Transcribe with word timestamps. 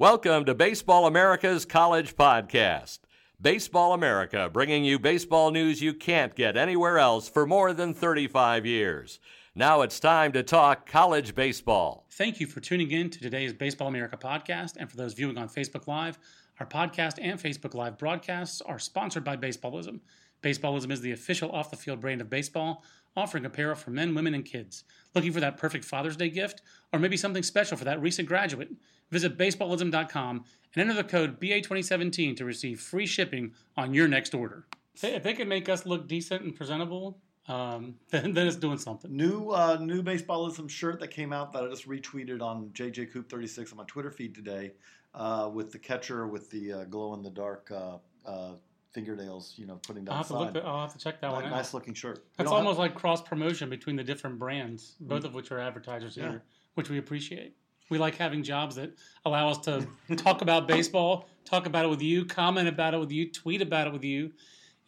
Welcome 0.00 0.44
to 0.44 0.54
Baseball 0.54 1.08
America's 1.08 1.64
College 1.64 2.14
Podcast. 2.14 3.00
Baseball 3.40 3.92
America 3.92 4.48
bringing 4.48 4.84
you 4.84 4.96
baseball 4.96 5.50
news 5.50 5.82
you 5.82 5.92
can't 5.92 6.36
get 6.36 6.56
anywhere 6.56 7.00
else 7.00 7.28
for 7.28 7.44
more 7.48 7.72
than 7.72 7.92
35 7.92 8.64
years. 8.64 9.18
Now 9.56 9.82
it's 9.82 9.98
time 9.98 10.30
to 10.34 10.44
talk 10.44 10.88
college 10.88 11.34
baseball. 11.34 12.06
Thank 12.12 12.38
you 12.38 12.46
for 12.46 12.60
tuning 12.60 12.92
in 12.92 13.10
to 13.10 13.18
today's 13.18 13.52
Baseball 13.52 13.88
America 13.88 14.16
podcast. 14.16 14.76
And 14.76 14.88
for 14.88 14.96
those 14.96 15.14
viewing 15.14 15.36
on 15.36 15.48
Facebook 15.48 15.88
Live, 15.88 16.16
our 16.60 16.66
podcast 16.66 17.18
and 17.20 17.36
Facebook 17.40 17.74
Live 17.74 17.98
broadcasts 17.98 18.60
are 18.60 18.78
sponsored 18.78 19.24
by 19.24 19.36
Baseballism. 19.36 19.98
Baseballism 20.44 20.92
is 20.92 21.00
the 21.00 21.10
official 21.10 21.50
off 21.50 21.72
the 21.72 21.76
field 21.76 22.00
brand 22.00 22.20
of 22.20 22.30
baseball, 22.30 22.84
offering 23.16 23.44
apparel 23.44 23.74
for 23.74 23.90
men, 23.90 24.14
women, 24.14 24.34
and 24.34 24.44
kids. 24.44 24.84
Looking 25.16 25.32
for 25.32 25.40
that 25.40 25.56
perfect 25.56 25.84
Father's 25.84 26.16
Day 26.16 26.28
gift? 26.28 26.62
Or 26.92 27.00
maybe 27.00 27.16
something 27.16 27.42
special 27.42 27.76
for 27.76 27.84
that 27.84 28.00
recent 28.00 28.28
graduate? 28.28 28.70
Visit 29.10 29.38
baseballism.com 29.38 30.44
and 30.74 30.82
enter 30.82 30.94
the 30.94 31.04
code 31.08 31.40
BA2017 31.40 32.36
to 32.36 32.44
receive 32.44 32.80
free 32.80 33.06
shipping 33.06 33.52
on 33.76 33.94
your 33.94 34.06
next 34.08 34.34
order. 34.34 34.66
If 35.02 35.22
they 35.22 35.32
can 35.34 35.48
make 35.48 35.68
us 35.68 35.86
look 35.86 36.08
decent 36.08 36.42
and 36.42 36.54
presentable, 36.54 37.18
um, 37.46 37.94
then, 38.10 38.34
then 38.34 38.46
it's 38.46 38.56
doing 38.56 38.78
something. 38.78 39.14
New 39.16 39.50
uh, 39.50 39.78
new 39.80 40.02
baseballism 40.02 40.68
shirt 40.68 41.00
that 41.00 41.08
came 41.08 41.32
out 41.32 41.52
that 41.52 41.64
I 41.64 41.68
just 41.68 41.88
retweeted 41.88 42.42
on 42.42 42.68
JJ 42.74 43.12
Coop 43.12 43.30
36 43.30 43.72
on 43.72 43.78
my 43.78 43.84
Twitter 43.86 44.10
feed 44.10 44.34
today 44.34 44.72
uh, 45.14 45.48
with 45.52 45.72
the 45.72 45.78
catcher 45.78 46.26
with 46.26 46.50
the 46.50 46.72
uh, 46.72 46.84
glow 46.84 47.14
in 47.14 47.22
the 47.22 47.30
dark 47.30 47.70
uh, 47.74 47.96
uh, 48.26 48.52
fingernails, 48.92 49.54
you 49.56 49.66
know, 49.66 49.76
putting 49.86 50.04
down 50.04 50.16
I'll 50.16 50.22
have, 50.22 50.28
the 50.28 50.34
to 50.34 50.44
look, 50.58 50.64
I'll 50.64 50.80
have 50.82 50.92
to 50.92 50.98
check 50.98 51.20
that 51.22 51.32
one 51.32 51.44
out. 51.44 51.50
nice 51.50 51.72
looking 51.72 51.94
shirt. 51.94 52.18
We 52.18 52.22
That's 52.38 52.50
don't 52.50 52.58
almost 52.58 52.78
like 52.78 52.94
cross 52.94 53.22
promotion 53.22 53.70
between 53.70 53.96
the 53.96 54.04
different 54.04 54.38
brands, 54.38 54.96
both 55.00 55.22
Mm. 55.22 55.26
of 55.26 55.34
which 55.34 55.50
are 55.52 55.58
advertisers 55.60 56.16
Yeah. 56.16 56.30
here, 56.30 56.42
which 56.74 56.90
we 56.90 56.98
appreciate. 56.98 57.54
We 57.90 57.98
like 57.98 58.16
having 58.16 58.42
jobs 58.42 58.76
that 58.76 58.92
allow 59.24 59.48
us 59.50 59.58
to 59.58 59.86
talk 60.16 60.42
about 60.42 60.68
baseball, 60.68 61.28
talk 61.44 61.66
about 61.66 61.84
it 61.84 61.88
with 61.88 62.02
you, 62.02 62.24
comment 62.24 62.68
about 62.68 62.94
it 62.94 62.98
with 63.00 63.10
you, 63.10 63.30
tweet 63.30 63.62
about 63.62 63.86
it 63.86 63.92
with 63.92 64.04
you. 64.04 64.32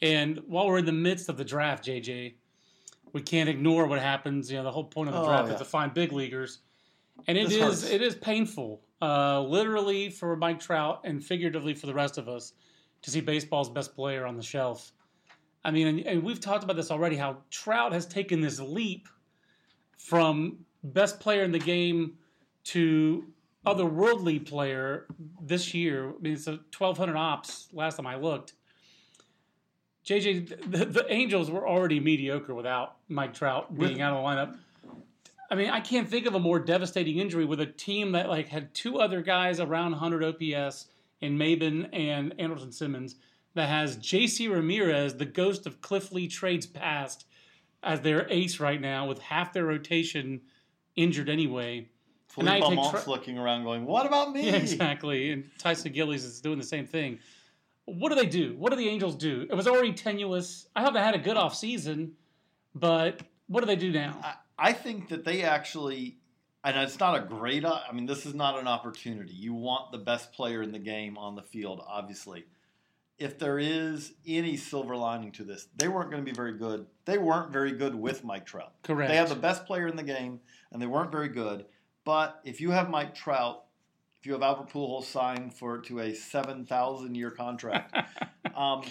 And 0.02 0.38
while 0.46 0.66
we're 0.66 0.78
in 0.78 0.86
the 0.86 0.92
midst 0.92 1.28
of 1.28 1.36
the 1.36 1.44
draft, 1.44 1.84
JJ, 1.84 2.34
we 3.12 3.22
can't 3.22 3.48
ignore 3.48 3.86
what 3.86 3.98
happens. 4.00 4.50
You 4.50 4.58
know, 4.58 4.64
the 4.64 4.70
whole 4.70 4.84
point 4.84 5.08
of 5.08 5.14
the 5.14 5.20
Oh, 5.22 5.26
draft 5.26 5.48
yeah. 5.48 5.54
is 5.54 5.60
to 5.60 5.64
find 5.64 5.92
big 5.92 6.12
leaguers, 6.12 6.60
and 7.26 7.36
it 7.36 7.48
This 7.48 7.56
is 7.56 7.60
hurts. 7.82 7.90
it 7.90 8.02
is 8.02 8.14
painful, 8.14 8.80
uh, 9.02 9.42
literally 9.42 10.08
for 10.10 10.36
Mike 10.36 10.60
Trout 10.60 11.00
and 11.04 11.22
figuratively 11.24 11.74
for 11.74 11.86
the 11.86 11.94
rest 11.94 12.18
of 12.18 12.28
us, 12.28 12.52
to 13.02 13.10
see 13.10 13.20
baseball's 13.20 13.68
best 13.68 13.94
player 13.94 14.26
on 14.26 14.36
the 14.36 14.42
shelf. 14.42 14.92
I 15.64 15.70
mean, 15.70 15.86
and, 15.86 16.00
and 16.06 16.22
we've 16.22 16.40
talked 16.40 16.64
about 16.64 16.76
this 16.76 16.90
already. 16.90 17.16
How 17.16 17.38
Trout 17.50 17.92
has 17.92 18.06
taken 18.06 18.40
this 18.40 18.58
leap 18.60 19.08
from 19.98 20.58
best 20.82 21.20
player 21.20 21.42
in 21.42 21.52
the 21.52 21.58
game 21.58 22.16
to 22.64 23.24
otherworldly 23.66 24.46
player 24.46 25.06
this 25.40 25.74
year. 25.74 26.10
I 26.10 26.12
mean, 26.20 26.32
it's 26.34 26.46
a 26.46 26.60
1,200 26.76 27.16
ops 27.16 27.68
last 27.72 27.96
time 27.96 28.06
I 28.06 28.16
looked. 28.16 28.54
JJ, 30.06 30.70
the, 30.70 30.86
the 30.86 31.12
Angels 31.12 31.50
were 31.50 31.68
already 31.68 32.00
mediocre 32.00 32.54
without 32.54 32.96
Mike 33.08 33.34
Trout 33.34 33.76
being 33.76 34.00
out 34.00 34.14
of 34.14 34.22
the 34.22 34.28
lineup. 34.28 34.56
I 35.50 35.56
mean, 35.56 35.70
I 35.70 35.80
can't 35.80 36.08
think 36.08 36.26
of 36.26 36.34
a 36.34 36.38
more 36.38 36.60
devastating 36.60 37.18
injury 37.18 37.44
with 37.44 37.60
a 37.60 37.66
team 37.66 38.12
that 38.12 38.28
like 38.28 38.48
had 38.48 38.72
two 38.72 38.98
other 38.98 39.20
guys 39.20 39.60
around 39.60 39.92
100 39.92 40.24
OPS 40.24 40.86
in 41.20 41.36
Maybin 41.36 41.88
and 41.92 42.36
Andrelton 42.38 42.72
Simmons 42.72 43.16
that 43.54 43.68
has 43.68 43.96
J.C. 43.96 44.48
Ramirez, 44.48 45.14
the 45.16 45.26
ghost 45.26 45.66
of 45.66 45.80
Cliff 45.80 46.12
Lee 46.12 46.28
trades 46.28 46.66
past, 46.66 47.26
as 47.82 48.00
their 48.00 48.26
ace 48.30 48.60
right 48.60 48.80
now 48.80 49.06
with 49.06 49.18
half 49.18 49.52
their 49.52 49.64
rotation 49.64 50.40
injured 50.96 51.28
anyway. 51.28 51.88
And 52.36 52.46
now 52.46 52.60
Philippe 52.60 52.82
you 52.82 52.92
take 52.92 53.06
looking 53.06 53.38
around 53.38 53.64
going, 53.64 53.84
what 53.84 54.06
about 54.06 54.32
me? 54.32 54.46
Yeah, 54.46 54.56
exactly. 54.56 55.32
And 55.32 55.50
Tyson 55.58 55.92
Gillies 55.92 56.24
is 56.24 56.40
doing 56.40 56.58
the 56.58 56.64
same 56.64 56.86
thing. 56.86 57.18
What 57.86 58.10
do 58.10 58.14
they 58.14 58.26
do? 58.26 58.54
What 58.56 58.70
do 58.70 58.76
the 58.76 58.88
Angels 58.88 59.16
do? 59.16 59.46
It 59.50 59.54
was 59.54 59.66
already 59.66 59.92
tenuous. 59.92 60.68
I 60.76 60.84
thought 60.84 60.94
they 60.94 61.00
had 61.00 61.14
a 61.14 61.18
good 61.18 61.36
off 61.36 61.56
season, 61.56 62.12
but 62.74 63.20
what 63.48 63.60
do 63.60 63.66
they 63.66 63.76
do 63.76 63.90
now? 63.90 64.16
I, 64.22 64.68
I 64.70 64.72
think 64.72 65.08
that 65.08 65.24
they 65.24 65.42
actually, 65.42 66.18
and 66.62 66.76
it's 66.76 67.00
not 67.00 67.16
a 67.16 67.20
great, 67.20 67.64
uh, 67.64 67.80
I 67.88 67.92
mean, 67.92 68.06
this 68.06 68.26
is 68.26 68.34
not 68.34 68.58
an 68.58 68.68
opportunity. 68.68 69.32
You 69.32 69.54
want 69.54 69.90
the 69.90 69.98
best 69.98 70.32
player 70.32 70.62
in 70.62 70.70
the 70.70 70.78
game 70.78 71.18
on 71.18 71.34
the 71.34 71.42
field, 71.42 71.82
obviously. 71.84 72.44
If 73.18 73.38
there 73.38 73.58
is 73.58 74.12
any 74.26 74.56
silver 74.56 74.96
lining 74.96 75.32
to 75.32 75.44
this, 75.44 75.66
they 75.76 75.88
weren't 75.88 76.10
going 76.10 76.24
to 76.24 76.30
be 76.30 76.34
very 76.34 76.56
good. 76.56 76.86
They 77.06 77.18
weren't 77.18 77.52
very 77.52 77.72
good 77.72 77.94
with 77.94 78.24
Mike 78.24 78.46
Trout. 78.46 78.72
Correct. 78.82 79.10
They 79.10 79.16
have 79.16 79.28
the 79.28 79.34
best 79.34 79.66
player 79.66 79.88
in 79.88 79.96
the 79.96 80.02
game, 80.02 80.40
and 80.72 80.80
they 80.80 80.86
weren't 80.86 81.10
very 81.10 81.28
good. 81.28 81.66
But 82.04 82.40
if 82.44 82.60
you 82.60 82.70
have 82.70 82.88
Mike 82.90 83.14
Trout, 83.14 83.64
if 84.20 84.26
you 84.26 84.32
have 84.32 84.42
Albert 84.42 84.70
Pujols 84.70 85.04
signed 85.04 85.54
for 85.54 85.78
to 85.78 86.00
a 86.00 86.14
seven 86.14 86.64
thousand 86.66 87.14
year 87.14 87.30
contract, 87.30 87.94
um, 88.54 88.82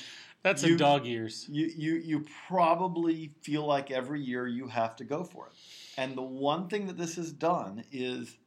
That's 0.43 0.63
you- 0.63 0.77
dog 0.77 1.05
years. 1.05 1.45
you, 1.49 1.69
you 1.75 1.93
you 1.95 2.25
probably 2.47 3.33
feel 3.41 3.65
like 3.65 3.91
every 3.91 4.21
year 4.21 4.47
you 4.47 4.67
have 4.67 4.95
to 4.97 5.03
go 5.03 5.23
for 5.23 5.47
it. 5.47 5.53
And 5.97 6.15
the 6.15 6.21
one 6.21 6.67
thing 6.69 6.87
that 6.87 6.97
this 6.97 7.15
has 7.17 7.31
done 7.31 7.83
is 7.91 8.37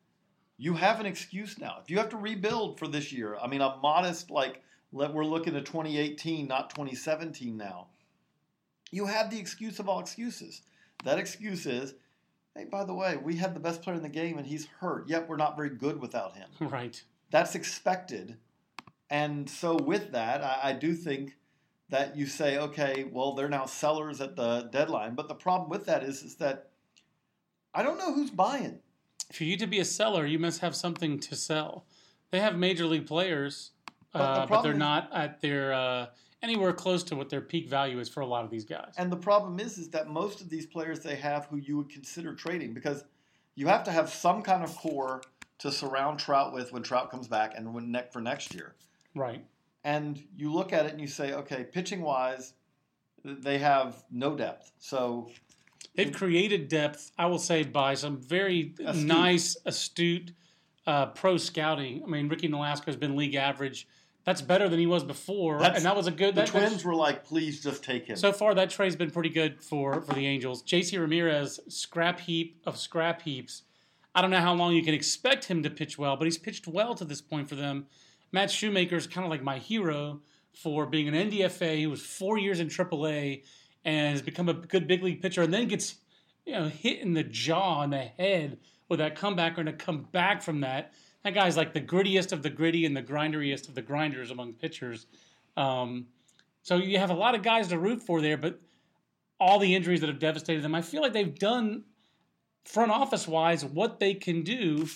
you 0.57 0.75
have 0.75 1.01
an 1.01 1.07
excuse 1.07 1.59
now. 1.59 1.79
If 1.83 1.91
you 1.91 1.99
have 1.99 2.09
to 2.11 2.17
rebuild 2.17 2.79
for 2.79 2.87
this 2.89 3.13
year, 3.13 3.37
I 3.43 3.47
mean, 3.49 3.61
a 3.61 3.77
modest 3.83 4.31
like 4.31 4.63
let 4.93 5.13
we're 5.13 5.25
looking 5.25 5.57
at 5.57 5.65
2018, 5.67 6.47
not 6.47 6.71
2017 6.71 7.57
now. 7.57 7.89
You 8.91 9.07
have 9.07 9.31
the 9.31 9.39
excuse 9.39 9.79
of 9.79 9.89
all 9.89 10.01
excuses. 10.01 10.63
That 11.05 11.19
excuse 11.19 11.65
is, 11.67 11.95
hey, 12.57 12.65
by 12.65 12.85
the 12.85 12.95
way, 12.95 13.17
we 13.17 13.37
had 13.37 13.55
the 13.55 13.61
best 13.61 13.83
player 13.83 13.97
in 13.97 14.03
the 14.03 14.09
game 14.09 14.39
and 14.39 14.47
he's 14.47 14.67
hurt. 14.81 15.09
Yet 15.09 15.29
we're 15.29 15.37
not 15.37 15.57
very 15.57 15.71
good 15.71 16.01
without 16.01 16.37
him 16.37 16.49
Right. 16.61 17.03
that's 17.31 17.55
expected. 17.55 18.37
And 19.11 19.49
so, 19.49 19.77
with 19.77 20.13
that, 20.13 20.43
I, 20.43 20.71
I 20.71 20.73
do 20.73 20.95
think 20.95 21.37
that 21.91 22.17
you 22.17 22.25
say, 22.25 22.57
okay, 22.57 23.05
well, 23.13 23.35
they're 23.35 23.49
now 23.49 23.67
sellers 23.67 24.23
at 24.23 24.37
the 24.37 24.63
deadline. 24.73 25.15
But 25.15 25.29
the 25.29 25.35
problem 25.35 25.69
with 25.69 25.85
that 25.85 26.03
is, 26.03 26.23
is 26.23 26.37
that 26.37 26.71
I 27.75 27.83
don't 27.83 27.99
know 27.99 28.15
who's 28.15 28.31
buying. 28.31 28.79
For 29.31 29.45
you 29.45 29.59
to 29.59 29.67
be 29.67 29.81
a 29.81 29.85
seller, 29.85 30.25
you 30.25 30.39
must 30.39 30.61
have 30.61 30.75
something 30.75 31.19
to 31.21 31.37
sell. 31.37 31.85
They 32.31 32.41
have 32.41 32.57
major 32.57 32.87
league 32.87 33.07
players, 33.07 33.73
But 34.13 34.19
the 34.21 34.25
uh, 34.25 34.47
but 34.47 34.63
they're 34.63 34.73
is- 34.73 34.79
not 34.79 35.11
at 35.13 35.43
their 35.43 35.75
uh, 35.75 36.07
anywhere 36.43 36.73
close 36.73 37.03
to 37.05 37.17
what 37.17 37.29
their 37.31 37.41
peak 37.41 37.69
value 37.69 37.99
is 37.99 38.09
for 38.09 38.21
a 38.21 38.27
lot 38.27 38.45
of 38.45 38.51
these 38.51 38.65
guys. 38.65 38.93
And 38.97 39.11
the 39.11 39.17
problem 39.17 39.61
is, 39.61 39.79
is 39.79 39.89
that 39.91 40.09
most 40.09 40.41
of 40.41 40.49
these 40.49 40.67
players 40.67 41.01
they 41.01 41.17
have 41.17 41.47
who 41.47 41.57
you 41.57 41.77
would 41.77 41.89
consider 41.89 42.35
trading 42.35 42.73
because 42.73 43.05
you 43.55 43.67
have 43.69 43.85
to 43.85 43.93
have 43.93 44.09
some 44.11 44.43
kind 44.43 44.63
of 44.63 44.75
core 44.77 45.23
to 45.59 45.71
surround 45.71 46.19
Trout 46.19 46.53
with 46.53 46.73
when 46.73 46.83
Trout 46.83 47.11
comes 47.11 47.29
back 47.29 47.55
and 47.57 47.73
when 47.73 47.93
neck 47.93 48.13
for 48.13 48.21
next 48.21 48.55
year. 48.55 48.75
Right. 49.15 49.45
And 49.85 50.23
you 50.37 50.53
look 50.53 50.73
at 50.73 50.87
it 50.87 50.93
and 50.93 51.01
you 51.01 51.07
say, 51.07 51.33
okay, 51.33 51.65
pitching 51.65 52.03
wise, 52.03 52.55
they 53.25 53.59
have 53.59 54.03
no 54.11 54.35
depth. 54.35 54.73
So 54.79 55.31
They've 55.95 56.13
created 56.13 56.69
depth, 56.69 57.13
I 57.19 57.27
will 57.27 57.39
say, 57.39 57.65
by 57.65 57.95
some 57.95 58.17
very 58.17 58.75
Astute. 58.85 59.07
nice, 59.07 59.57
astute 59.67 60.33
uh, 60.87 61.07
pro 61.07 61.37
scouting. 61.37 62.03
I 62.05 62.09
mean, 62.09 62.29
Ricky 62.29 62.49
Nolasco 62.49 62.87
has 62.87 62.97
been 62.97 63.15
league 63.17 63.35
average. 63.35 63.87
That's 64.25 64.41
better 64.43 64.69
than 64.69 64.79
he 64.79 64.87
was 64.87 65.03
before, 65.03 65.59
That's- 65.59 65.79
and 65.79 65.85
that 65.85 65.97
was 65.97 66.07
a 66.07 66.13
good. 66.13 66.35
the 66.37 66.43
That, 66.43 66.53
that's- 66.53 66.69
Twins 66.71 66.85
were 66.85 66.95
like, 66.95 67.25
please 67.25 67.61
just 67.63 67.83
take 67.83 68.07
him. 68.07 68.17
so 68.17 68.33
far, 68.33 68.55
that 68.55 68.71
trade's 68.71 68.95
been 68.95 69.11
pretty 69.11 69.31
good 69.31 69.61
for 69.63 70.01
for 70.03 70.15
the 70.15 70.27
Angels. 70.27 70.63
J.C. 70.63 70.97
Ramirez, 70.97 71.59
scrap 71.69 72.21
heap 72.21 72.61
of 72.65 72.77
scrap 72.77 73.23
heaps. 73.23 73.63
I 74.15 74.21
don't 74.23 74.31
know 74.31 74.41
how 74.41 74.55
long 74.55 74.75
you 74.75 74.85
can 74.85 74.95
expect 74.95 75.47
him 75.47 75.63
to 75.65 75.71
pitch 75.71 75.99
well, 75.99 76.17
but 76.17 76.25
he's 76.27 76.39
pitched 76.39 76.69
well 76.69 76.95
to 76.95 77.05
this 77.05 77.21
point 77.21 77.49
for 77.49 77.55
them. 77.57 77.87
Matt 78.31 78.51
Shoemaker 78.51 78.97
is 78.97 79.07
kind 79.07 79.25
of 79.25 79.31
like 79.31 79.43
my 79.43 79.59
hero 79.59 80.21
for 80.53 80.87
being 80.87 81.09
an 81.09 81.15
NDFA. 81.15 81.77
He 81.79 81.87
was 81.87 82.03
four 82.05 82.39
years 82.39 82.61
in 82.61 82.69
AAA 82.69 83.43
and 83.85 84.13
has 84.13 84.23
become 84.23 84.49
a 84.49 84.55
good 84.55 84.87
big 84.87 85.03
league 85.03 85.21
pitcher, 85.23 85.43
and 85.43 85.53
then 85.53 85.67
gets 85.67 85.97
you 86.47 86.53
know 86.53 86.69
hit 86.69 87.01
in 87.01 87.15
the 87.15 87.25
jaw 87.25 87.83
and 87.83 87.93
the 87.93 87.99
head 87.99 88.59
with 88.89 89.01
that 89.01 89.17
comeback, 89.17 89.59
and 89.59 89.67
to 89.67 89.73
come 89.73 90.03
back 90.13 90.43
from 90.43 90.61
that. 90.61 90.93
That 91.25 91.35
guy's 91.35 91.57
like 91.57 91.73
the 91.73 91.81
grittiest 91.81 92.33
of 92.33 92.43
the 92.43 92.51
gritty 92.51 92.85
and 92.85 92.97
the 92.97 93.03
grinderiest 93.03 93.69
of 93.69 93.75
the 93.75 93.83
grinders 93.83 94.31
among 94.31 94.55
pitchers. 94.55 95.07
Um, 95.57 96.07
so 96.63 96.77
you 96.77 96.99
have 96.99 97.11
a 97.11 97.15
lot 97.15 97.35
of 97.35 97.43
guys 97.43 97.69
to 97.69 97.79
root 97.79 98.03
for 98.03 98.21
there, 98.21 98.37
but 98.37 98.61
all 99.39 99.59
the 99.59 99.75
injuries 99.75 100.01
that 100.01 100.09
have 100.09 100.19
devastated 100.19 100.63
them, 100.63 100.75
I 100.75 100.83
feel 100.83 101.03
like 101.03 101.13
they've 101.13 101.37
done 101.39 101.85
front 102.65 102.91
office 102.93 103.27
wise 103.27 103.65
what 103.65 103.99
they 103.99 104.15
can 104.15 104.43
do. 104.43 104.89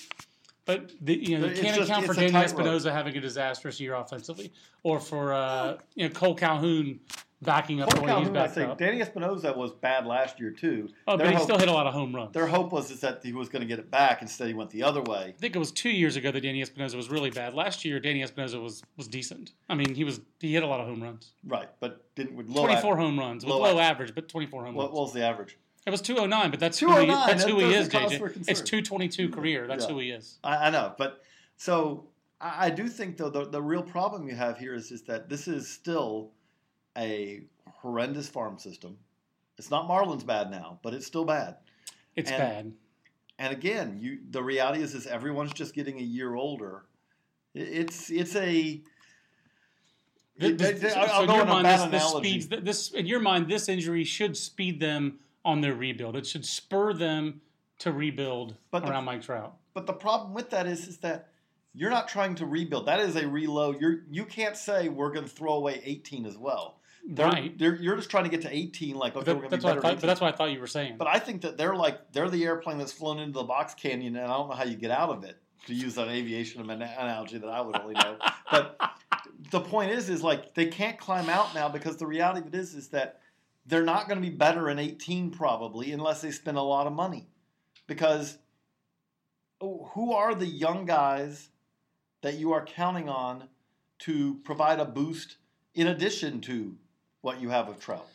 But 0.64 0.90
the, 1.00 1.14
you 1.14 1.38
know, 1.38 1.46
you 1.46 1.54
can't 1.54 1.76
just- 1.76 1.88
account 1.88 2.06
for 2.06 2.14
Danny. 2.14 2.34
Espinosa 2.34 2.92
having 2.92 3.16
a 3.16 3.20
disastrous 3.20 3.78
year 3.78 3.94
offensively, 3.94 4.52
or 4.82 4.98
for 4.98 5.32
uh, 5.32 5.76
you 5.94 6.08
know 6.08 6.14
Kole 6.14 6.36
Calhoun 6.36 6.98
backing 7.46 7.80
up 7.80 7.88
Cole 7.88 8.04
the 8.06 8.12
way 8.12 8.20
he's 8.20 8.28
backed 8.28 8.58
up. 8.58 8.76
Danny 8.76 9.00
Espinosa 9.00 9.54
was 9.54 9.72
bad 9.72 10.04
last 10.06 10.38
year 10.38 10.50
too. 10.50 10.90
Oh, 11.08 11.16
their, 11.16 11.26
but 11.26 11.30
he 11.30 11.36
hope, 11.36 11.44
still 11.44 11.58
hit 11.58 11.68
a 11.68 11.72
lot 11.72 11.86
of 11.86 11.94
home 11.94 12.14
runs. 12.14 12.34
their 12.34 12.46
hope 12.46 12.72
was 12.72 12.90
is 12.90 13.00
that 13.00 13.20
he 13.22 13.32
was 13.32 13.48
going 13.48 13.60
to 13.62 13.66
get 13.66 13.78
it 13.78 13.90
back. 13.90 14.20
Instead, 14.20 14.48
he 14.48 14.54
went 14.54 14.68
the 14.70 14.82
other 14.82 15.00
way. 15.00 15.34
I 15.36 15.40
think 15.40 15.56
it 15.56 15.58
was 15.58 15.72
two 15.72 15.88
years 15.88 16.16
ago 16.16 16.30
that 16.30 16.42
Danny 16.42 16.60
Espinosa 16.60 16.96
was 16.96 17.08
really 17.08 17.30
bad. 17.30 17.54
Last 17.54 17.84
year, 17.84 17.98
Danny 17.98 18.22
Espinosa 18.22 18.60
was 18.60 18.82
was 18.98 19.08
decent. 19.08 19.52
I 19.70 19.74
mean, 19.74 19.94
he 19.94 20.04
was 20.04 20.20
he 20.40 20.52
hit 20.52 20.62
a 20.62 20.66
lot 20.66 20.80
of 20.80 20.86
home 20.86 21.02
runs. 21.02 21.32
Right, 21.46 21.68
but 21.80 22.04
didn't 22.14 22.36
with 22.36 22.48
low. 22.48 22.66
Twenty 22.66 22.80
four 22.82 22.96
home 22.98 23.18
runs 23.18 23.44
with 23.44 23.54
low 23.54 23.60
low, 23.60 23.66
average. 23.78 23.80
average, 24.10 24.14
but 24.14 24.28
twenty 24.28 24.46
four 24.46 24.64
home 24.64 24.74
What, 24.74 24.84
runs. 24.84 24.94
what 24.94 25.02
was 25.04 25.12
the 25.14 25.24
average? 25.24 25.56
It 25.86 25.90
was 25.90 26.00
209, 26.02 26.50
but 26.50 26.58
that's 26.58 26.80
who 26.80 26.88
he, 26.88 27.06
209, 27.06 27.26
that's 27.28 27.44
that 27.44 27.50
who 27.52 27.58
he 27.60 27.72
is, 27.72 27.88
doesn't 27.88 28.20
JJ. 28.20 28.48
It's 28.48 28.60
222 28.60 29.28
career. 29.28 29.68
That's 29.68 29.84
Yeah. 29.84 29.92
who 29.92 29.98
he 30.00 30.10
is. 30.10 30.38
I, 30.42 30.66
I 30.66 30.70
know, 30.70 30.92
but 30.98 31.22
so 31.58 32.08
I, 32.40 32.66
I 32.66 32.70
do 32.70 32.88
think 32.88 33.16
though 33.16 33.30
the, 33.30 33.44
the 33.44 33.62
real 33.62 33.84
problem 33.84 34.28
you 34.28 34.34
have 34.34 34.58
here 34.58 34.74
is 34.74 34.90
is 34.90 35.02
that 35.02 35.28
this 35.28 35.46
is 35.46 35.68
still 35.68 36.32
a 36.96 37.42
horrendous 37.80 38.28
farm 38.28 38.58
system. 38.58 38.96
It's 39.58 39.70
not 39.70 39.88
Marlins 39.88 40.24
bad 40.26 40.50
now, 40.50 40.78
but 40.82 40.94
it's 40.94 41.06
still 41.06 41.24
bad. 41.24 41.56
It's 42.14 42.30
And- 42.30 42.38
bad. 42.38 42.72
And 43.38 43.52
again, 43.52 43.98
you 44.00 44.20
the 44.30 44.42
reality 44.42 44.82
is 44.82 44.94
is 44.94 45.06
everyone's 45.06 45.52
just 45.52 45.74
getting 45.74 45.98
a 45.98 46.02
year 46.02 46.34
older. 46.34 46.86
It's 47.54 48.10
it's 48.10 48.34
a 48.34 48.80
Th- 50.38 50.52
it- 50.52 50.58
this- 50.58 50.94
I'll- 50.94 51.10
I'll 51.10 51.20
in 51.22 51.26
go 51.28 51.32
your 51.34 51.42
on 51.42 51.48
a 51.48 51.52
mind, 51.52 51.62
bad 51.64 51.80
this, 51.80 51.90
this 52.02 52.02
analogy. 52.10 52.40
speeds 52.40 52.48
this. 52.64 52.90
In 52.92 53.06
your 53.06 53.20
mind, 53.20 53.48
this 53.48 53.68
injury 53.68 54.04
should 54.04 54.36
speed 54.36 54.80
them 54.80 55.18
on 55.44 55.60
their 55.62 55.74
rebuild. 55.74 56.16
It 56.16 56.26
should 56.26 56.44
spur 56.44 56.92
them 56.92 57.40
to 57.78 57.92
rebuild 57.92 58.56
But 58.70 58.84
the- 58.84 58.90
around 58.90 59.04
Mike 59.04 59.22
Trout. 59.22 59.56
But 59.74 59.86
the 59.86 59.92
problem 59.94 60.32
with 60.34 60.50
that 60.50 60.66
is, 60.66 60.86
is 60.88 60.98
that 60.98 61.28
you're 61.74 61.90
not 61.90 62.08
trying 62.08 62.34
to 62.36 62.46
rebuild. 62.46 62.86
That 62.86 63.00
is 63.00 63.16
a 63.16 63.26
reload. 63.28 63.80
You're 63.80 64.04
you 64.10 64.24
can't 64.24 64.56
say 64.56 64.88
we're 64.88 65.10
going 65.12 65.24
to 65.26 65.30
throw 65.30 65.54
away 65.54 65.80
18 65.84 66.24
as 66.26 66.36
well. 66.38 66.80
They're, 67.08 67.26
Right. 67.26 67.56
They're, 67.56 67.76
you're 67.76 67.96
just 67.96 68.10
trying 68.10 68.24
to 68.24 68.30
get 68.30 68.42
to 68.42 68.54
18. 68.54 68.96
Like 68.96 69.14
okay, 69.14 69.24
That- 69.24 69.34
we're 69.36 69.42
going 69.42 69.50
to 69.50 69.56
be 69.58 69.62
better. 69.62 69.80
thought. 69.80 70.00
But 70.00 70.06
that's 70.06 70.20
what 70.20 70.34
I 70.34 70.36
thought 70.36 70.50
you 70.50 70.60
were 70.60 70.66
saying. 70.66 70.96
But 70.98 71.06
I 71.06 71.18
think 71.18 71.42
that 71.42 71.56
they're 71.56 71.76
like 71.76 72.12
they're 72.12 72.28
the 72.28 72.44
airplane 72.44 72.78
that's 72.78 72.92
flown 72.92 73.18
into 73.20 73.32
the 73.32 73.44
box 73.44 73.74
canyon, 73.74 74.16
and 74.16 74.24
I 74.24 74.36
don't 74.36 74.48
know 74.48 74.56
how 74.56 74.64
you 74.64 74.76
get 74.76 74.90
out 74.90 75.10
of 75.10 75.24
it. 75.24 75.36
To 75.66 75.74
use 75.74 75.98
an 75.98 76.08
aviation 76.08 76.68
analogy 76.70 77.38
that 77.38 77.48
I 77.48 77.60
would 77.60 77.76
only 77.76 77.94
know, 77.94 78.18
but 78.50 78.78
the 79.50 79.60
point 79.60 79.90
is, 79.90 80.08
is 80.08 80.22
like 80.22 80.54
they 80.54 80.66
can't 80.66 80.96
climb 80.98 81.28
out 81.28 81.54
now 81.56 81.68
because 81.68 81.96
the 81.96 82.06
reality 82.06 82.40
of 82.40 82.54
it 82.54 82.54
is, 82.56 82.74
is 82.74 82.88
that 82.88 83.20
they're 83.66 83.84
not 83.84 84.08
going 84.08 84.20
to 84.22 84.28
be 84.28 84.34
better 84.34 84.70
in 84.70 84.78
18 84.78 85.32
probably 85.32 85.90
unless 85.90 86.20
they 86.20 86.30
spend 86.30 86.56
a 86.56 86.62
lot 86.62 86.86
of 86.86 86.92
money, 86.92 87.26
because 87.88 88.38
who 89.60 90.12
are 90.12 90.34
the 90.34 90.46
young 90.46 90.84
guys 90.84 91.48
that 92.22 92.34
you 92.34 92.52
are 92.52 92.64
counting 92.64 93.08
on 93.08 93.44
to 94.00 94.34
provide 94.44 94.78
a 94.78 94.84
boost 94.84 95.36
in 95.74 95.86
addition 95.88 96.40
to 96.42 96.76
what 97.26 97.40
you 97.40 97.50
have 97.50 97.68
of 97.68 97.80
Trout? 97.80 98.06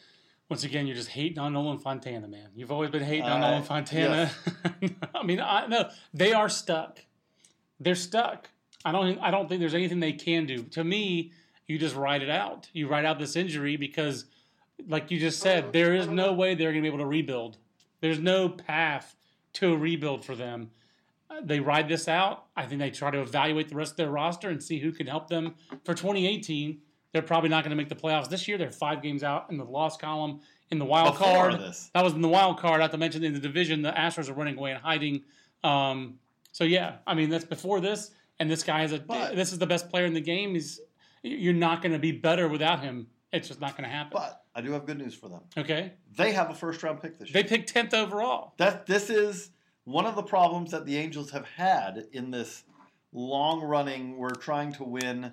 Once 0.50 0.64
again, 0.64 0.88
you're 0.88 0.96
just 0.96 1.10
hating 1.10 1.38
on 1.38 1.52
Nolan 1.54 1.80
Fontana, 1.80 2.28
man. 2.30 2.48
You've 2.56 2.72
always 2.72 2.90
been 2.90 3.04
hating 3.04 3.24
on 3.26 3.44
Uh, 3.44 3.50
Nolan 3.50 3.64
Fontana. 3.64 4.32
I 5.16 5.24
mean, 5.24 5.40
I 5.42 5.68
no, 5.68 5.90
they 6.14 6.32
are 6.34 6.48
stuck. 6.50 7.00
They're 7.80 7.96
stuck. 7.96 8.50
I 8.86 8.92
don't. 8.94 9.20
I 9.20 9.30
don't 9.32 9.48
think 9.50 9.60
there's 9.60 9.74
anything 9.76 10.00
they 10.00 10.14
can 10.14 10.46
do. 10.46 10.64
To 10.64 10.84
me, 10.84 11.34
you 11.68 11.78
just 11.78 11.96
ride 11.96 12.22
it 12.22 12.30
out. 12.30 12.70
You 12.74 12.88
ride 12.88 13.04
out 13.06 13.20
this 13.20 13.36
injury 13.36 13.76
because, 13.76 14.26
like 14.88 15.12
you 15.12 15.20
just 15.20 15.40
said, 15.42 15.74
there 15.74 15.94
is 15.94 16.08
no 16.08 16.32
way 16.34 16.56
they're 16.56 16.72
going 16.72 16.84
to 16.84 16.90
be 16.90 16.94
able 16.94 17.04
to 17.04 17.06
rebuild. 17.06 17.58
There's 18.00 18.20
no 18.20 18.48
path 18.50 19.16
to 19.54 19.74
a 19.74 19.78
rebuild 19.78 20.24
for 20.26 20.36
them. 20.36 20.72
Uh, 21.30 21.42
They 21.44 21.60
ride 21.60 21.88
this 21.90 22.08
out. 22.08 22.46
I 22.56 22.66
think 22.66 22.80
they 22.80 22.92
try 22.92 23.12
to 23.12 23.22
evaluate 23.22 23.68
the 23.70 23.76
rest 23.76 23.92
of 23.92 23.98
their 23.98 24.10
roster 24.10 24.50
and 24.50 24.62
see 24.64 24.80
who 24.80 24.92
can 24.92 25.08
help 25.08 25.28
them 25.30 25.56
for 25.86 25.94
2018. 25.94 26.80
They're 27.14 27.22
probably 27.22 27.50
not 27.50 27.64
going 27.64 27.72
to 27.72 27.76
make 27.76 27.90
the 27.90 27.96
playoffs 27.96 28.30
this 28.30 28.48
year. 28.48 28.58
They're 28.58 28.72
five 28.72 29.02
games 29.02 29.24
out 29.24 29.48
in 29.50 29.58
the 29.58 29.66
loss 29.66 29.98
column 29.98 30.40
in 30.70 30.80
the 30.80 30.86
wild 30.86 31.14
Before 31.18 31.28
card. 31.50 31.60
this. 31.60 31.90
That 31.94 32.04
was 32.04 32.14
in 32.14 32.22
the 32.22 32.30
wild 32.30 32.58
card. 32.60 32.80
Not 32.80 32.92
to 32.92 32.98
mention 32.98 33.24
in 33.24 33.34
the 33.34 33.40
division, 33.40 33.82
the 33.82 33.92
Astros 33.92 34.30
are 34.30 34.34
running 34.34 34.58
away 34.58 34.72
and 34.72 34.82
hiding. 34.82 35.24
Um, 35.64 36.20
so 36.54 36.64
yeah, 36.64 36.98
I 37.06 37.14
mean 37.14 37.30
that's 37.30 37.46
before 37.46 37.82
this, 37.82 38.12
and 38.40 38.50
this 38.50 38.64
guy 38.64 38.84
is 38.84 38.94
a. 38.94 39.00
But- 39.00 39.36
this 39.36 39.52
is 39.52 39.60
the 39.60 39.68
best 39.68 39.90
player 39.90 40.06
in 40.06 40.14
the 40.14 40.22
game. 40.22 40.54
He's 40.54 40.80
you're 41.24 41.54
not 41.54 41.82
going 41.82 41.92
to 41.92 42.00
be 42.00 42.12
better 42.14 42.48
without 42.48 42.82
him. 42.82 43.08
It's 43.32 43.48
just 43.48 43.62
not 43.62 43.78
going 43.78 43.84
to 43.90 43.96
happen. 43.96 44.12
But 44.14 44.42
I 44.56 44.62
do 44.62 44.72
have 44.72 44.86
good 44.86 44.98
news 44.98 45.14
for 45.14 45.30
them. 45.30 45.42
okay, 45.58 45.94
They 46.18 46.32
have 46.34 46.50
a 46.50 46.54
first 46.56 46.82
round 46.84 47.02
pick 47.02 47.18
this 47.20 47.30
year. 47.32 47.44
they 47.44 47.48
picked 47.48 47.70
tenth 47.72 47.94
overall. 47.94 48.54
that 48.58 48.86
this 48.88 49.10
is 49.10 49.52
one 49.86 50.06
of 50.06 50.16
the 50.16 50.24
problems 50.24 50.72
that 50.72 50.86
the 50.86 50.98
Angels 50.98 51.32
have 51.32 51.46
had 51.46 52.06
in 52.12 52.32
this 52.32 52.64
long 53.14 53.62
running. 53.62 54.18
We're 54.18 54.30
trying 54.32 54.74
to 54.74 54.84
win. 54.84 55.32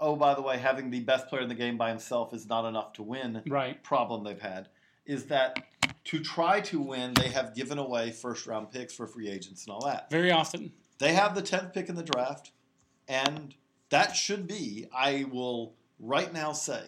Oh, 0.00 0.16
by 0.16 0.34
the 0.34 0.42
way, 0.42 0.58
having 0.58 0.90
the 0.90 1.00
best 1.00 1.28
player 1.28 1.42
in 1.42 1.48
the 1.48 1.54
game 1.54 1.76
by 1.76 1.90
himself 1.90 2.32
is 2.32 2.48
not 2.48 2.66
enough 2.66 2.94
to 2.94 3.02
win. 3.02 3.42
Right. 3.46 3.82
Problem 3.82 4.24
they've 4.24 4.40
had 4.40 4.68
is 5.04 5.26
that 5.26 5.58
to 6.04 6.20
try 6.20 6.60
to 6.60 6.80
win, 6.80 7.14
they 7.14 7.28
have 7.28 7.54
given 7.54 7.78
away 7.78 8.10
first 8.10 8.46
round 8.46 8.70
picks 8.70 8.94
for 8.94 9.06
free 9.06 9.28
agents 9.28 9.66
and 9.66 9.72
all 9.72 9.84
that. 9.84 10.10
Very 10.10 10.30
often. 10.30 10.72
They 10.98 11.12
have 11.14 11.34
the 11.34 11.42
tenth 11.42 11.72
pick 11.72 11.88
in 11.88 11.96
the 11.96 12.02
draft, 12.02 12.52
and 13.08 13.54
that 13.90 14.16
should 14.16 14.46
be. 14.46 14.86
I 14.94 15.24
will 15.30 15.74
right 15.98 16.32
now 16.32 16.52
say, 16.52 16.82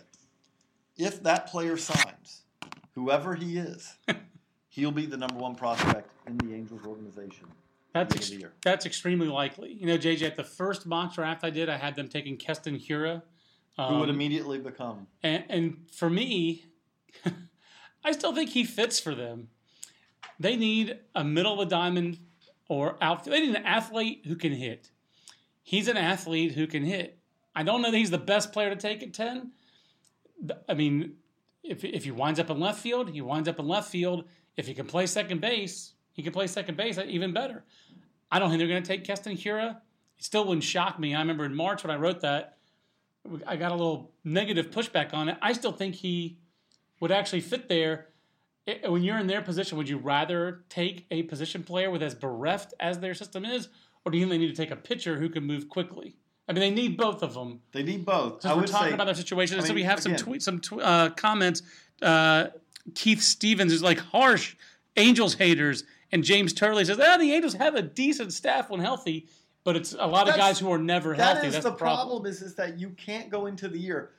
if 0.96 1.22
that 1.22 1.46
player 1.48 1.76
signs, 1.76 2.42
whoever 2.94 3.34
he 3.34 3.58
is, 3.58 3.96
he'll 4.68 4.92
be 4.92 5.06
the 5.06 5.16
number 5.16 5.38
one 5.38 5.54
prospect 5.54 6.10
in 6.26 6.38
the 6.38 6.54
Angels 6.54 6.86
organization. 6.86 7.46
That's 7.92 8.14
ex- 8.16 8.44
that's 8.62 8.86
extremely 8.86 9.28
likely. 9.28 9.72
You 9.72 9.86
know, 9.86 9.98
JJ, 9.98 10.22
at 10.22 10.36
the 10.36 10.44
first 10.44 10.86
mock 10.86 11.14
draft 11.14 11.44
I 11.44 11.50
did, 11.50 11.68
I 11.68 11.76
had 11.76 11.94
them 11.96 12.08
taking 12.08 12.36
Keston 12.36 12.78
Hiura. 12.78 13.22
Who 13.76 13.98
would 13.98 14.08
Um, 14.08 14.14
immediately 14.14 14.58
become? 14.58 15.06
And, 15.22 15.44
and 15.48 15.76
for 15.92 16.08
me, 16.10 16.66
I 18.04 18.12
still 18.12 18.34
think 18.34 18.50
he 18.50 18.64
fits 18.64 18.98
for 19.00 19.14
them. 19.14 19.48
They 20.40 20.56
need 20.56 20.98
a 21.14 21.22
middle 21.24 21.54
of 21.60 21.68
the 21.68 21.74
diamond 21.74 22.18
or 22.68 22.96
out. 23.02 23.24
They 23.24 23.40
need 23.40 23.54
an 23.56 23.64
athlete 23.64 24.22
who 24.26 24.36
can 24.36 24.52
hit. 24.52 24.90
He's 25.62 25.88
an 25.88 25.96
athlete 25.96 26.52
who 26.52 26.66
can 26.66 26.84
hit. 26.84 27.18
I 27.54 27.62
don't 27.62 27.82
know 27.82 27.90
that 27.90 27.96
he's 27.96 28.10
the 28.10 28.18
best 28.18 28.52
player 28.52 28.70
to 28.70 28.76
take 28.76 29.02
at 29.02 29.12
ten. 29.14 29.52
I 30.68 30.74
mean, 30.74 31.14
if 31.62 31.84
if 31.84 32.04
he 32.04 32.10
winds 32.10 32.40
up 32.40 32.50
in 32.50 32.58
left 32.58 32.80
field, 32.80 33.10
he 33.10 33.20
winds 33.20 33.48
up 33.48 33.58
in 33.58 33.68
left 33.68 33.90
field. 33.90 34.24
If 34.56 34.66
he 34.66 34.74
can 34.74 34.86
play 34.86 35.06
second 35.06 35.40
base, 35.40 35.92
he 36.12 36.22
can 36.22 36.32
play 36.32 36.46
second 36.46 36.76
base 36.76 36.98
even 36.98 37.32
better. 37.32 37.64
I 38.30 38.38
don't 38.38 38.48
think 38.48 38.58
they're 38.60 38.68
going 38.68 38.82
to 38.82 38.86
take 38.86 39.04
Keston 39.04 39.36
Hiura. 39.36 39.76
It 40.18 40.24
still 40.24 40.44
wouldn't 40.46 40.64
shock 40.64 40.98
me. 40.98 41.14
I 41.14 41.20
remember 41.20 41.44
in 41.44 41.54
March 41.54 41.82
when 41.84 41.90
I 41.90 41.96
wrote 41.98 42.20
that, 42.20 42.56
I 43.46 43.56
got 43.56 43.70
a 43.72 43.74
little 43.74 44.12
negative 44.24 44.70
pushback 44.70 45.14
on 45.14 45.28
it. 45.28 45.38
I 45.42 45.52
still 45.52 45.72
think 45.72 45.94
he 45.94 46.38
would 47.00 47.12
actually 47.12 47.40
fit 47.40 47.68
there. 47.68 48.08
I- 48.68 48.88
When 48.88 49.02
you're 49.02 49.18
in 49.18 49.26
their 49.26 49.42
position, 49.42 49.78
would 49.78 49.88
you 49.88 49.98
rather 49.98 50.64
take 50.68 51.06
a 51.10 51.22
position 51.24 51.62
player 51.62 51.90
with 51.90 52.02
as 52.02 52.14
bereft 52.14 52.74
as 52.80 52.98
their 52.98 53.14
system 53.14 53.44
is, 53.44 53.68
or 54.04 54.12
do 54.12 54.18
you 54.18 54.24
think 54.24 54.30
they 54.32 54.38
need 54.38 54.54
to 54.54 54.60
take 54.62 54.70
a 54.70 54.76
pitcher 54.76 55.18
who 55.18 55.28
can 55.28 55.44
move 55.44 55.68
quickly? 55.68 56.16
I 56.48 56.52
mean, 56.52 56.60
they 56.60 56.70
need 56.70 56.96
both 56.96 57.22
of 57.22 57.34
them. 57.34 57.60
They 57.72 57.82
need 57.84 58.04
both. 58.04 58.44
I 58.44 58.48
Since 58.48 58.54
we're 58.54 58.60
would 58.62 58.66
talking 58.70 58.88
say 58.88 58.94
about 58.94 59.04
their 59.06 59.14
situation, 59.14 59.58
I 59.60 59.62
so 59.62 59.74
we 59.74 59.84
have 59.84 60.00
some 60.00 60.12
again- 60.12 60.24
tweet, 60.24 60.42
some 60.42 60.60
tw- 60.60 60.80
uh, 60.80 61.10
comments. 61.10 61.62
Uh, 62.00 62.48
Keith 62.96 63.22
Stevens 63.22 63.72
is 63.72 63.82
like 63.82 63.98
harsh 63.98 64.56
Angels 64.96 65.34
haters, 65.34 65.84
and 66.12 66.22
James 66.22 66.52
Turley 66.52 66.84
says, 66.84 67.00
"Ah, 67.00 67.16
the 67.16 67.32
Angels 67.32 67.54
have 67.54 67.74
a 67.74 67.82
decent 67.82 68.32
staff 68.32 68.70
when 68.70 68.80
healthy, 68.80 69.28
but 69.64 69.76
it's 69.76 69.92
a 69.94 70.06
lot 70.06 70.28
of 70.28 70.34
That's- 70.34 70.36
guys 70.36 70.58
who 70.58 70.70
are 70.70 70.78
never 70.78 71.16
that 71.16 71.34
healthy. 71.36 71.48
is 71.48 71.52
That's 71.54 71.64
the 71.64 71.70
the 71.70 71.76
problem. 71.76 72.08
problem. 72.08 72.26
Is 72.30 72.42
is 72.42 72.54
that 72.56 72.78
you 72.78 72.90
can't 72.90 73.30
go 73.30 73.46
into 73.46 73.68
the 73.68 73.78
year. 73.78 74.10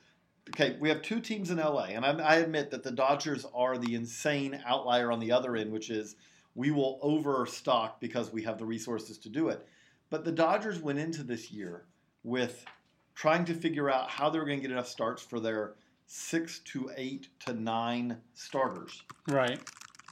Okay, 0.50 0.76
we 0.78 0.90
have 0.90 1.00
two 1.00 1.20
teams 1.20 1.50
in 1.50 1.58
LA, 1.58 1.84
and 1.94 2.04
I, 2.04 2.10
I 2.18 2.34
admit 2.36 2.70
that 2.72 2.82
the 2.82 2.90
Dodgers 2.90 3.46
are 3.54 3.78
the 3.78 3.94
insane 3.94 4.60
outlier 4.66 5.10
on 5.10 5.18
the 5.20 5.32
other 5.32 5.56
end, 5.56 5.72
which 5.72 5.88
is 5.88 6.16
we 6.54 6.70
will 6.70 6.98
overstock 7.00 8.00
because 8.00 8.30
we 8.32 8.42
have 8.42 8.58
the 8.58 8.66
resources 8.66 9.16
to 9.18 9.28
do 9.30 9.48
it. 9.48 9.66
But 10.10 10.24
the 10.24 10.32
Dodgers 10.32 10.80
went 10.80 10.98
into 10.98 11.22
this 11.22 11.50
year 11.50 11.86
with 12.24 12.64
trying 13.14 13.44
to 13.46 13.54
figure 13.54 13.88
out 13.90 14.10
how 14.10 14.28
they 14.28 14.38
were 14.38 14.44
going 14.44 14.58
to 14.58 14.62
get 14.62 14.70
enough 14.70 14.86
starts 14.88 15.22
for 15.22 15.40
their 15.40 15.74
six 16.06 16.58
to 16.60 16.90
eight 16.96 17.28
to 17.46 17.54
nine 17.54 18.18
starters. 18.34 19.02
Right. 19.28 19.58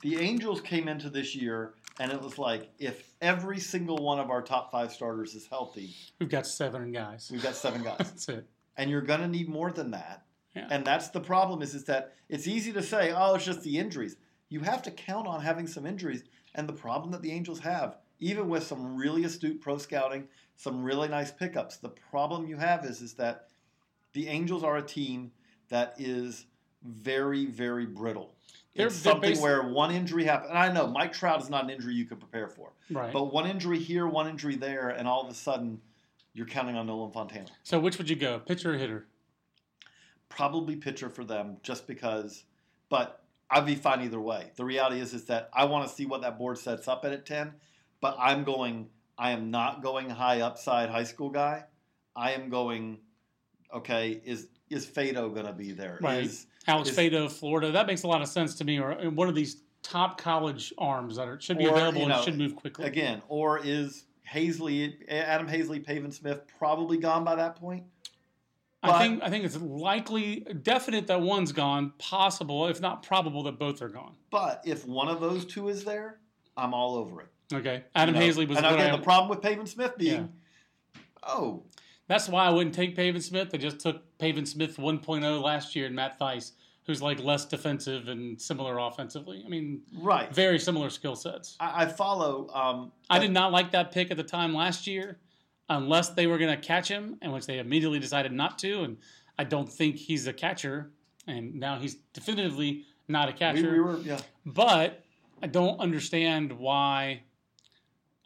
The 0.02 0.18
Angels 0.18 0.60
came 0.60 0.88
into 0.88 1.08
this 1.10 1.34
year, 1.34 1.74
and 2.00 2.10
it 2.12 2.20
was 2.20 2.36
like 2.38 2.70
if 2.78 3.12
every 3.20 3.58
single 3.60 3.98
one 3.98 4.18
of 4.18 4.30
our 4.30 4.42
top 4.42 4.70
five 4.72 4.92
starters 4.92 5.34
is 5.34 5.46
healthy, 5.46 5.94
We've 6.18 6.28
got 6.28 6.46
seven 6.46 6.92
guys. 6.92 7.28
we've 7.32 7.42
got 7.42 7.54
seven 7.54 7.82
guys 7.82 7.96
That's 7.98 8.28
it. 8.28 8.46
and 8.76 8.90
you're 8.90 9.00
going 9.02 9.20
to 9.20 9.28
need 9.28 9.48
more 9.48 9.70
than 9.70 9.92
that. 9.92 10.24
Yeah. 10.54 10.66
And 10.70 10.84
that's 10.84 11.08
the 11.08 11.20
problem 11.20 11.62
is 11.62 11.74
is 11.74 11.84
that 11.84 12.12
it's 12.28 12.46
easy 12.46 12.72
to 12.72 12.82
say, 12.82 13.12
"Oh, 13.16 13.34
it's 13.36 13.44
just 13.44 13.62
the 13.62 13.78
injuries." 13.78 14.16
You 14.50 14.60
have 14.60 14.82
to 14.82 14.90
count 14.90 15.26
on 15.26 15.40
having 15.40 15.66
some 15.66 15.86
injuries, 15.86 16.24
and 16.54 16.68
the 16.68 16.74
problem 16.74 17.10
that 17.12 17.22
the 17.22 17.32
Angels 17.32 17.60
have, 17.60 17.96
even 18.20 18.48
with 18.50 18.64
some 18.64 18.96
really 18.96 19.24
astute 19.24 19.62
pro 19.62 19.78
scouting, 19.78 20.28
some 20.56 20.82
really 20.82 21.08
nice 21.08 21.30
pickups, 21.30 21.78
the 21.78 21.88
problem 21.88 22.46
you 22.46 22.56
have 22.58 22.84
is 22.84 23.00
is 23.00 23.14
that 23.14 23.48
the 24.12 24.28
Angels 24.28 24.62
are 24.62 24.76
a 24.76 24.82
team 24.82 25.32
that 25.70 25.94
is 25.98 26.44
very 26.82 27.46
very 27.46 27.86
brittle. 27.86 28.34
They're- 28.74 28.86
it's 28.86 29.02
they're 29.02 29.12
something 29.12 29.40
where 29.40 29.62
one 29.62 29.90
injury 29.90 30.24
happens. 30.24 30.50
And 30.50 30.58
I 30.58 30.72
know 30.72 30.86
Mike 30.86 31.12
Trout 31.12 31.42
is 31.42 31.50
not 31.50 31.64
an 31.64 31.70
injury 31.70 31.94
you 31.94 32.04
can 32.06 32.16
prepare 32.18 32.48
for, 32.48 32.72
Right. 32.90 33.12
but 33.12 33.32
one 33.32 33.46
injury 33.46 33.78
here, 33.78 34.06
one 34.06 34.28
injury 34.28 34.56
there, 34.56 34.88
and 34.88 35.06
all 35.06 35.22
of 35.22 35.30
a 35.30 35.34
sudden 35.34 35.80
you're 36.34 36.46
counting 36.46 36.76
on 36.76 36.86
Nolan 36.86 37.12
Fontana 37.12 37.48
so 37.62 37.78
which 37.78 37.98
would 37.98 38.08
you 38.08 38.16
go, 38.16 38.38
pitcher 38.40 38.72
or 38.74 38.78
hitter? 38.78 39.06
probably 40.30 40.76
pitcher 40.76 41.10
for 41.10 41.24
them 41.24 41.58
just 41.62 41.86
because 41.86 42.44
but 42.88 43.22
I'd 43.50 43.66
be 43.66 43.74
fine 43.74 44.00
either 44.00 44.18
way. 44.20 44.50
The 44.56 44.64
reality 44.64 44.98
is 44.98 45.12
is 45.12 45.26
that 45.26 45.50
I 45.52 45.66
want 45.66 45.86
to 45.86 45.94
see 45.94 46.06
what 46.06 46.22
that 46.22 46.38
board 46.38 46.56
sets 46.56 46.88
up 46.88 47.04
at 47.04 47.12
at 47.12 47.26
10, 47.26 47.52
but 48.00 48.16
I'm 48.18 48.44
going 48.44 48.88
I 49.18 49.32
am 49.32 49.50
not 49.50 49.82
going 49.82 50.08
high 50.08 50.40
upside 50.40 50.88
high 50.88 51.04
school 51.04 51.28
guy. 51.28 51.64
I 52.16 52.32
am 52.32 52.48
going 52.48 53.00
okay, 53.74 54.22
is 54.24 54.48
is 54.70 54.86
Faedo 54.86 55.34
going 55.34 55.44
to 55.46 55.52
be 55.52 55.72
there? 55.72 55.98
Right. 56.00 56.24
Is 56.24 56.46
Alex 56.66 56.90
is- 56.90 56.96
Faedo, 56.96 57.30
Florida. 57.30 57.72
That 57.72 57.86
makes 57.86 58.02
a 58.02 58.08
lot 58.08 58.22
of 58.22 58.28
sense 58.28 58.54
to 58.56 58.64
me. 58.64 58.78
Or 58.78 58.94
one 59.10 59.28
of 59.28 59.34
these 59.34 59.62
top 59.82 60.18
college 60.20 60.72
arms 60.78 61.16
that 61.16 61.26
are, 61.28 61.40
should 61.40 61.58
be 61.58 61.66
Or, 61.66 61.70
available 61.72 62.02
you 62.02 62.08
know, 62.08 62.16
and 62.16 62.24
should 62.24 62.38
move 62.38 62.54
quickly. 62.56 62.86
again, 62.86 63.20
or 63.28 63.60
is 63.64 64.04
Haseley, 64.30 64.94
Adam 65.08 65.48
Haseley, 65.48 65.84
Pavin 65.84 66.10
Smith, 66.12 66.40
probably 66.58 66.96
gone 66.98 67.24
by 67.24 67.34
that 67.34 67.56
point. 67.56 67.84
I 68.84 68.98
think 69.00 69.22
I 69.22 69.30
think 69.30 69.44
it's 69.44 69.56
likely, 69.56 70.40
definite 70.62 71.06
that 71.06 71.20
one's 71.20 71.52
gone. 71.52 71.92
Possible, 71.98 72.66
if 72.66 72.80
not 72.80 73.04
probable, 73.04 73.44
that 73.44 73.56
both 73.58 73.80
are 73.80 73.88
gone. 73.88 74.16
But 74.30 74.60
if 74.64 74.84
one 74.86 75.06
of 75.08 75.20
those 75.20 75.44
two 75.44 75.68
is 75.68 75.84
there, 75.84 76.18
I'm 76.56 76.74
all 76.74 76.96
over 76.96 77.20
it. 77.20 77.28
Okay, 77.52 77.84
Adam 77.94 78.14
You 78.16 78.20
know? 78.20 78.26
Haseley 78.26 78.48
was. 78.48 78.56
And 78.58 78.66
again, 78.66 78.92
I- 78.92 78.96
the 78.96 79.02
problem 79.02 79.28
with 79.28 79.40
Pavin 79.40 79.66
Smith 79.66 79.96
being, 79.98 80.32
oh, 81.22 81.62
That's 82.12 82.28
why 82.28 82.44
I 82.44 82.50
wouldn't 82.50 82.74
take 82.74 82.94
Pavin 82.94 83.22
Smith. 83.22 83.48
They 83.48 83.56
just 83.56 83.80
took 83.80 84.18
Pavin 84.18 84.44
Smith 84.44 84.76
1.0 84.76 85.42
last 85.42 85.74
year 85.74 85.86
and 85.86 85.96
Matt 85.96 86.20
Thaiss, 86.20 86.52
who's 86.84 87.00
like 87.00 87.18
less 87.24 87.46
defensive 87.46 88.08
and 88.08 88.38
similar 88.38 88.76
offensively. 88.76 89.42
I 89.42 89.48
mean, 89.48 89.80
right. 89.98 90.30
very 90.30 90.58
similar 90.58 90.90
skill 90.90 91.16
sets. 91.16 91.56
I, 91.58 91.84
I 91.84 91.86
follow. 91.86 92.50
Um, 92.52 92.92
I 93.08 93.18
did 93.18 93.30
not 93.30 93.50
like 93.50 93.70
that 93.70 93.92
pick 93.92 94.10
at 94.10 94.18
the 94.18 94.24
time 94.24 94.52
last 94.52 94.86
year, 94.86 95.20
unless 95.70 96.10
they 96.10 96.26
were 96.26 96.36
going 96.36 96.54
to 96.54 96.60
catch 96.60 96.86
him, 96.86 97.16
and 97.22 97.32
which 97.32 97.46
they 97.46 97.58
immediately 97.58 97.98
decided 97.98 98.30
not 98.30 98.58
to. 98.58 98.82
And 98.82 98.98
I 99.38 99.44
don't 99.44 99.72
think 99.72 99.96
he's 99.96 100.26
a 100.26 100.34
catcher, 100.34 100.90
and 101.26 101.54
now 101.54 101.78
he's 101.78 101.94
definitively 102.12 102.84
not 103.08 103.30
a 103.30 103.32
we, 103.32 103.38
catcher. 103.38 103.72
we 103.72 103.80
were, 103.80 103.98
yeah. 104.00 104.20
but 104.44 105.02
I 105.42 105.46
don't 105.46 105.80
understand 105.80 106.52
why 106.52 107.22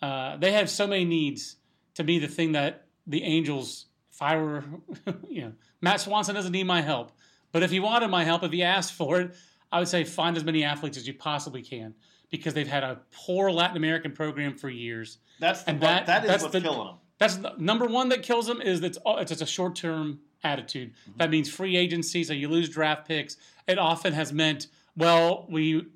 uh, 0.03 0.39
they 0.39 0.51
have 0.51 0.69
so 0.69 0.89
many 0.89 1.05
needs. 1.05 1.55
To 1.95 2.05
be 2.05 2.19
the 2.19 2.29
thing 2.29 2.53
that 2.53 2.86
the 3.07 3.23
Angels, 3.23 3.87
if 4.13 4.23
I 4.23 4.37
were, 4.37 4.65
you 5.29 5.43
know, 5.43 5.53
Matt 5.81 6.01
Swanson 6.01 6.35
doesn't 6.35 6.53
need 6.53 6.65
my 6.67 6.83
help, 6.83 7.13
but 7.53 7.63
if 7.63 7.71
he 7.71 7.81
wanted 7.81 8.09
my 8.09 8.25
help, 8.25 8.43
if 8.43 8.53
he 8.53 8.63
asked 8.63 8.93
for 8.95 9.21
it, 9.21 9.35
I 9.73 9.79
would 9.79 9.89
say 9.89 10.05
find 10.05 10.37
as 10.37 10.45
many 10.45 10.65
athletes 10.65 10.97
as 10.97 11.07
you 11.07 11.15
possibly 11.15 11.63
can 11.63 11.95
because 12.31 12.55
they've 12.55 12.67
had 12.69 12.83
a 12.83 13.01
poor 13.13 13.51
Latin 13.51 13.77
American 13.77 14.13
program 14.13 14.57
for 14.57 14.69
years. 14.69 15.19
That's 15.41 15.63
the 15.63 15.71
And 15.71 15.81
that- 15.81 16.07
that 16.07 16.25
is 16.25 16.31
that's 16.31 16.43
what's 16.43 16.53
the- 16.53 16.61
killing 16.61 16.87
them. 16.87 16.97
That's 17.19 17.37
the 17.37 17.55
number 17.57 17.87
one 17.87 18.11
that 18.11 18.23
kills 18.23 18.47
them 18.47 18.61
is 18.61 18.83
that 18.83 18.99
it's, 19.07 19.33
it's 19.33 19.41
a 19.41 19.47
short 19.47 19.75
term 19.75 20.21
attitude. 20.45 20.93
Mm-hmm. 20.93 21.19
That 21.19 21.31
means 21.31 21.49
free 21.51 21.75
agency, 21.77 22.23
so 22.25 22.35
you 22.35 22.49
lose 22.49 22.69
draft 22.69 23.09
picks. 23.09 23.39
It 23.67 23.79
often 23.79 24.13
has 24.13 24.35
meant, 24.35 24.67
well, 24.99 25.47
we 25.49 25.87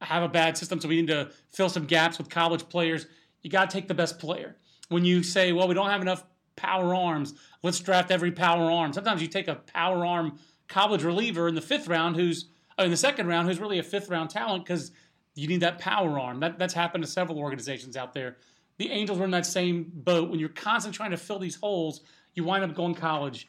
have 0.00 0.22
a 0.22 0.28
bad 0.28 0.56
system, 0.56 0.80
so 0.80 0.88
we 0.88 0.96
need 0.96 1.08
to 1.08 1.30
fill 1.50 1.68
some 1.68 1.84
gaps 1.84 2.16
with 2.16 2.30
college 2.30 2.66
players. 2.70 3.06
You 3.42 3.50
got 3.50 3.68
to 3.68 3.74
take 3.76 3.86
the 3.86 3.92
best 3.94 4.18
player. 4.18 4.56
When 4.88 5.04
you 5.04 5.22
say, 5.22 5.52
well, 5.52 5.68
we 5.68 5.74
don't 5.74 5.90
have 5.90 6.00
enough 6.00 6.24
power 6.62 6.94
arms, 6.94 7.34
let's 7.62 7.80
draft 7.80 8.10
every 8.10 8.30
power 8.30 8.70
arm. 8.70 8.92
Sometimes 8.92 9.20
you 9.20 9.28
take 9.28 9.48
a 9.48 9.56
power 9.56 10.06
arm 10.06 10.38
college 10.68 11.02
reliever 11.02 11.48
in 11.48 11.54
the 11.54 11.60
fifth 11.60 11.88
round 11.88 12.16
who's 12.16 12.46
uh, 12.78 12.84
in 12.84 12.90
the 12.90 12.96
second 12.96 13.26
round 13.26 13.48
who's 13.48 13.60
really 13.60 13.78
a 13.78 13.82
fifth 13.82 14.08
round 14.08 14.30
talent 14.30 14.64
because 14.64 14.92
you 15.34 15.48
need 15.48 15.60
that 15.60 15.78
power 15.78 16.18
arm. 16.18 16.40
That, 16.40 16.58
that's 16.58 16.74
happened 16.74 17.04
to 17.04 17.10
several 17.10 17.38
organizations 17.38 17.96
out 17.96 18.14
there. 18.14 18.36
The 18.78 18.90
Angels 18.90 19.18
were 19.18 19.24
in 19.24 19.30
that 19.32 19.46
same 19.46 19.90
boat. 19.92 20.30
When 20.30 20.38
you're 20.38 20.48
constantly 20.48 20.96
trying 20.96 21.10
to 21.10 21.16
fill 21.16 21.38
these 21.38 21.56
holes, 21.56 22.02
you 22.34 22.44
wind 22.44 22.64
up 22.64 22.74
going 22.74 22.94
college. 22.94 23.48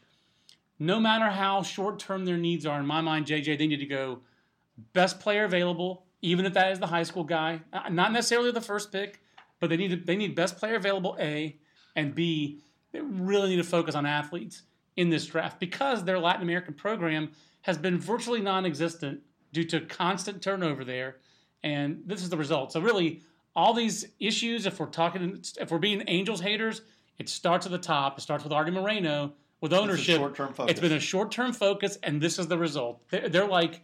No 0.79 1.00
matter 1.00 1.29
how 1.29 1.62
short 1.62 2.00
term 2.00 2.25
their 2.25 2.38
needs 2.38 2.65
are, 2.65 2.79
in 2.79 2.86
my 2.86 3.01
mind, 3.01 3.27
JJ, 3.27 3.58
they 3.58 3.67
need 3.67 3.79
to 3.79 3.86
go 3.86 4.20
best 4.91 5.20
player 5.20 5.46
available, 5.46 6.05
even 6.22 6.46
if 6.46 6.53
that 6.53 6.72
is 6.72 6.79
the 6.79 6.88
high 6.88 7.03
school 7.03 7.24
guy. 7.24 7.62
Uh, 7.72 7.89
Not 7.89 8.12
necessarily 8.12 8.51
the 8.51 8.62
first 8.62 8.91
pick, 8.91 9.22
but 9.60 9.70
they 9.70 9.77
need 9.77 9.91
to, 9.91 9.98
they 9.98 10.15
need 10.15 10.36
best 10.36 10.58
player 10.58 10.75
available. 10.75 11.15
A 11.20 11.58
and 11.96 12.13
B. 12.15 12.60
They 12.93 13.01
really 13.01 13.50
need 13.50 13.57
to 13.57 13.63
focus 13.63 13.95
on 13.95 14.05
athletes 14.05 14.63
in 14.95 15.09
this 15.09 15.25
draft 15.25 15.59
because 15.59 16.03
their 16.03 16.19
Latin 16.19 16.43
American 16.43 16.73
program 16.73 17.31
has 17.63 17.77
been 17.77 18.00
virtually 18.00 18.39
non-existent 18.39 19.21
due 19.51 19.63
to 19.65 19.81
constant 19.81 20.41
turnover 20.41 20.85
there, 20.85 21.17
and 21.63 22.03
this 22.05 22.21
is 22.21 22.29
the 22.29 22.38
result. 22.38 22.71
So 22.71 22.79
really, 22.79 23.21
all 23.55 23.73
these 23.73 24.05
issues, 24.19 24.65
if 24.65 24.79
we're 24.79 24.88
talking, 24.88 25.43
if 25.59 25.71
we're 25.71 25.79
being 25.79 26.03
Angels 26.07 26.39
haters, 26.39 26.81
it 27.17 27.29
starts 27.29 27.65
at 27.65 27.71
the 27.71 27.77
top. 27.77 28.17
It 28.17 28.21
starts 28.21 28.43
with 28.43 28.53
Artie 28.53 28.71
Moreno 28.71 29.33
with 29.62 29.73
ownership. 29.73 30.17
short-term 30.17 30.53
focus. 30.53 30.71
It's 30.71 30.79
been 30.79 30.93
a 30.93 31.00
short-term 31.00 31.53
focus, 31.53 31.97
and 32.03 32.21
this 32.21 32.38
is 32.38 32.47
the 32.47 32.57
result. 32.57 33.01
They're, 33.09 33.29
they're 33.29 33.47
like, 33.47 33.81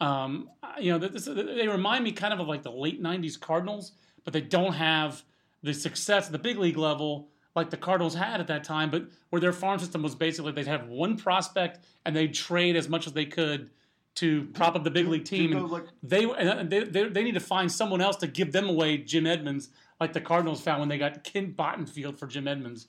um, 0.00 0.50
you 0.78 0.92
know, 0.92 0.98
this, 0.98 1.24
they 1.24 1.66
remind 1.68 2.04
me 2.04 2.12
kind 2.12 2.34
of 2.34 2.40
of 2.40 2.46
like 2.46 2.62
the 2.62 2.72
late 2.72 3.02
'90s 3.02 3.40
Cardinals, 3.40 3.92
but 4.24 4.32
they 4.32 4.40
don't 4.40 4.74
have 4.74 5.24
the 5.62 5.72
success 5.72 6.26
at 6.26 6.32
the 6.32 6.38
big 6.38 6.58
league 6.58 6.76
level 6.76 7.28
like 7.54 7.70
the 7.70 7.76
Cardinals 7.76 8.14
had 8.14 8.40
at 8.40 8.46
that 8.48 8.64
time. 8.64 8.90
But 8.90 9.04
where 9.30 9.40
their 9.40 9.52
farm 9.52 9.78
system 9.78 10.02
was 10.02 10.14
basically 10.14 10.52
they'd 10.52 10.66
have 10.66 10.88
one 10.88 11.16
prospect 11.16 11.84
and 12.04 12.14
they'd 12.14 12.34
trade 12.34 12.76
as 12.76 12.88
much 12.88 13.06
as 13.06 13.12
they 13.12 13.26
could 13.26 13.70
to 14.16 14.44
prop 14.54 14.76
up 14.76 14.84
the 14.84 14.90
big 14.90 15.08
league 15.08 15.24
team. 15.24 15.56
And 15.56 15.70
like- 15.70 15.86
they, 16.02 16.24
and 16.24 16.70
they, 16.70 16.84
they 16.84 17.08
they 17.08 17.22
need 17.22 17.34
to 17.34 17.40
find 17.40 17.70
someone 17.70 18.00
else 18.00 18.16
to 18.16 18.26
give 18.26 18.52
them 18.52 18.68
away 18.68 18.98
Jim 18.98 19.26
Edmonds, 19.26 19.70
like 20.00 20.12
the 20.12 20.20
Cardinals 20.20 20.60
found 20.60 20.80
when 20.80 20.88
they 20.88 20.98
got 20.98 21.24
Kent 21.24 21.56
Bottenfield 21.56 22.18
for 22.18 22.26
Jim 22.26 22.46
Edmonds 22.46 22.88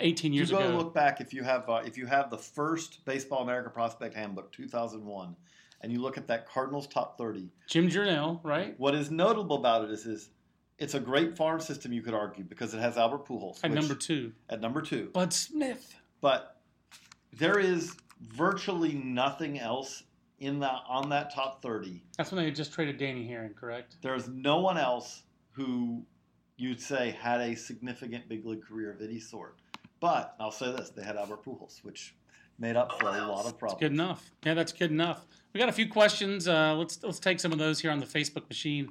18 0.00 0.32
years 0.32 0.50
you 0.50 0.56
go 0.56 0.64
ago. 0.64 0.76
look 0.78 0.94
back 0.94 1.20
if 1.20 1.34
you 1.34 1.42
have 1.42 1.68
uh, 1.68 1.82
if 1.84 1.98
you 1.98 2.06
have 2.06 2.30
the 2.30 2.38
first 2.38 3.04
Baseball 3.04 3.42
America 3.42 3.70
Prospect 3.70 4.14
Handbook 4.14 4.50
2001, 4.52 5.36
and 5.80 5.92
you 5.92 6.00
look 6.00 6.16
at 6.16 6.26
that 6.28 6.48
Cardinals 6.48 6.86
top 6.86 7.18
30. 7.18 7.50
Jim 7.68 7.88
Journell, 7.90 8.40
right? 8.42 8.78
What 8.80 8.94
is 8.94 9.10
notable 9.10 9.56
about 9.56 9.84
it 9.84 9.90
is, 9.90 10.06
is 10.06 10.30
it's 10.78 10.94
a 10.94 11.00
great 11.00 11.36
farm 11.36 11.60
system. 11.60 11.92
You 11.92 12.02
could 12.02 12.14
argue 12.14 12.44
because 12.44 12.74
it 12.74 12.78
has 12.80 12.96
Albert 12.96 13.26
Pujols 13.26 13.60
At 13.62 13.70
which- 13.70 13.80
number 13.80 13.94
two, 13.94 14.32
At 14.48 14.60
number 14.60 14.82
two, 14.82 15.10
Bud 15.12 15.32
Smith. 15.32 15.94
but 16.20 16.60
there 17.32 17.58
is 17.58 17.94
virtually 18.20 18.92
nothing 18.94 19.58
else 19.58 20.04
in 20.40 20.60
that 20.60 20.80
on 20.88 21.08
that 21.10 21.32
top 21.32 21.62
30. 21.62 22.02
That's 22.16 22.30
when 22.32 22.44
they 22.44 22.50
just 22.50 22.72
traded 22.72 22.98
Danny 22.98 23.26
Haren, 23.28 23.54
correct? 23.54 23.96
There's 24.02 24.28
no 24.28 24.60
one 24.60 24.76
else 24.78 25.22
who 25.52 26.04
you'd 26.56 26.80
say 26.80 27.10
had 27.20 27.40
a 27.40 27.54
significant 27.56 28.28
big 28.28 28.44
league 28.44 28.64
career 28.64 28.92
of 28.92 29.00
any 29.00 29.18
sort. 29.20 29.56
But 30.00 30.34
I'll 30.38 30.50
say 30.50 30.70
this: 30.72 30.90
they 30.90 31.02
had 31.02 31.16
Albert 31.16 31.44
Pujols, 31.44 31.82
which 31.82 32.14
made 32.58 32.76
up 32.76 32.98
for 33.00 33.08
a 33.08 33.26
lot 33.26 33.46
of 33.46 33.58
problems. 33.58 33.80
Good 33.80 33.92
enough. 33.92 34.30
Yeah, 34.44 34.54
that's 34.54 34.72
good 34.72 34.90
enough. 34.90 35.26
We 35.52 35.58
got 35.60 35.68
a 35.68 35.72
few 35.72 35.88
questions. 35.88 36.46
Uh, 36.46 36.74
let's 36.74 37.02
let's 37.02 37.18
take 37.20 37.40
some 37.40 37.52
of 37.52 37.58
those 37.58 37.80
here 37.80 37.90
on 37.90 38.00
the 38.00 38.06
Facebook 38.06 38.48
machine. 38.48 38.90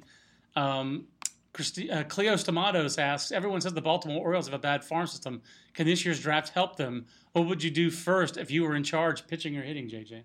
Um, 0.56 1.06
Christi- 1.54 1.90
uh, 1.90 2.04
Cleo 2.04 2.34
Stamatos 2.34 2.98
asks, 2.98 3.32
everyone 3.32 3.60
says 3.62 3.72
the 3.72 3.80
Baltimore 3.80 4.20
Orioles 4.22 4.46
have 4.46 4.54
a 4.54 4.58
bad 4.58 4.84
farm 4.84 5.06
system. 5.06 5.40
Can 5.72 5.86
this 5.86 6.04
year's 6.04 6.20
draft 6.20 6.50
help 6.50 6.76
them? 6.76 7.06
What 7.32 7.46
would 7.46 7.62
you 7.62 7.70
do 7.70 7.90
first 7.90 8.36
if 8.36 8.50
you 8.50 8.64
were 8.64 8.74
in 8.76 8.82
charge, 8.84 9.26
pitching 9.26 9.56
or 9.56 9.62
hitting, 9.62 9.88
JJ? 9.88 10.24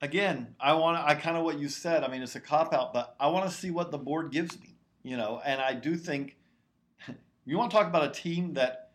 again, 0.00 0.54
I 0.60 0.72
want 0.74 0.98
to. 0.98 1.06
I 1.06 1.14
kind 1.14 1.36
of 1.36 1.44
what 1.44 1.58
you 1.58 1.68
said. 1.68 2.02
I 2.04 2.08
mean, 2.08 2.22
it's 2.22 2.34
a 2.34 2.40
cop 2.40 2.72
out, 2.74 2.92
but 2.92 3.14
I 3.20 3.28
want 3.28 3.48
to 3.48 3.54
see 3.56 3.70
what 3.70 3.90
the 3.90 3.98
board 3.98 4.32
gives 4.32 4.58
me. 4.60 4.76
You 5.04 5.16
know, 5.16 5.40
and 5.44 5.60
I 5.60 5.74
do 5.74 5.96
think 5.96 6.36
you 7.44 7.56
want 7.58 7.70
to 7.70 7.76
talk 7.76 7.86
about 7.86 8.04
a 8.04 8.10
team 8.10 8.54
that 8.54 8.90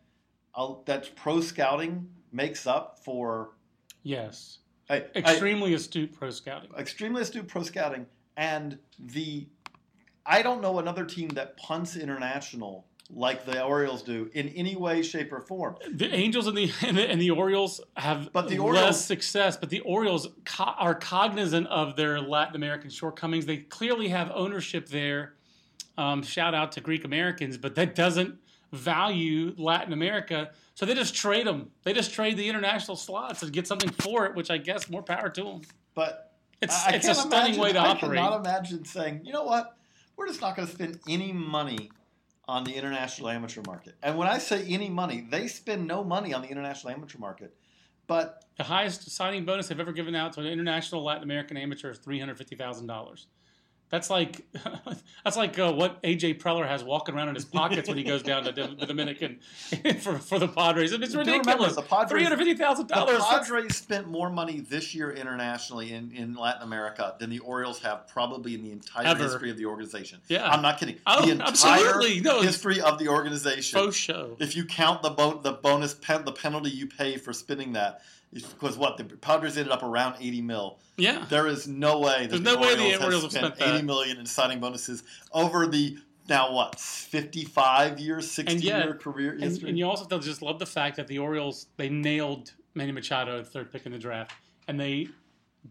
uh, 0.54 0.74
that's 0.84 1.08
pro 1.14 1.40
scouting 1.40 2.08
makes 2.32 2.66
up 2.66 2.98
for. 3.04 3.50
Yes. 4.02 4.58
I, 4.90 4.96
I- 4.96 5.18
Extremely 5.18 5.74
astute 5.74 6.12
pro 6.18 6.30
scouting. 6.30 6.70
extremely 6.78 7.22
astute 7.22 7.48
pro 7.48 7.62
scouting, 7.62 8.06
and 8.36 8.78
the. 8.98 9.46
I 10.28 10.42
don't 10.42 10.60
know 10.60 10.78
another 10.78 11.04
team 11.04 11.28
that 11.30 11.56
punts 11.56 11.96
international 11.96 12.84
like 13.10 13.46
the 13.46 13.62
Orioles 13.64 14.02
do 14.02 14.30
in 14.34 14.48
any 14.50 14.76
way, 14.76 15.02
shape, 15.02 15.32
or 15.32 15.40
form. 15.40 15.76
The 15.90 16.12
Angels 16.14 16.46
and 16.46 16.54
the 16.56 16.70
and 16.86 16.98
the, 16.98 17.10
and 17.10 17.18
the 17.20 17.30
Orioles 17.30 17.80
have 17.96 18.30
But 18.34 18.48
the 18.48 18.58
less 18.58 18.60
Orioles- 18.66 19.04
success, 19.04 19.56
but 19.56 19.70
the 19.70 19.80
Orioles 19.80 20.28
co- 20.44 20.64
are 20.78 20.94
cognizant 20.94 21.66
of 21.68 21.96
their 21.96 22.20
Latin 22.20 22.54
American 22.56 22.90
shortcomings. 22.90 23.46
They 23.46 23.56
clearly 23.58 24.08
have 24.08 24.30
ownership 24.34 24.88
there. 24.88 25.34
Um, 25.96 26.22
shout 26.22 26.54
out 26.54 26.72
to 26.72 26.80
Greek 26.82 27.04
Americans, 27.06 27.56
but 27.56 27.74
that 27.76 27.94
doesn't 27.94 28.38
value 28.72 29.54
Latin 29.56 29.94
America. 29.94 30.50
So 30.74 30.84
they 30.86 30.94
just 30.94 31.14
trade 31.14 31.46
them. 31.46 31.70
They 31.84 31.92
just 31.94 32.12
trade 32.12 32.36
the 32.36 32.48
international 32.48 32.96
slots 32.98 33.42
and 33.42 33.50
get 33.52 33.66
something 33.66 33.90
for 33.90 34.26
it, 34.26 34.34
which 34.36 34.50
I 34.50 34.58
guess 34.58 34.90
more 34.90 35.02
power 35.02 35.30
to 35.30 35.42
them. 35.42 35.62
But 35.94 36.34
It's 36.60 36.74
I- 36.86 36.90
I 36.90 36.94
it's 36.96 37.08
a 37.08 37.14
stunning 37.14 37.54
imagine- 37.54 37.60
way 37.62 37.72
to 37.72 37.78
operate. 37.78 37.88
I 37.88 37.96
operate. 38.06 38.18
cannot 38.20 38.40
imagine 38.46 38.84
saying, 38.84 39.22
you 39.24 39.32
know 39.32 39.44
what, 39.44 39.77
we're 40.18 40.26
just 40.26 40.40
not 40.40 40.56
going 40.56 40.68
to 40.68 40.74
spend 40.74 41.00
any 41.08 41.32
money 41.32 41.90
on 42.46 42.64
the 42.64 42.74
international 42.74 43.28
amateur 43.28 43.62
market. 43.66 43.94
And 44.02 44.18
when 44.18 44.26
I 44.26 44.38
say 44.38 44.66
any 44.66 44.88
money, 44.88 45.26
they 45.30 45.48
spend 45.48 45.86
no 45.86 46.02
money 46.02 46.34
on 46.34 46.42
the 46.42 46.48
international 46.48 46.92
amateur 46.92 47.18
market. 47.18 47.54
But 48.06 48.44
The 48.56 48.64
highest 48.64 49.08
signing 49.10 49.44
bonus 49.44 49.68
they've 49.68 49.78
ever 49.78 49.92
given 49.92 50.16
out 50.16 50.32
to 50.32 50.40
an 50.40 50.46
international 50.46 51.04
Latin 51.04 51.22
American 51.22 51.56
amateur 51.56 51.92
is 51.92 51.98
three 51.98 52.18
hundred 52.18 52.36
fifty 52.36 52.56
thousand 52.56 52.88
dollars. 52.88 53.28
That's 53.90 54.10
like 54.10 54.46
that's 55.24 55.36
like 55.36 55.58
uh, 55.58 55.72
what 55.72 56.02
AJ 56.02 56.40
Preller 56.40 56.66
has 56.66 56.84
walking 56.84 57.14
around 57.14 57.28
in 57.30 57.34
his 57.34 57.46
pockets 57.46 57.88
when 57.88 57.96
he 57.96 58.04
goes 58.04 58.22
down 58.22 58.44
to 58.44 58.52
the 58.52 58.86
Dominican 58.86 59.38
for, 60.00 60.18
for 60.18 60.38
the 60.38 60.48
Padres. 60.48 60.92
It's 60.92 61.14
ridiculous. 61.14 61.74
the 61.74 61.82
Padres- 61.82 62.10
Three 62.10 62.22
hundred 62.22 62.36
fifty 62.36 62.54
thousand 62.54 62.88
the. 62.88 62.94
Padres 62.94 63.76
spent 63.76 64.06
more 64.08 64.28
money 64.30 64.60
this 64.60 64.94
year 64.94 65.10
internationally 65.12 65.92
in, 65.94 66.12
in 66.12 66.34
Latin 66.34 66.62
America 66.62 67.14
than 67.18 67.30
the 67.30 67.38
Orioles 67.38 67.80
have 67.80 68.06
probably 68.08 68.54
in 68.54 68.62
the 68.62 68.72
entire 68.72 69.06
Ever. 69.06 69.22
history 69.24 69.50
of 69.50 69.56
the 69.56 69.64
organization. 69.64 70.20
Yeah. 70.28 70.46
I'm 70.48 70.60
not 70.60 70.78
kidding. 70.78 70.96
Oh, 71.06 71.24
the 71.24 71.32
entire 71.32 71.48
absolutely. 71.48 72.20
No, 72.20 72.42
history 72.42 72.80
of 72.82 72.98
the 72.98 73.08
organization. 73.08 73.78
Faux 73.80 73.96
show. 73.96 74.36
if 74.38 74.54
you 74.54 74.64
count 74.64 75.02
the 75.02 75.10
bon- 75.10 75.40
the 75.42 75.52
bonus 75.52 75.94
pen- 75.94 76.24
the 76.26 76.32
penalty 76.32 76.70
you 76.70 76.86
pay 76.86 77.16
for 77.16 77.32
spending 77.32 77.72
that, 77.72 78.02
because 78.32 78.76
what 78.76 78.96
the 78.98 79.04
Padres 79.04 79.56
ended 79.56 79.72
up 79.72 79.82
around 79.82 80.16
80 80.20 80.42
mil. 80.42 80.78
Yeah. 80.96 81.24
There 81.28 81.46
is 81.46 81.66
no 81.66 82.00
way 82.00 82.22
that 82.26 82.28
There's 82.30 82.42
the 82.42 82.54
no 82.54 82.60
way 82.60 82.74
the 82.76 82.82
Orioles, 82.84 83.02
Orioles 83.04 83.22
have 83.24 83.32
spent 83.32 83.56
spent 83.56 83.58
that. 83.58 83.74
80 83.76 83.84
million 83.86 84.16
in 84.18 84.26
signing 84.26 84.60
bonuses 84.60 85.02
over 85.32 85.66
the 85.66 85.98
now 86.28 86.52
what, 86.52 86.78
55 86.78 87.98
years, 87.98 88.30
60 88.30 88.58
yet- 88.58 88.84
year 88.84 88.94
career 88.94 89.32
And, 89.32 89.42
history? 89.42 89.68
and 89.70 89.78
you 89.78 89.86
also 89.86 90.02
have 90.04 90.10
to 90.10 90.18
just 90.26 90.42
love 90.42 90.58
the 90.58 90.66
fact 90.66 90.96
that 90.96 91.06
the 91.08 91.18
Orioles 91.18 91.66
they 91.78 91.88
nailed 91.88 92.52
Manny 92.74 92.92
Machado, 92.92 93.38
at 93.40 93.46
third 93.48 93.72
pick 93.72 93.86
in 93.86 93.92
the 93.92 93.98
draft, 93.98 94.32
and 94.68 94.78
they 94.78 95.08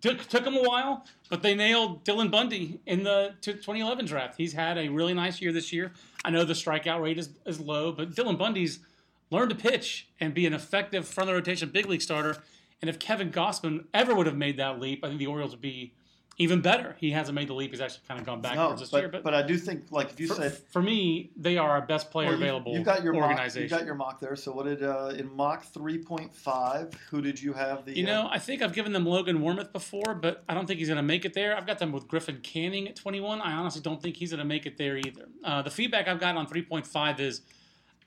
took 0.02 0.28
took 0.28 0.46
him 0.46 0.56
a 0.56 0.64
while, 0.64 1.06
but 1.30 1.42
they 1.44 1.54
nailed 1.56 2.04
Dylan 2.04 2.30
Bundy 2.32 2.80
in 2.86 3.04
the 3.04 3.36
t- 3.42 3.54
2011 3.54 4.06
draft. 4.06 4.36
He's 4.38 4.54
had 4.54 4.78
a 4.78 4.90
really 4.90 5.14
nice 5.14 5.40
year 5.42 5.52
this 5.54 5.72
year. 5.72 5.92
I 6.26 6.32
know 6.32 6.44
the 6.44 6.54
strikeout 6.54 7.02
rate 7.02 7.18
is, 7.20 7.30
is 7.46 7.60
low, 7.60 7.92
but 7.92 8.12
Dylan 8.12 8.38
Bundy's 8.38 8.80
learned 9.30 9.50
to 9.50 9.56
pitch 9.56 10.08
and 10.20 10.34
be 10.34 10.46
an 10.46 10.54
effective 10.54 11.08
front 11.08 11.30
of 11.30 11.34
the 11.34 11.40
rotation 11.40 11.70
big 11.70 11.86
league 11.86 12.02
starter. 12.02 12.38
And 12.82 12.90
if 12.90 13.00
Kevin 13.00 13.32
Gausman 13.32 13.86
ever 13.94 14.14
would 14.14 14.28
have 14.28 14.38
made 14.38 14.58
that 14.58 14.80
leap, 14.80 15.04
I 15.04 15.08
think 15.08 15.20
the 15.20 15.28
Orioles 15.28 15.52
would 15.52 15.62
be 15.62 15.94
even 16.40 16.62
better. 16.62 16.96
He 17.00 17.10
hasn't 17.12 17.34
made 17.34 17.48
the 17.48 17.56
leap. 17.56 17.72
He's 17.72 17.82
actually 17.82 18.02
kind 18.08 18.20
of 18.20 18.26
gone 18.26 18.42
no, 18.42 18.50
backwards 18.50 18.82
this 18.82 18.92
but, 18.92 19.00
year. 19.00 19.10
But, 19.10 19.24
but 19.24 19.34
I 19.34 19.42
do 19.42 19.58
think, 19.58 19.86
like, 19.90 20.12
if 20.12 20.20
you 20.20 20.28
for, 20.28 20.36
said 20.36 20.56
for 20.56 20.84
me, 20.84 21.32
they 21.36 21.58
are 21.58 21.68
our 21.68 21.82
best 21.82 22.12
player 22.12 22.28
Well, 22.30 22.38
you- 22.38 22.44
available 22.44 22.74
You've 22.76 22.86
got 22.86 23.04
your 23.04 23.14
mock. 23.14 23.24
organization. 23.24 23.64
You 23.64 23.70
got 23.70 23.86
your 23.88 23.96
mock 23.96 24.20
there. 24.20 24.36
So 24.36 24.52
what 24.52 24.66
did 24.68 24.84
uh, 24.84 25.14
in 25.18 25.36
mock 25.36 25.64
three 25.66 25.98
point 25.98 26.32
five? 26.36 26.94
Who 27.10 27.24
did 27.24 27.42
you 27.42 27.54
have? 27.54 27.86
The 27.86 27.98
You 27.98 28.06
uh, 28.06 28.10
know, 28.10 28.30
I 28.32 28.38
think 28.38 28.62
I've 28.62 28.74
given 28.74 28.94
them 28.94 29.04
Logan 29.06 29.40
Warmoth 29.40 29.74
before, 29.74 30.14
but 30.14 30.44
I 30.48 30.54
don't 30.54 30.68
think 30.68 30.78
he's 30.78 30.90
going 30.90 30.98
to 30.98 31.02
make 31.04 31.26
it 31.26 31.34
there. 31.34 31.58
I've 31.58 31.66
got 31.66 31.80
them 31.80 31.92
with 31.92 32.08
Griffin 32.08 32.40
Canning 32.44 32.88
at 32.88 32.96
21. 32.96 33.42
I 33.42 33.54
honestly 33.54 33.82
don't 33.82 34.00
think 34.00 34.18
he's 34.18 34.30
going 34.30 34.38
to 34.38 34.46
make 34.46 34.68
it 34.68 34.78
there 34.78 34.96
either. 34.96 35.30
Uh, 35.44 35.64
the 35.64 35.72
feedback 35.72 36.08
I've 36.08 36.20
gotten 36.20 36.38
on 36.38 36.46
3.5 36.46 37.20
is, 37.20 37.42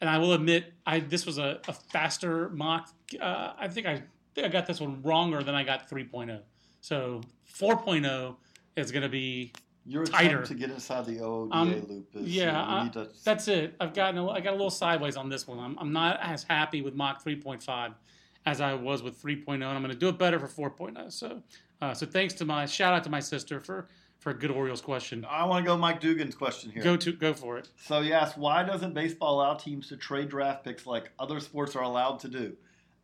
and 0.01 0.09
I 0.09 0.19
will 0.19 0.33
admit, 0.33 0.73
I 0.87 1.01
this 1.01 1.27
was 1.27 1.39
a, 1.39 1.61
a 1.69 1.73
faster 1.73 2.49
mock. 2.51 2.89
Uh, 3.21 3.53
I 3.59 3.69
think 3.69 3.87
I 3.87 4.03
think 4.35 4.47
I 4.47 4.49
got 4.49 4.67
this 4.67 4.81
one 4.81 5.03
wronger 5.03 5.43
than 5.43 5.55
I 5.55 5.65
got 5.65 5.89
3.0. 5.91 6.41
So 6.81 7.21
4.0 7.59 8.37
is 8.77 8.91
going 8.93 9.03
to 9.03 9.09
be 9.09 9.53
your 9.85 10.05
tighter. 10.05 10.45
to 10.45 10.55
get 10.55 10.71
inside 10.71 11.07
the 11.07 11.17
OODA 11.19 11.49
Um, 11.55 11.87
loop 11.89 12.09
is 12.15 12.27
yeah, 12.37 12.61
uh, 12.61 12.65
I- 12.65 12.83
need 12.85 12.93
to, 12.95 13.09
That's 13.25 13.49
it. 13.49 13.75
I've 13.81 13.93
gotten 13.95 14.19
a, 14.19 14.29
I 14.29 14.41
got 14.41 14.51
a 14.51 14.57
little 14.57 14.71
sideways 14.71 15.17
on 15.17 15.29
this 15.29 15.49
one. 15.49 15.59
I'm, 15.59 15.77
I'm 15.79 15.93
not 15.93 16.19
as 16.23 16.43
happy 16.45 16.81
with 16.83 16.95
mock 16.95 17.25
3.5 17.25 17.95
as 18.47 18.61
I 18.61 18.75
was 18.75 19.03
with 19.03 19.21
3.0, 19.23 19.55
and 19.55 19.65
I'm 19.65 19.83
going 19.83 19.93
to 19.93 19.99
do 19.99 20.09
it 20.09 20.19
better 20.19 20.39
for 20.39 20.71
4.0. 20.71 21.11
So, 21.13 21.43
uh, 21.83 21.93
so 21.95 22.07
thanks 22.07 22.35
to 22.35 22.45
my 22.45 22.67
shout 22.67 22.95
out 22.95 23.05
to 23.05 23.11
my 23.11 23.21
sister 23.21 23.61
for 23.61 23.89
for 24.21 24.31
a 24.31 24.35
good 24.35 24.51
Orioles 24.51 24.83
question. 24.83 25.27
I 25.29 25.45
want 25.47 25.65
to 25.65 25.69
go 25.69 25.77
Mike 25.77 26.01
Dugan's 26.01 26.35
question 26.35 26.71
here. 26.71 26.83
Go 26.83 26.97
to 26.97 27.13
go 27.13 27.33
for 27.35 27.59
it. 27.59 27.69
So 27.83 28.01
you 28.01 28.13
asked 28.13 28.39
why 28.39 28.63
doesn't 28.63 28.95
baseball 28.95 29.41
allow 29.41 29.55
teams 29.55 29.89
to 29.89 29.97
trade 29.97 30.29
draft 30.29 30.63
picks 30.63 30.87
like 30.87 31.11
other 31.19 31.41
sports 31.41 31.75
are 31.75 31.83
allowed 31.83 32.21
to 32.21 32.29
do? 32.29 32.57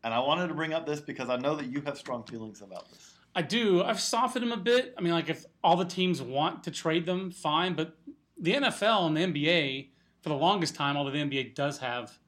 And 0.05 0.15
I 0.15 0.21
wanted 0.21 0.49
to 0.49 0.55
bring 0.55 0.73
up 0.73 0.87
this 0.87 1.01
because 1.01 1.29
I 1.31 1.37
know 1.37 1.57
that 1.57 1.67
you 1.67 1.81
have 1.81 1.99
strong 1.99 2.23
feelings 2.25 2.61
about 2.61 2.89
this. 2.91 3.15
I 3.35 3.43
do. 3.43 3.83
I've 3.83 4.01
softened 4.01 4.45
them 4.45 4.53
a 4.53 4.63
bit. 4.63 4.95
I 4.97 5.01
mean, 5.01 5.13
like 5.13 5.29
if 5.29 5.45
all 5.65 5.77
the 5.77 5.85
teams 5.85 6.23
want 6.23 6.63
to 6.65 6.71
trade 6.71 7.07
them, 7.07 7.31
fine. 7.31 7.75
But 7.75 7.97
the 8.39 8.55
NFL 8.55 9.07
and 9.07 9.17
the 9.17 9.21
NBA, 9.23 9.89
for 10.23 10.29
the 10.29 10.37
longest 10.37 10.75
time, 10.75 10.97
although 10.97 11.11
the 11.11 11.19
NBA 11.19 11.55
does 11.55 11.79
have 11.79 12.19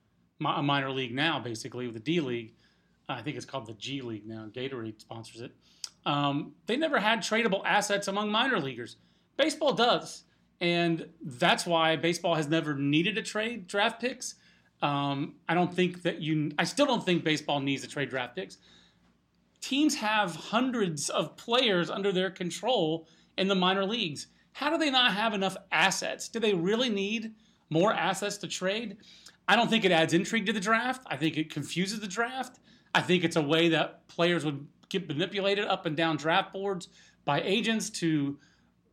a 0.43 0.63
minor 0.63 0.91
league 0.91 1.13
now, 1.13 1.39
basically 1.39 1.85
with 1.85 1.95
the 1.95 2.01
D 2.01 2.19
League, 2.19 2.55
I 3.09 3.21
think 3.21 3.37
it's 3.37 3.45
called 3.45 3.65
the 3.65 3.73
G 3.73 4.01
League 4.01 4.27
now. 4.27 4.47
Gatorade 4.53 5.01
sponsors 5.01 5.41
it. 5.41 5.51
Um, 6.05 6.53
they 6.67 6.77
never 6.77 6.99
had 6.99 7.19
tradable 7.19 7.61
assets 7.65 8.07
among 8.07 8.31
minor 8.31 8.59
leaguers. 8.59 8.97
Baseball 9.37 9.73
does, 9.73 10.23
and 10.61 11.07
that's 11.21 11.65
why 11.65 11.95
baseball 11.95 12.35
has 12.35 12.47
never 12.47 12.75
needed 12.75 13.15
to 13.15 13.21
trade 13.21 13.67
draft 13.67 13.99
picks. 13.99 14.35
Um, 14.81 15.35
I 15.47 15.53
don't 15.53 15.73
think 15.73 16.03
that 16.03 16.21
you. 16.21 16.51
I 16.57 16.63
still 16.63 16.85
don't 16.85 17.03
think 17.03 17.23
baseball 17.23 17.59
needs 17.59 17.81
to 17.81 17.89
trade 17.89 18.09
draft 18.09 18.35
picks 18.35 18.57
teams 19.61 19.95
have 19.95 20.35
hundreds 20.35 21.09
of 21.09 21.35
players 21.35 21.89
under 21.89 22.11
their 22.11 22.29
control 22.29 23.07
in 23.37 23.47
the 23.47 23.55
minor 23.55 23.85
leagues. 23.85 24.27
How 24.53 24.69
do 24.69 24.77
they 24.77 24.89
not 24.89 25.13
have 25.13 25.33
enough 25.33 25.57
assets? 25.71 26.29
Do 26.29 26.39
they 26.39 26.53
really 26.53 26.89
need 26.89 27.33
more 27.69 27.93
assets 27.93 28.37
to 28.37 28.47
trade? 28.47 28.97
I 29.47 29.55
don't 29.55 29.69
think 29.69 29.85
it 29.85 29.91
adds 29.91 30.13
intrigue 30.13 30.45
to 30.47 30.53
the 30.53 30.59
draft. 30.59 31.03
I 31.07 31.17
think 31.17 31.37
it 31.37 31.51
confuses 31.51 31.99
the 31.99 32.07
draft. 32.07 32.59
I 32.93 33.01
think 33.01 33.23
it's 33.23 33.35
a 33.35 33.41
way 33.41 33.69
that 33.69 34.07
players 34.07 34.45
would 34.45 34.67
get 34.89 35.07
manipulated 35.07 35.65
up 35.65 35.85
and 35.85 35.95
down 35.95 36.17
draft 36.17 36.51
boards 36.53 36.89
by 37.25 37.41
agents 37.41 37.89
to 37.89 38.37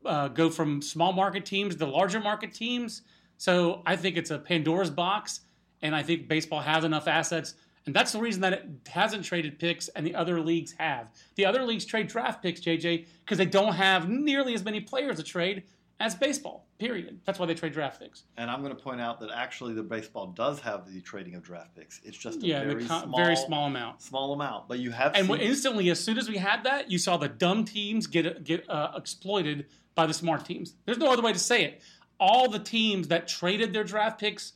uh, 0.05 0.29
go 0.29 0.51
from 0.51 0.83
small 0.83 1.13
market 1.13 1.45
teams 1.45 1.77
to 1.77 1.87
larger 1.87 2.21
market 2.21 2.53
teams. 2.53 3.03
So 3.39 3.83
I 3.87 3.97
think 3.97 4.17
it's 4.17 4.31
a 4.31 4.39
Pandora's 4.39 4.91
box, 4.91 5.41
and 5.83 5.95
I 5.95 6.03
think 6.03 6.29
baseball 6.29 6.61
has 6.61 6.85
enough 6.85 7.09
assets 7.09 7.55
and 7.87 7.95
that's 7.95 8.13
the 8.13 8.19
reason 8.19 8.43
that 8.43 8.53
it 8.53 8.67
hasn't 8.89 9.25
traded 9.25 9.59
picks 9.59 9.89
and 9.89 10.05
the 10.05 10.15
other 10.15 10.41
leagues 10.41 10.75
have. 10.79 11.09
The 11.37 11.47
other 11.47 11.63
leagues 11.63 11.85
trade 11.85 12.09
draft 12.09 12.43
picks, 12.43 12.61
JJ, 12.61 13.07
because 13.25 13.39
they 13.39 13.47
don't 13.47 13.75
have 13.75 14.09
nearly 14.09 14.55
as 14.55 14.65
many 14.65 14.81
players 14.81 15.17
to 15.17 15.23
trade 15.23 15.63
as 15.99 16.15
baseball, 16.15 16.67
period. 16.79 17.21
That's 17.25 17.39
why 17.39 17.47
they 17.47 17.55
trade 17.55 17.73
draft 17.73 18.01
picks. 18.01 18.25
And 18.37 18.51
I'm 18.51 18.63
going 18.63 18.75
to 18.75 18.81
point 18.83 19.01
out 19.01 19.19
that 19.21 19.31
actually 19.31 19.73
the 19.75 19.83
baseball 19.83 20.27
does 20.29 20.61
have 20.61 20.93
the 20.93 21.01
trading 21.01 21.35
of 21.35 21.43
draft 21.43 21.75
picks. 21.75 22.01
It's 22.05 22.19
just 22.19 22.43
a 22.43 22.47
Yeah, 22.47 22.65
very, 22.65 22.85
co- 22.85 23.03
small, 23.03 23.17
very 23.17 23.37
small 23.37 23.67
amount. 23.67 24.03
small 24.03 24.33
amount. 24.35 24.69
But 24.69 24.79
you 24.81 24.91
have 24.91 25.15
And 25.15 25.27
seen, 25.27 25.37
instantly, 25.41 25.89
as 25.91 26.03
soon 26.03 26.19
as 26.19 26.29
we 26.29 26.37
had 26.37 26.65
that, 26.65 26.91
you 26.91 26.99
saw 26.99 27.17
the 27.17 27.29
dumb 27.29 27.65
teams 27.65 28.07
get 28.07 28.45
get 28.45 28.69
uh, 28.69 28.93
exploited 28.97 29.67
by 29.95 30.07
the 30.07 30.15
smart 30.15 30.45
teams. 30.45 30.75
There's 30.85 30.99
no 30.99 31.11
other 31.13 31.23
way 31.23 31.33
to 31.33 31.39
say 31.39 31.65
it. 31.65 31.83
All 32.21 32.51
the 32.51 32.59
teams 32.59 33.09
that 33.09 33.27
traded 33.29 33.73
their 33.73 33.85
draft 33.85 34.21
picks, 34.21 34.53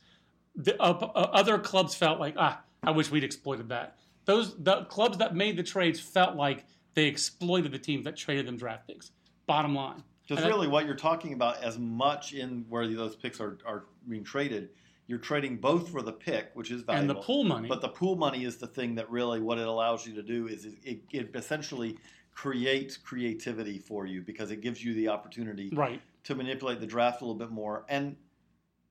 the 0.55 0.79
uh, 0.81 0.91
uh, 0.91 1.29
other 1.33 1.57
clubs 1.57 1.95
felt 1.95 2.19
like, 2.19 2.35
ah, 2.37 2.61
I 2.83 2.91
wish 2.91 3.09
we'd 3.09 3.23
exploited 3.23 3.69
that. 3.69 3.97
Those 4.25 4.55
the 4.63 4.83
clubs 4.85 5.17
that 5.17 5.35
made 5.35 5.57
the 5.57 5.63
trades 5.63 5.99
felt 5.99 6.35
like 6.35 6.65
they 6.93 7.05
exploited 7.05 7.71
the 7.71 7.79
teams 7.79 8.03
that 8.05 8.15
traded 8.15 8.45
them 8.45 8.57
draft 8.57 8.85
picks. 8.87 9.11
Bottom 9.47 9.73
line. 9.73 10.03
Because 10.35 10.45
really, 10.45 10.67
what 10.67 10.85
you're 10.85 10.95
talking 10.95 11.33
about, 11.33 11.61
as 11.61 11.77
much 11.77 12.33
in 12.33 12.65
where 12.69 12.87
those 12.87 13.15
picks 13.15 13.41
are, 13.41 13.57
are 13.65 13.85
being 14.07 14.23
traded, 14.23 14.69
you're 15.07 15.19
trading 15.19 15.57
both 15.57 15.89
for 15.89 16.01
the 16.01 16.13
pick, 16.13 16.51
which 16.53 16.71
is 16.71 16.83
valuable, 16.83 17.01
and 17.01 17.09
the 17.09 17.21
pool 17.21 17.43
money. 17.43 17.67
But 17.67 17.81
the 17.81 17.89
pool 17.89 18.15
money 18.15 18.45
is 18.45 18.55
the 18.55 18.67
thing 18.67 18.95
that 18.95 19.09
really 19.11 19.41
what 19.41 19.57
it 19.57 19.67
allows 19.67 20.07
you 20.07 20.15
to 20.15 20.23
do 20.23 20.47
is 20.47 20.65
it, 20.65 21.01
it 21.11 21.31
essentially 21.35 21.97
creates 22.31 22.95
creativity 22.95 23.77
for 23.77 24.05
you 24.05 24.21
because 24.21 24.51
it 24.51 24.61
gives 24.61 24.83
you 24.83 24.93
the 24.93 25.09
opportunity 25.09 25.69
right. 25.73 26.01
to 26.23 26.33
manipulate 26.33 26.79
the 26.79 26.87
draft 26.87 27.21
a 27.21 27.25
little 27.25 27.37
bit 27.37 27.51
more. 27.51 27.83
And 27.89 28.15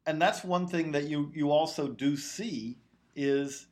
and 0.04 0.20
that's 0.20 0.44
one 0.44 0.66
thing 0.66 0.92
that 0.92 1.04
you 1.04 1.32
you 1.34 1.50
also 1.50 1.88
do 1.88 2.18
see 2.18 2.76
is 3.16 3.66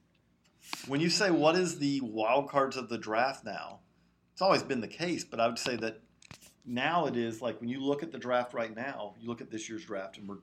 when 0.87 1.00
you 1.00 1.11
say 1.11 1.31
what 1.31 1.54
is 1.54 1.78
the 1.78 2.00
wild 2.02 2.48
cards 2.48 2.78
of 2.78 2.88
the 2.88 2.98
draft 2.98 3.44
now. 3.44 3.81
It's 4.33 4.40
always 4.40 4.62
been 4.62 4.81
the 4.81 4.88
case, 4.88 5.24
but 5.24 5.40
I 5.40 5.48
would 5.48 5.59
say 5.59 5.74
that 5.76 6.00
now 6.68 7.07
it 7.07 7.16
is 7.16 7.40
like 7.42 7.61
when 7.61 7.68
you 7.68 7.81
look 7.81 8.02
at 8.02 8.12
the 8.12 8.18
draft 8.18 8.52
right 8.54 8.74
now, 8.74 9.14
you 9.20 9.28
look 9.28 9.40
at 9.40 9.50
this 9.50 9.68
year's 9.68 9.85
draft, 9.85 10.18
and 10.18 10.28
we're 10.28 10.38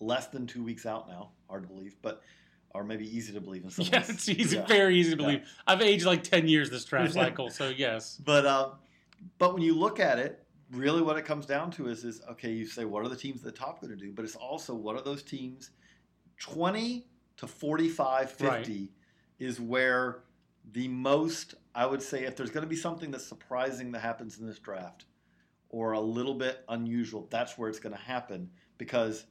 less 0.00 0.26
than 0.28 0.46
two 0.46 0.62
weeks 0.62 0.84
out 0.86 1.08
now. 1.08 1.30
Hard 1.48 1.62
to 1.62 1.68
believe, 1.68 1.96
but 2.02 2.22
or 2.70 2.84
maybe 2.84 3.06
easy 3.16 3.32
to 3.32 3.40
believe 3.40 3.64
in 3.64 3.70
some 3.70 3.86
Yeah, 3.90 4.00
ways. 4.00 4.10
it's 4.10 4.28
easy, 4.28 4.56
Yeah. 4.56 4.66
very 4.66 4.96
easy 4.96 5.16
to 5.16 5.22
Yeah. 5.22 5.26
believe. 5.26 5.48
I've 5.66 5.80
aged 5.82 6.04
like 6.04 6.22
ten 6.22 6.46
years 6.46 6.70
this 6.70 6.84
draft 6.84 7.14
cycle, 7.14 7.50
so 7.50 7.68
yes. 7.70 8.20
But 8.24 8.44
uh, 8.46 8.70
but 9.38 9.54
when 9.54 9.62
you 9.62 9.74
look 9.74 9.98
at 9.98 10.18
it, 10.18 10.44
really 10.72 11.00
what 11.00 11.16
it 11.16 11.24
comes 11.24 11.46
down 11.46 11.70
to 11.72 11.88
is 11.88 12.04
is 12.04 12.20
okay. 12.32 12.50
You 12.52 12.66
say 12.66 12.84
what 12.84 13.04
are 13.04 13.08
the 13.08 13.16
teams 13.16 13.38
at 13.38 13.44
the 13.44 13.58
top 13.58 13.80
going 13.80 13.96
to 13.96 13.96
do, 13.96 14.12
but 14.12 14.24
it's 14.24 14.36
also 14.36 14.74
what 14.74 14.94
are 14.96 15.02
those 15.02 15.22
teams, 15.22 15.70
twenty 16.38 17.06
to 17.38 17.46
45, 17.46 18.30
50 18.32 18.46
Right. 18.46 18.88
is 19.38 19.60
where 19.60 20.22
the 20.72 20.88
most 20.88 21.54
I 21.74 21.84
would 21.84 22.00
say 22.02 22.24
if 22.24 22.34
there's 22.34 22.48
going 22.50 22.62
to 22.64 22.68
be 22.68 22.76
something 22.76 23.10
that's 23.10 23.26
surprising 23.26 23.92
that 23.92 24.00
happens 24.00 24.38
in 24.38 24.46
this 24.46 24.58
draft, 24.58 25.04
or 25.76 25.92
a 25.92 26.00
little 26.00 26.32
bit 26.32 26.64
unusual, 26.70 27.28
that's 27.30 27.58
where 27.58 27.68
it's 27.68 27.78
going 27.78 27.94
to 27.94 28.00
happen 28.00 28.48
because 28.78 29.26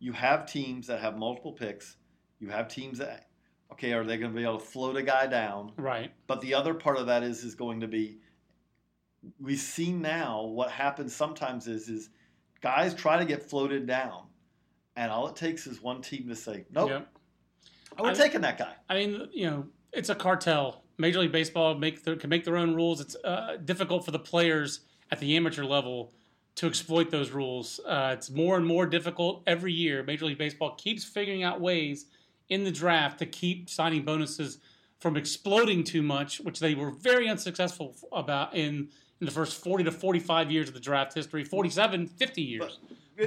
you 0.00 0.12
have 0.12 0.44
teams 0.44 0.86
that 0.88 1.00
have 1.00 1.16
multiple 1.16 1.52
picks. 1.52 1.96
You 2.40 2.48
have 2.50 2.68
teams 2.68 2.98
that 2.98 3.28
okay, 3.72 3.94
are 3.94 4.04
they 4.04 4.18
going 4.18 4.30
to 4.30 4.36
be 4.36 4.42
able 4.44 4.58
to 4.58 4.64
float 4.66 4.98
a 4.98 5.02
guy 5.02 5.26
down? 5.26 5.72
Right. 5.78 6.12
But 6.26 6.42
the 6.42 6.52
other 6.52 6.74
part 6.74 6.98
of 6.98 7.06
that 7.06 7.22
is 7.22 7.42
is 7.42 7.54
going 7.54 7.80
to 7.80 7.88
be 7.88 8.18
we 9.40 9.56
see 9.56 9.92
now 9.92 10.42
what 10.44 10.70
happens 10.70 11.16
sometimes 11.16 11.66
is 11.66 11.88
is 11.88 12.10
guys 12.60 12.92
try 12.94 13.18
to 13.18 13.24
get 13.24 13.42
floated 13.42 13.86
down, 13.86 14.26
and 14.94 15.10
all 15.10 15.26
it 15.28 15.36
takes 15.36 15.66
is 15.66 15.80
one 15.80 16.02
team 16.02 16.28
to 16.28 16.36
say, 16.36 16.66
"Nope, 16.70 16.90
Yep. 16.90 17.08
we're 17.98 18.10
I- 18.10 18.14
taking 18.14 18.42
that 18.42 18.58
guy." 18.58 18.74
I 18.90 18.94
mean, 18.94 19.28
you 19.32 19.46
know, 19.50 19.66
it's 19.90 20.10
a 20.10 20.14
cartel. 20.14 20.84
Major 20.98 21.20
League 21.20 21.32
Baseball 21.32 21.76
make 21.78 22.02
their, 22.04 22.16
can 22.16 22.28
make 22.28 22.44
their 22.44 22.58
own 22.58 22.74
rules. 22.74 23.00
It's 23.00 23.16
uh, 23.24 23.56
difficult 23.64 24.04
for 24.04 24.10
the 24.10 24.18
players 24.18 24.80
at 25.12 25.20
the 25.20 25.36
amateur 25.36 25.64
level 25.64 26.10
to 26.54 26.66
exploit 26.66 27.10
those 27.10 27.30
rules. 27.30 27.78
Uh, 27.86 28.14
it's 28.16 28.30
more 28.30 28.56
and 28.56 28.66
more 28.66 28.86
difficult 28.86 29.42
every 29.46 29.72
year. 29.72 30.02
Major 30.02 30.24
League 30.24 30.38
Baseball 30.38 30.74
keeps 30.74 31.04
figuring 31.04 31.42
out 31.42 31.60
ways 31.60 32.06
in 32.48 32.64
the 32.64 32.72
draft 32.72 33.18
to 33.18 33.26
keep 33.26 33.70
signing 33.70 34.02
bonuses 34.04 34.58
from 34.98 35.16
exploding 35.16 35.84
too 35.84 36.02
much, 36.02 36.40
which 36.40 36.60
they 36.60 36.74
were 36.74 36.90
very 36.90 37.28
unsuccessful 37.28 37.94
about 38.10 38.54
in 38.56 38.88
in 39.20 39.26
the 39.26 39.30
first 39.30 39.62
40 39.62 39.84
to 39.84 39.92
45 39.92 40.50
years 40.50 40.66
of 40.66 40.74
the 40.74 40.80
draft 40.80 41.14
history, 41.14 41.44
47, 41.44 42.08
50 42.08 42.42
years. 42.42 42.80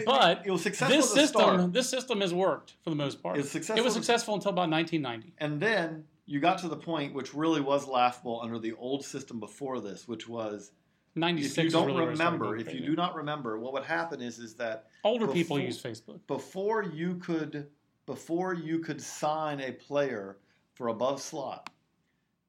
But 0.06 0.42
it 0.46 0.52
was 0.52 0.62
successful 0.62 0.98
this 0.98 1.14
system, 1.14 1.42
start, 1.42 1.74
this 1.74 1.90
system 1.90 2.20
has 2.20 2.34
worked 2.34 2.74
for 2.84 2.90
the 2.90 2.98
most 2.98 3.24
part. 3.24 3.38
It's 3.38 3.50
successful 3.50 3.82
it 3.82 3.86
was 3.86 3.94
successful 3.94 4.34
until 4.34 4.52
about 4.52 4.70
1990. 4.70 5.36
and 5.38 5.62
then 5.62 6.04
you 6.26 6.40
got 6.40 6.58
to 6.58 6.68
the 6.68 6.76
point 6.76 7.14
which 7.14 7.34
really 7.34 7.62
was 7.62 7.88
laughable 7.88 8.42
under 8.44 8.60
the 8.60 8.74
old 8.74 9.06
system 9.06 9.40
before 9.40 9.80
this, 9.80 10.08
which 10.08 10.28
was 10.28 10.72
96 11.16 11.58
if 11.58 11.64
you 11.64 11.70
don't 11.70 11.88
really 11.88 12.02
where 12.02 12.12
it 12.12 12.16
started 12.18 12.34
remember, 12.40 12.58
if 12.58 12.74
you 12.74 12.86
do 12.86 12.96
not 12.96 13.16
remember, 13.16 13.58
what 13.58 13.74
would 13.74 13.84
happen 13.86 14.22
is 14.22 14.38
is 14.40 14.56
that 14.56 14.88
older 15.04 15.28
people 15.28 15.60
use 15.60 15.82
Facebook. 15.82 16.20
before 16.28 16.84
you 16.84 17.16
could 17.16 17.68
before 18.06 18.54
you 18.54 18.80
could 18.80 19.02
sign 19.02 19.60
a 19.62 19.72
player 19.72 20.38
for 20.74 20.90
above 20.90 21.22
slot, 21.22 21.70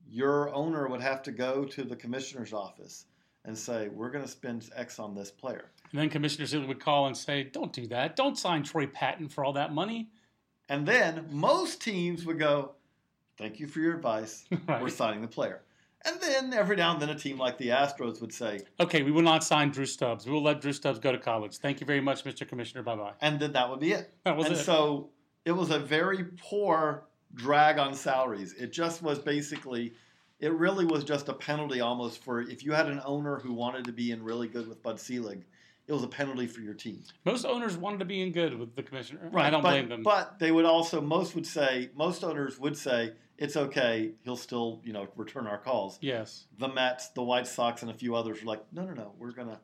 your 0.08 0.52
owner 0.54 0.88
would 0.88 1.00
have 1.00 1.22
to 1.22 1.32
go 1.32 1.64
to 1.64 1.82
the 1.84 1.96
commissioner's 1.96 2.52
office 2.52 3.06
and 3.44 3.56
say, 3.56 3.88
"We're 3.88 4.10
going 4.10 4.24
to 4.24 4.30
spend 4.30 4.68
X 4.74 4.98
on 4.98 5.14
this 5.14 5.30
player." 5.30 5.70
And 5.92 6.00
then 6.00 6.10
Commissioner 6.10 6.46
Selig 6.46 6.66
would 6.68 6.80
call 6.80 7.06
and 7.06 7.16
say, 7.16 7.44
"Don't 7.44 7.72
do 7.72 7.86
that. 7.86 8.16
Don't 8.16 8.36
sign 8.36 8.64
Troy 8.64 8.86
Patton 8.88 9.28
for 9.28 9.44
all 9.44 9.52
that 9.52 9.72
money." 9.72 10.08
And 10.68 10.86
then 10.86 11.26
most 11.30 11.80
teams 11.80 12.24
would 12.26 12.40
go, 12.40 12.72
"Thank 13.38 13.60
you 13.60 13.68
for 13.68 13.78
your 13.78 13.94
advice. 13.94 14.44
Right. 14.66 14.82
We're 14.82 14.88
signing 14.88 15.22
the 15.22 15.28
player." 15.28 15.62
And 16.06 16.20
then 16.20 16.52
every 16.52 16.76
now 16.76 16.92
and 16.92 17.02
then 17.02 17.08
a 17.10 17.18
team 17.18 17.38
like 17.38 17.58
the 17.58 17.68
Astros 17.68 18.20
would 18.20 18.32
say, 18.32 18.60
Okay, 18.78 19.02
we 19.02 19.10
will 19.10 19.22
not 19.22 19.42
sign 19.42 19.70
Drew 19.70 19.86
Stubbs. 19.86 20.24
We 20.24 20.32
will 20.32 20.42
let 20.42 20.60
Drew 20.60 20.72
Stubbs 20.72 20.98
go 20.98 21.10
to 21.10 21.18
college. 21.18 21.58
Thank 21.58 21.80
you 21.80 21.86
very 21.86 22.00
much, 22.00 22.24
Mr. 22.24 22.46
Commissioner. 22.46 22.82
Bye 22.82 22.96
bye. 22.96 23.12
and 23.20 23.40
then 23.40 23.52
that 23.52 23.68
would 23.68 23.80
be 23.80 23.92
it. 23.92 24.12
That 24.24 24.36
was 24.36 24.46
and 24.46 24.54
it. 24.54 24.58
so 24.58 25.10
it 25.44 25.52
was 25.52 25.70
a 25.70 25.78
very 25.78 26.24
poor 26.24 27.04
drag 27.34 27.78
on 27.78 27.94
salaries. 27.94 28.52
It 28.54 28.72
just 28.72 29.02
was 29.02 29.18
basically, 29.18 29.94
it 30.40 30.52
really 30.52 30.84
was 30.84 31.04
just 31.04 31.28
a 31.28 31.34
penalty 31.34 31.80
almost 31.80 32.22
for 32.22 32.40
if 32.40 32.64
you 32.64 32.72
had 32.72 32.86
an 32.88 33.00
owner 33.04 33.38
who 33.38 33.52
wanted 33.52 33.84
to 33.86 33.92
be 33.92 34.12
in 34.12 34.22
really 34.22 34.48
good 34.48 34.68
with 34.68 34.82
Bud 34.82 35.00
Selig, 35.00 35.44
it 35.88 35.92
was 35.92 36.02
a 36.02 36.08
penalty 36.08 36.46
for 36.46 36.60
your 36.60 36.74
team. 36.74 37.02
Most 37.24 37.44
owners 37.44 37.76
wanted 37.76 38.00
to 38.00 38.04
be 38.04 38.20
in 38.20 38.32
good 38.32 38.58
with 38.58 38.74
the 38.74 38.82
commissioner. 38.82 39.28
Right. 39.30 39.46
I 39.46 39.50
don't 39.50 39.62
but, 39.62 39.70
blame 39.70 39.88
them. 39.88 40.02
But 40.02 40.38
they 40.38 40.50
would 40.50 40.64
also, 40.64 41.00
most 41.00 41.34
would 41.34 41.46
say, 41.46 41.90
most 41.94 42.24
owners 42.24 42.58
would 42.58 42.76
say, 42.76 43.12
it's 43.38 43.56
okay. 43.56 44.12
He'll 44.24 44.36
still, 44.36 44.80
you 44.84 44.92
know, 44.92 45.06
return 45.14 45.46
our 45.46 45.58
calls. 45.58 45.98
yes. 46.00 46.46
The 46.58 46.68
Mets, 46.68 47.08
the 47.10 47.22
White 47.22 47.46
Sox, 47.46 47.82
and 47.82 47.90
a 47.90 47.94
few 47.94 48.16
others 48.16 48.42
were 48.42 48.48
like, 48.48 48.62
no, 48.72 48.84
no, 48.84 48.94
no, 48.94 49.12
we're 49.18 49.32
gonna, 49.32 49.60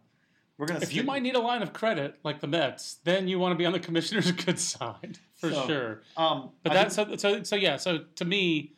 we're 0.59 0.67
gonna. 0.67 0.81
If 0.81 0.95
you 0.95 1.03
might 1.03 1.23
need 1.23 1.35
a 1.35 1.41
line 1.41 1.63
of 1.63 1.73
credit 1.73 2.17
like 2.23 2.41
the 2.41 2.47
Mets, 2.47 2.99
then 3.05 3.29
you 3.29 3.39
want 3.39 3.53
to 3.53 3.57
be 3.57 3.65
on 3.65 3.73
the 3.73 3.81
commissioner's 3.81 4.31
good 4.45 4.59
side 4.59 5.19
for 5.35 5.51
So, 5.51 5.67
sure. 5.67 6.03
Um, 6.17 6.51
But 6.63 6.75
that's 6.75 6.95
so, 6.95 7.17
so 7.17 7.43
so 7.43 7.57
yeah. 7.57 7.79
So 7.79 8.05
to 8.17 8.25
me, 8.25 8.75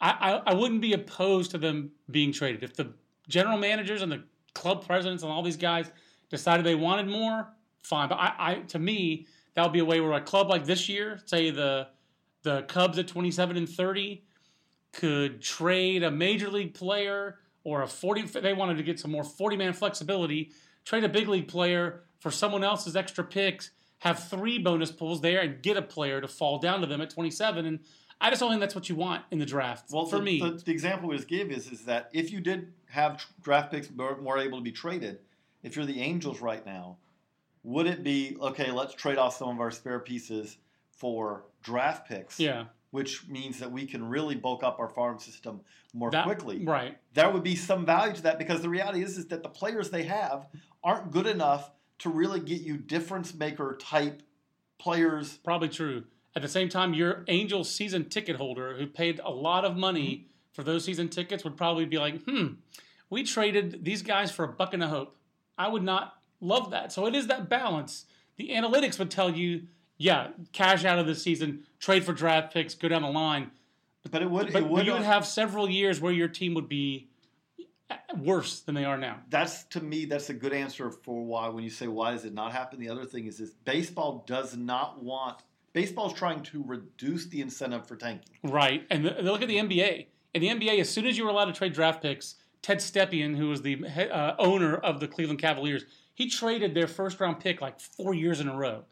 I, 0.00 0.10
I 0.10 0.50
I 0.50 0.54
wouldn't 0.54 0.80
be 0.80 0.92
opposed 0.92 1.52
to 1.52 1.58
them 1.58 1.92
being 2.10 2.32
traded 2.32 2.64
if 2.64 2.74
the 2.74 2.92
general 3.28 3.56
managers 3.56 4.02
and 4.02 4.10
the 4.10 4.24
club 4.54 4.84
presidents 4.84 5.22
and 5.22 5.30
all 5.30 5.42
these 5.42 5.56
guys 5.56 5.90
decided 6.30 6.64
they 6.64 6.74
wanted 6.74 7.06
more. 7.06 7.48
Fine, 7.82 8.08
but 8.08 8.16
I, 8.16 8.34
I 8.38 8.54
to 8.68 8.78
me 8.78 9.26
that 9.54 9.62
would 9.62 9.72
be 9.72 9.78
a 9.78 9.84
way 9.84 10.00
where 10.00 10.12
a 10.12 10.20
club 10.20 10.48
like 10.48 10.64
this 10.64 10.88
year, 10.88 11.20
say 11.24 11.50
the 11.50 11.88
the 12.42 12.62
Cubs 12.62 12.98
at 12.98 13.08
twenty 13.08 13.30
seven 13.30 13.56
and 13.56 13.68
thirty, 13.68 14.24
could 14.92 15.40
trade 15.40 16.02
a 16.02 16.10
major 16.10 16.50
league 16.50 16.74
player 16.74 17.38
or 17.64 17.82
a 17.82 17.88
forty. 17.88 18.22
They 18.22 18.52
wanted 18.52 18.76
to 18.76 18.82
get 18.82 19.00
some 19.00 19.10
more 19.10 19.24
forty 19.24 19.56
man 19.56 19.72
flexibility. 19.72 20.52
Trade 20.84 21.04
a 21.04 21.08
big 21.08 21.28
league 21.28 21.48
player 21.48 22.02
for 22.20 22.30
someone 22.30 22.64
else's 22.64 22.96
extra 22.96 23.24
picks. 23.24 23.70
Have 24.00 24.28
three 24.28 24.58
bonus 24.58 24.92
pools 24.92 25.20
there 25.20 25.40
and 25.40 25.62
get 25.62 25.76
a 25.76 25.82
player 25.82 26.20
to 26.20 26.28
fall 26.28 26.58
down 26.58 26.80
to 26.80 26.86
them 26.86 27.00
at 27.00 27.10
twenty 27.10 27.30
seven. 27.30 27.66
And 27.66 27.80
I 28.20 28.30
just 28.30 28.40
don't 28.40 28.50
think 28.50 28.60
that's 28.60 28.74
what 28.74 28.88
you 28.88 28.96
want 28.96 29.24
in 29.30 29.38
the 29.38 29.46
draft. 29.46 29.90
Well, 29.92 30.06
for 30.06 30.16
the, 30.16 30.22
me, 30.22 30.40
the, 30.40 30.50
the 30.64 30.72
example 30.72 31.08
we 31.08 31.16
just 31.16 31.28
gave 31.28 31.50
is 31.50 31.70
is 31.70 31.84
that 31.84 32.10
if 32.12 32.30
you 32.30 32.40
did 32.40 32.72
have 32.90 33.24
draft 33.42 33.70
picks 33.70 33.90
more, 33.90 34.16
more 34.20 34.38
able 34.38 34.58
to 34.58 34.64
be 34.64 34.72
traded, 34.72 35.20
if 35.68 35.76
you're 35.76 35.84
the 35.84 36.00
Angels 36.00 36.40
right 36.40 36.64
now, 36.64 36.96
would 37.62 37.86
it 37.86 38.02
be 38.02 38.36
okay? 38.40 38.70
Let's 38.70 38.94
trade 38.94 39.18
off 39.18 39.36
some 39.36 39.50
of 39.50 39.60
our 39.60 39.70
spare 39.70 40.00
pieces 40.00 40.56
for 40.90 41.44
draft 41.62 42.08
picks, 42.08 42.40
yeah, 42.40 42.64
which 42.90 43.28
means 43.28 43.58
that 43.58 43.70
we 43.70 43.84
can 43.84 44.08
really 44.08 44.34
bulk 44.34 44.64
up 44.64 44.80
our 44.80 44.88
farm 44.88 45.18
system 45.18 45.60
more 45.92 46.10
that, 46.10 46.24
quickly. 46.24 46.64
right? 46.64 46.96
There 47.12 47.30
would 47.30 47.42
be 47.42 47.54
some 47.54 47.84
value 47.84 48.14
to 48.14 48.22
that 48.22 48.38
because 48.38 48.62
the 48.62 48.70
reality 48.70 49.02
is 49.02 49.18
is 49.18 49.26
that 49.26 49.42
the 49.42 49.48
players 49.50 49.90
they 49.90 50.04
have 50.04 50.46
aren't 50.82 51.10
good 51.10 51.26
enough 51.26 51.70
to 51.98 52.08
really 52.08 52.40
get 52.40 52.62
you 52.62 52.78
difference 52.78 53.34
maker 53.34 53.76
type 53.78 54.22
players. 54.78 55.36
Probably 55.44 55.68
true. 55.68 56.04
At 56.34 56.42
the 56.42 56.48
same 56.48 56.68
time, 56.68 56.94
your 56.94 57.24
Angels 57.28 57.70
season 57.70 58.08
ticket 58.08 58.36
holder 58.36 58.76
who 58.76 58.86
paid 58.86 59.20
a 59.22 59.30
lot 59.30 59.64
of 59.64 59.76
money 59.76 60.28
for 60.52 60.62
those 60.62 60.84
season 60.84 61.08
tickets 61.08 61.44
would 61.44 61.56
probably 61.56 61.84
be 61.84 61.98
like, 61.98 62.22
hmm, 62.22 62.46
we 63.10 63.24
traded 63.24 63.84
these 63.84 64.02
guys 64.02 64.30
for 64.30 64.44
a 64.44 64.48
buck 64.48 64.72
and 64.72 64.82
a 64.82 64.88
hope. 64.88 65.17
I 65.58 65.68
would 65.68 65.82
not 65.82 66.14
love 66.40 66.70
that. 66.70 66.92
So 66.92 67.06
it 67.06 67.14
is 67.14 67.26
that 67.26 67.48
balance. 67.48 68.06
The 68.36 68.50
analytics 68.50 68.98
would 68.98 69.10
tell 69.10 69.30
you, 69.30 69.62
yeah, 69.96 70.28
cash 70.52 70.84
out 70.84 70.98
of 70.98 71.06
the 71.06 71.14
season, 71.14 71.64
trade 71.80 72.04
for 72.04 72.12
draft 72.12 72.54
picks, 72.54 72.74
go 72.74 72.88
down 72.88 73.02
the 73.02 73.10
line. 73.10 73.50
But 74.10 74.22
it 74.22 74.30
would 74.30 74.52
But, 74.52 74.62
it 74.62 74.68
would 74.68 74.86
you 74.86 74.92
would 74.92 75.02
have 75.02 75.26
several 75.26 75.68
years 75.68 76.00
where 76.00 76.12
your 76.12 76.28
team 76.28 76.54
would 76.54 76.68
be 76.68 77.08
worse 78.16 78.60
than 78.60 78.74
they 78.74 78.84
are 78.84 78.98
now. 78.98 79.18
that's 79.30 79.64
to 79.64 79.80
me 79.80 80.04
that's 80.04 80.28
a 80.28 80.34
good 80.34 80.52
answer 80.52 80.90
for 80.90 81.24
why 81.24 81.48
when 81.48 81.64
you 81.64 81.70
say 81.70 81.88
why 81.88 82.12
does 82.12 82.24
it 82.26 82.34
not 82.34 82.52
happen 82.52 82.78
the 82.78 82.88
other 82.88 83.06
thing 83.06 83.26
is 83.26 83.40
is 83.40 83.54
baseball 83.64 84.24
does 84.26 84.54
not 84.56 85.02
want 85.02 85.42
baseball's 85.72 86.12
trying 86.12 86.42
to 86.42 86.62
reduce 86.66 87.26
the 87.26 87.40
incentive 87.40 87.86
for 87.86 87.96
tanking 87.96 88.36
Right, 88.42 88.86
and 88.90 89.06
the, 89.06 89.22
look 89.22 89.40
at 89.40 89.48
the 89.48 89.56
NBA. 89.56 90.06
In 90.34 90.42
the 90.42 90.48
NBA, 90.48 90.80
as 90.80 90.90
soon 90.90 91.06
as 91.06 91.16
you 91.16 91.24
were 91.24 91.30
allowed 91.30 91.46
to 91.46 91.52
trade 91.52 91.72
draft 91.72 92.02
picks, 92.02 92.34
Ted 92.62 92.78
Stepien, 92.78 93.36
who 93.36 93.48
was 93.48 93.62
the 93.62 93.84
uh, 93.86 94.34
owner 94.38 94.76
of 94.76 95.00
the 95.00 95.08
Cleveland 95.08 95.40
Cavaliers, 95.40 95.84
he 96.14 96.28
traded 96.28 96.74
their 96.74 96.88
first 96.88 97.20
round 97.20 97.40
pick 97.40 97.60
like 97.60 97.80
four 97.80 98.14
years 98.14 98.40
in 98.40 98.48
a 98.48 98.56
row. 98.56 98.84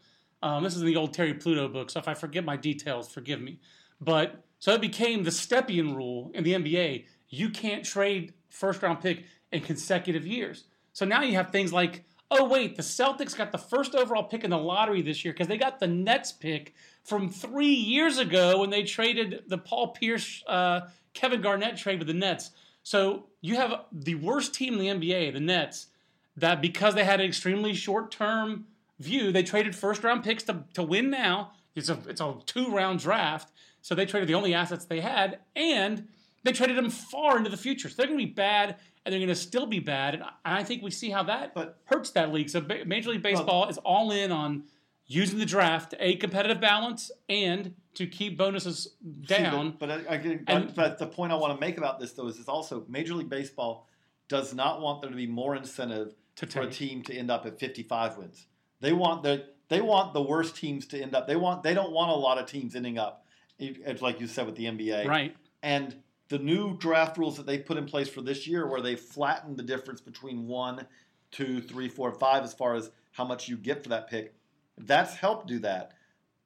Um, 0.42 0.62
this 0.62 0.76
is 0.76 0.83
in 0.83 0.87
the 0.87 0.96
old 0.96 1.12
Terry 1.12 1.35
Pluto 1.35 1.66
book, 1.68 1.90
so 1.90 1.98
if 1.98 2.09
I 2.09 2.14
forget 2.14 2.44
my 2.44 2.57
details, 2.57 3.11
forgive 3.11 3.40
me. 3.40 3.59
But 4.00 4.44
so 4.59 4.72
it 4.74 4.81
became 4.81 5.24
the 5.24 5.31
Stepien 5.31 5.96
rule 5.96 6.31
in 6.35 6.44
the 6.44 6.52
NBA. 6.52 7.07
You 7.29 7.50
can't 7.50 7.85
trade 7.85 8.35
first 8.48 8.83
round 8.83 9.00
pick 9.00 9.24
in 9.52 9.61
consecutive 9.61 10.26
years. 10.26 10.64
So 10.92 11.05
now 11.05 11.22
you 11.22 11.35
have 11.35 11.50
things 11.50 11.72
like, 11.72 12.05
oh 12.31 12.48
wait, 12.48 12.76
the 12.76 12.83
Celtics 12.83 13.37
got 13.37 13.52
the 13.52 13.59
first 13.59 13.94
overall 13.94 14.24
pick 14.24 14.44
in 14.44 14.50
the 14.50 14.59
lottery 14.59 15.02
this 15.02 15.24
year 15.24 15.33
because 15.33 15.48
they 15.48 15.59
got 15.59 15.79
the 15.79 15.87
Nets 15.87 16.33
pick 16.33 16.74
from 17.05 17.29
three 17.29 17.74
years 17.74 18.18
ago 18.18 18.61
when 18.61 18.70
they 18.70 18.83
traded 18.83 19.44
the 19.48 19.59
Paul 19.59 19.88
Pierce, 19.88 20.42
uh, 20.46 20.83
Kevin 21.14 21.40
Garnett 21.40 21.76
trade 21.76 21.98
with 21.98 22.09
the 22.09 22.14
Nets. 22.14 22.50
So 22.87 23.25
you 23.40 23.57
have 23.57 23.81
the 23.90 24.14
worst 24.14 24.55
team 24.55 24.79
in 24.79 25.01
the 25.01 25.11
NBA, 25.11 25.33
the 25.33 25.40
Nets, 25.40 25.88
that 26.37 26.62
because 26.62 26.94
they 26.94 27.03
had 27.03 27.18
an 27.20 27.27
extremely 27.27 27.75
short 27.75 28.12
term 28.12 28.66
view, 29.01 29.33
they 29.33 29.42
traded 29.42 29.75
first 29.75 30.05
round 30.05 30.22
picks 30.22 30.44
to, 30.44 30.62
to 30.75 30.85
win 30.85 31.11
now. 31.11 31.51
It's 31.75 31.88
a 31.88 31.99
it's 32.09 32.20
a 32.20 32.37
two 32.46 32.70
round 32.70 33.01
draft, 33.01 33.51
so 33.83 33.96
they 33.96 34.07
traded 34.07 34.29
the 34.29 34.35
only 34.37 34.55
assets 34.55 34.85
they 34.85 35.01
had, 35.01 35.40
and 35.57 36.07
they 36.44 36.53
traded 36.53 36.77
them 36.77 36.90
far 36.90 37.37
into 37.37 37.51
the 37.51 37.57
future. 37.57 37.88
So 37.88 37.96
they're 37.96 38.07
going 38.07 38.20
to 38.20 38.25
be 38.25 38.33
bad, 38.33 38.77
and 39.05 39.12
they're 39.12 39.18
going 39.18 39.31
to 39.31 39.35
still 39.35 39.66
be 39.66 39.81
bad. 39.81 40.14
And 40.14 40.22
I- 40.44 40.62
think 40.62 40.85
we 40.85 40.92
see 40.92 41.11
how 41.11 41.25
that 41.25 41.55
But- 41.55 41.81
hurts 41.87 42.12
that 42.12 42.33
league. 42.33 42.51
So 42.51 42.64
Major 42.87 43.11
League 43.11 43.20
Baseball 43.20 43.68
is 43.68 43.79
all 43.79 44.12
in 44.12 44.31
on 44.31 44.62
using 45.09 45.40
the 45.40 45.44
draft 45.44 45.92
a 45.99 46.14
competitive 46.14 46.61
balance 46.61 47.11
and 47.29 47.75
to 47.96 48.06
keep 48.06 48.38
bonuses 48.38 48.94
down. 49.26 49.72
See, 49.72 49.76
but, 49.78 49.88
but, 49.88 49.90
I, 50.09 50.14
I, 50.14 50.16
get- 50.18 50.42
And- 50.46 50.74
but 50.74 50.98
the 50.98 51.06
point 51.06 51.32
I 51.32 51.35
want 51.37 51.54
to 51.54 51.61
make 51.61 51.78
about 51.78 51.98
this 51.98 52.12
though 52.12 52.28
is, 52.28 52.38
is 52.38 52.48
also 52.48 52.85
Major 52.88 53.14
League 53.14 53.28
Baseball 53.30 53.88
does 54.28 54.54
not 54.54 54.80
want 54.80 55.00
there 55.00 55.11
to 55.11 55.16
be 55.16 55.26
more 55.26 55.56
incentive 55.56 56.14
To 56.37 56.46
for 56.46 56.62
a 56.62 56.70
team 56.70 57.02
to 57.04 57.14
end 57.14 57.30
up 57.30 57.46
at 57.46 57.59
55 57.59 58.18
wins. 58.18 58.46
They 58.80 58.92
want 58.92 59.22
the 59.22 59.46
they 59.68 59.80
want 59.80 60.12
the 60.14 60.22
worst 60.22 60.56
teams 60.56 60.87
to 60.88 61.00
end 61.00 61.14
up. 61.14 61.26
They 61.26 61.37
want 61.37 61.62
they 61.62 61.74
don't 61.74 61.92
want 61.92 62.11
a 62.11 62.14
lot 62.14 62.38
of 62.38 62.46
teams 62.46 62.76
ending 62.76 62.98
up. 62.98 63.24
It's 63.59 64.02
like 64.02 64.20
you 64.20 64.26
said 64.26 64.44
with 64.46 64.56
the 64.56 64.66
NBA, 64.66 65.06
right. 65.06 65.35
And 65.62 65.96
the 66.28 66.38
new 66.38 66.76
draft 66.76 67.16
rules 67.16 67.37
that 67.38 67.46
they 67.46 67.59
put 67.59 67.78
in 67.78 67.87
place 67.87 68.09
for 68.09 68.20
this 68.20 68.46
year, 68.46 68.66
where 68.66 68.82
they 68.82 68.96
flattened 68.96 69.56
the 69.56 69.62
difference 69.62 70.00
between 70.02 70.46
one, 70.46 70.87
two, 71.30 71.62
three, 71.62 71.88
four, 71.88 72.12
five, 72.12 72.42
as 72.44 72.52
far 72.52 72.74
as 72.74 72.90
how 73.12 73.24
much 73.24 73.48
you 73.48 73.56
get 73.56 73.82
for 73.82 73.88
that 73.88 74.11
pick, 74.11 74.35
that's 74.76 75.14
helped 75.14 75.46
do 75.46 75.59
that. 75.61 75.92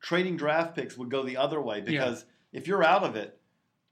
Trading 0.00 0.36
draft 0.36 0.74
picks 0.74 0.96
would 0.96 1.10
go 1.10 1.22
the 1.22 1.36
other 1.36 1.60
way 1.60 1.80
because 1.80 2.24
if 2.52 2.66
you're 2.66 2.82
out 2.82 3.04
of 3.04 3.16
it, 3.16 3.38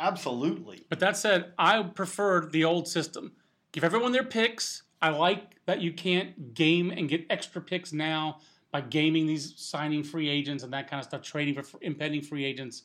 absolutely. 0.01 0.85
But 0.89 1.01
that 1.01 1.17
said, 1.17 1.53
I 1.59 1.83
prefer 1.83 2.47
the 2.47 2.65
old 2.65 2.89
system. 2.89 3.33
Give 3.73 3.85
everyone 3.85 4.13
their 4.13 4.25
picks. 4.25 4.85
I 5.01 5.11
like 5.11 5.65
that 5.67 5.81
you 5.81 5.93
can't 5.93 6.55
game 6.55 6.91
and 6.91 7.09
get 7.09 7.27
extra 7.31 7.61
picks 7.61 7.93
now 7.93 8.39
by 8.73 8.81
gaming 8.81 9.27
these 9.27 9.55
signing 9.57 10.03
free 10.03 10.29
agents 10.29 10.65
and 10.65 10.73
that 10.73 10.91
kind 10.91 11.01
of 11.01 11.05
stuff, 11.05 11.23
trading 11.23 11.61
for 11.63 11.79
impending 11.83 12.23
free 12.23 12.45
agents. 12.45 12.83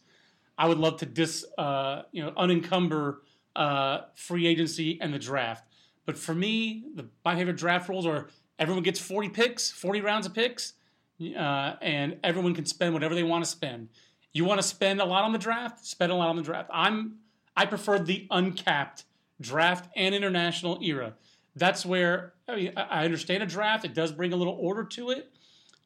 I 0.57 0.67
would 0.67 0.77
love 0.77 0.97
to 0.97 1.05
dis, 1.05 1.45
uh, 1.57 2.03
you 2.11 2.23
know, 2.23 2.33
unencumber 2.37 3.21
uh, 3.55 4.01
free 4.15 4.47
agency 4.47 4.99
and 5.01 5.13
the 5.13 5.19
draft. 5.19 5.67
But 6.05 6.17
for 6.17 6.35
me, 6.35 6.85
the, 6.95 7.07
my 7.23 7.35
favorite 7.35 7.57
draft 7.57 7.89
rules 7.89 8.05
are 8.05 8.27
everyone 8.59 8.83
gets 8.83 8.99
40 8.99 9.29
picks, 9.29 9.71
40 9.71 10.01
rounds 10.01 10.25
of 10.25 10.33
picks, 10.33 10.73
uh, 11.21 11.75
and 11.81 12.17
everyone 12.23 12.53
can 12.53 12.65
spend 12.65 12.93
whatever 12.93 13.15
they 13.15 13.23
want 13.23 13.43
to 13.43 13.49
spend. 13.49 13.89
You 14.31 14.45
want 14.45 14.59
to 14.59 14.67
spend 14.67 14.99
a 14.99 15.05
lot 15.05 15.23
on 15.23 15.31
the 15.31 15.37
draft? 15.37 15.85
Spend 15.85 16.11
a 16.11 16.15
lot 16.15 16.29
on 16.29 16.35
the 16.35 16.41
draft. 16.41 16.69
I'm 16.73 17.17
I 17.55 17.65
prefer 17.65 17.99
the 17.99 18.27
uncapped 18.31 19.03
draft 19.39 19.89
and 19.95 20.15
international 20.15 20.79
era. 20.81 21.13
That's 21.55 21.85
where 21.85 22.33
I, 22.47 22.55
mean, 22.55 22.73
I 22.75 23.05
understand 23.05 23.43
a 23.43 23.45
draft. 23.45 23.85
It 23.85 23.93
does 23.93 24.11
bring 24.11 24.33
a 24.33 24.35
little 24.35 24.57
order 24.59 24.83
to 24.83 25.11
it, 25.11 25.31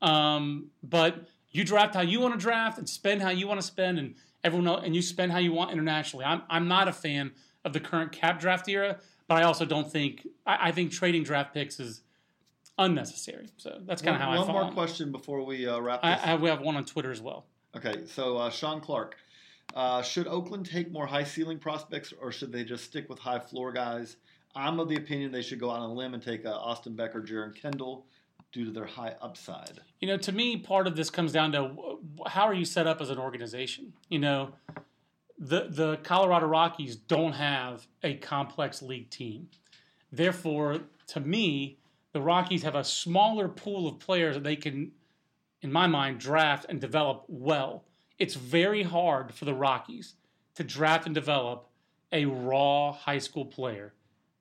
um, 0.02 0.68
but 0.82 1.28
you 1.52 1.66
draft 1.66 1.94
how 1.94 2.02
you 2.02 2.22
want 2.22 2.34
to 2.34 2.40
draft 2.40 2.78
and 2.78 2.88
spend 2.88 3.22
how 3.22 3.30
you 3.30 3.48
want 3.48 3.60
to 3.60 3.66
spend, 3.66 4.00
and 4.00 4.16
everyone 4.44 4.68
else, 4.68 4.82
and 4.86 4.96
you 4.96 5.02
spend 5.02 5.32
how 5.32 5.40
you 5.40 5.52
want 5.52 5.72
internationally. 5.72 6.24
I'm 6.24 6.44
I'm 6.50 6.68
not 6.68 6.88
a 6.88 6.94
fan 6.94 7.32
of 7.66 7.74
the 7.74 7.82
current 7.82 8.14
cap 8.14 8.40
draft 8.40 8.70
era, 8.70 9.00
but 9.28 9.36
I 9.36 9.44
also 9.44 9.66
don't 9.66 9.92
think 9.92 10.26
I, 10.46 10.70
I 10.70 10.72
think 10.72 10.92
trading 10.92 11.24
draft 11.24 11.54
picks 11.54 11.80
is 11.82 12.02
unnecessary. 12.78 13.48
So 13.58 13.80
that's 13.86 14.02
kind 14.02 14.16
of 14.16 14.22
how 14.22 14.32
I 14.32 14.38
One 14.40 14.48
more 14.48 14.64
on 14.64 14.74
question 14.74 15.12
before 15.12 15.44
we 15.44 15.68
uh, 15.68 15.80
wrap 15.80 16.00
I, 16.04 16.16
this. 16.16 16.24
I 16.26 16.36
we 16.36 16.50
have 16.50 16.62
one 16.62 16.76
on 16.76 16.86
Twitter 16.86 17.12
as 17.12 17.22
well. 17.22 17.46
Okay, 17.76 18.06
so 18.08 18.38
uh, 18.38 18.50
Sean 18.50 18.82
Clark. 18.82 19.16
Uh, 19.76 20.02
should 20.02 20.28
Oakland 20.28 20.66
take 20.66 20.92
more 20.92 21.06
high 21.06 21.26
ceiling 21.26 21.60
prospects 21.60 22.14
or 22.22 22.32
should 22.32 22.52
they 22.52 22.64
just 22.64 22.86
stick 22.86 23.10
with 23.10 23.20
high 23.20 23.40
floor 23.40 23.72
guys? 23.72 24.16
I'm 24.56 24.80
of 24.80 24.90
the 24.90 24.96
opinion 24.96 25.32
they 25.32 25.42
should 25.42 25.60
go 25.60 25.70
out 25.70 25.80
on 25.80 25.90
a 25.90 25.94
limb 25.94 26.14
and 26.14 26.24
take 26.24 26.46
uh, 26.46 26.52
Austin 26.52 26.96
Becker, 26.96 27.22
Jeren 27.22 27.54
Kendall 27.54 28.06
due 28.52 28.66
to 28.66 28.72
their 28.72 28.86
high 28.86 29.14
upside. 29.22 29.80
You 30.00 30.08
know, 30.08 30.18
to 30.18 30.32
me, 30.32 30.58
part 30.58 30.88
of 30.88 30.96
this 30.96 31.10
comes 31.10 31.32
down 31.32 31.52
to 31.52 32.00
how 32.28 32.44
are 32.44 32.54
you 32.54 32.66
set 32.66 32.88
up 32.88 33.02
as 33.02 33.10
an 33.10 33.18
organization. 33.18 33.94
You 34.10 34.20
know, 34.20 34.54
the 35.38 35.68
the 35.70 35.98
Colorado 35.98 36.48
Rockies 36.48 36.96
don't 36.96 37.34
have 37.34 37.88
a 38.04 38.16
complex 38.16 38.82
league 38.82 39.10
team. 39.10 39.50
Therefore, 40.12 40.80
to 41.08 41.20
me, 41.20 41.78
the 42.18 42.24
Rockies 42.24 42.64
have 42.64 42.74
a 42.74 42.84
smaller 42.84 43.48
pool 43.48 43.88
of 43.88 44.00
players 44.00 44.34
that 44.34 44.44
they 44.44 44.56
can, 44.56 44.92
in 45.62 45.72
my 45.72 45.86
mind, 45.86 46.20
draft 46.20 46.66
and 46.68 46.82
develop 46.82 47.26
well. 47.28 47.86
It's 48.18 48.34
very 48.34 48.82
hard 48.82 49.36
for 49.36 49.46
the 49.46 49.54
Rockies 49.54 50.16
to 50.56 50.64
draft 50.64 51.06
and 51.06 51.14
develop 51.14 51.70
a 52.12 52.26
raw 52.26 52.92
high 52.92 53.20
school 53.20 53.46
player 53.46 53.94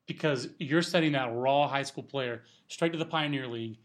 because 0.07 0.49
you're 0.59 0.81
sending 0.81 1.13
that 1.13 1.35
raw 1.35 1.69
high 1.69 1.83
school 1.83 2.03
player 2.03 2.45
straight 2.67 2.93
to 2.93 2.99
the 2.99 3.05
Pioneer 3.05 3.47
League, 3.47 3.77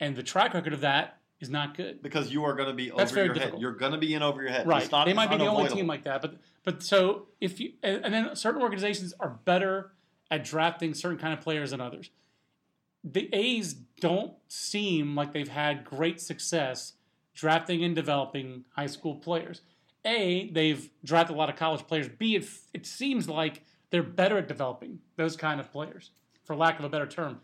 and 0.00 0.16
the 0.16 0.24
track 0.24 0.52
record 0.52 0.72
of 0.72 0.80
that 0.80 1.20
is 1.38 1.48
not 1.48 1.76
good. 1.76 2.02
Because 2.02 2.32
you 2.32 2.42
are 2.42 2.54
going 2.54 2.68
to 2.68 2.74
be 2.74 2.88
That's 2.88 3.12
over 3.12 3.14
very 3.14 3.26
your 3.26 3.34
difficult. 3.34 3.54
head. 3.54 3.62
You're 3.62 3.76
going 3.76 3.92
to 3.92 3.98
be 3.98 4.12
in 4.12 4.24
over 4.24 4.42
your 4.42 4.50
head. 4.50 4.66
Right. 4.66 4.90
Not, 4.90 5.06
they 5.06 5.12
might 5.12 5.30
be 5.30 5.36
the 5.36 5.46
only 5.46 5.68
team 5.68 5.86
like 5.86 6.02
that, 6.02 6.20
but 6.20 6.34
but 6.64 6.82
so 6.82 7.28
if 7.40 7.60
you 7.60 7.74
and, 7.84 8.06
and 8.06 8.12
then 8.12 8.34
certain 8.34 8.60
organizations 8.60 9.14
are 9.20 9.38
better 9.44 9.92
at 10.32 10.42
drafting 10.42 10.94
certain 10.94 11.18
kind 11.18 11.32
of 11.32 11.40
players 11.40 11.70
than 11.70 11.80
others. 11.80 12.10
The 13.12 13.28
A's 13.32 13.72
don't 14.00 14.32
seem 14.48 15.14
like 15.14 15.32
they've 15.32 15.48
had 15.48 15.84
great 15.84 16.20
success 16.20 16.94
drafting 17.34 17.84
and 17.84 17.94
developing 17.94 18.64
high 18.74 18.86
school 18.86 19.14
players. 19.16 19.60
A, 20.04 20.50
they've 20.50 20.88
drafted 21.04 21.34
a 21.36 21.38
lot 21.38 21.48
of 21.50 21.56
college 21.56 21.86
players. 21.86 22.08
B, 22.08 22.34
it, 22.36 22.48
it 22.74 22.86
seems 22.86 23.28
like 23.28 23.62
they're 23.90 24.02
better 24.02 24.38
at 24.38 24.48
developing 24.48 24.98
those 25.16 25.36
kind 25.36 25.60
of 25.60 25.70
players, 25.70 26.10
for 26.44 26.56
lack 26.56 26.78
of 26.78 26.84
a 26.84 26.88
better 26.88 27.06
term. 27.06 27.40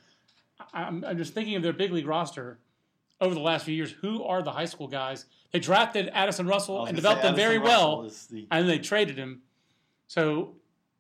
I'm, 0.73 1.05
I'm 1.05 1.17
just 1.19 1.35
thinking 1.35 1.57
of 1.57 1.63
their 1.63 1.73
big 1.73 1.93
league 1.93 2.07
roster 2.07 2.59
over 3.21 3.35
the 3.35 3.41
last 3.41 3.65
few 3.65 3.75
years. 3.75 3.93
Who 4.01 4.25
are 4.25 4.43
the 4.43 4.53
high 4.53 4.65
school 4.65 4.89
guys? 4.89 5.27
They 5.53 5.59
drafted 5.59 6.09
Addison 6.13 6.47
Russell 6.47 6.87
and 6.87 6.97
developed 6.97 7.23
him 7.25 7.35
very 7.37 7.59
Russell 7.59 8.03
well, 8.03 8.11
the- 8.31 8.47
and 8.51 8.63
then 8.63 8.67
they 8.67 8.79
traded 8.79 9.19
him. 9.19 9.43
So 10.07 10.55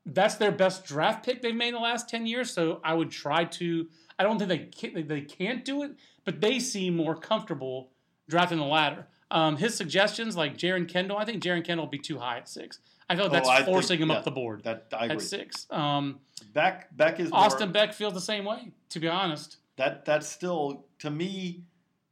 that's 0.06 0.34
their 0.36 0.52
best 0.52 0.84
draft 0.84 1.24
pick 1.24 1.42
they've 1.42 1.54
made 1.54 1.68
in 1.68 1.74
the 1.74 1.80
last 1.80 2.08
10 2.08 2.26
years. 2.26 2.50
So 2.50 2.80
I 2.84 2.94
would 2.94 3.10
try 3.10 3.44
to, 3.44 3.88
I 4.18 4.22
don't 4.24 4.38
think 4.38 4.48
they 4.48 4.58
can't, 4.58 5.08
they- 5.08 5.20
can't 5.22 5.64
do 5.64 5.82
it, 5.82 5.92
but 6.24 6.40
they 6.40 6.58
seem 6.58 6.96
more 6.96 7.14
comfortable 7.14 7.90
drafting 8.28 8.58
the 8.58 8.64
latter. 8.64 9.06
Um, 9.30 9.56
his 9.56 9.74
suggestions, 9.74 10.36
like 10.36 10.56
Jeren 10.58 10.86
Kendall, 10.88 11.16
I 11.16 11.24
think 11.24 11.42
Jeren 11.42 11.64
Kendall 11.64 11.86
will 11.86 11.90
be 11.90 11.98
too 11.98 12.18
high 12.18 12.36
at 12.38 12.48
six. 12.48 12.80
I 13.08 13.14
feel 13.16 13.24
like 13.24 13.30
Oh, 13.32 13.34
that's 13.34 13.48
I 13.48 13.56
think- 13.56 13.66
forcing 13.68 13.98
him 14.00 14.10
yeah, 14.10 14.16
up 14.16 14.24
the 14.24 14.30
board 14.30 14.62
That 14.64 14.86
I 14.92 15.04
agree. 15.06 15.16
at 15.16 15.22
six. 15.22 15.66
Um, 15.70 16.20
Beck 16.52 16.94
Beck 16.96 17.18
is 17.20 17.30
more, 17.30 17.40
Austin 17.40 17.72
Beck 17.72 17.92
feels 17.94 18.14
the 18.14 18.20
same 18.20 18.44
way, 18.44 18.72
to 18.90 19.00
be 19.00 19.08
honest. 19.08 19.58
That 19.76 20.04
that's 20.04 20.28
still 20.28 20.86
to 20.98 21.10
me. 21.10 21.62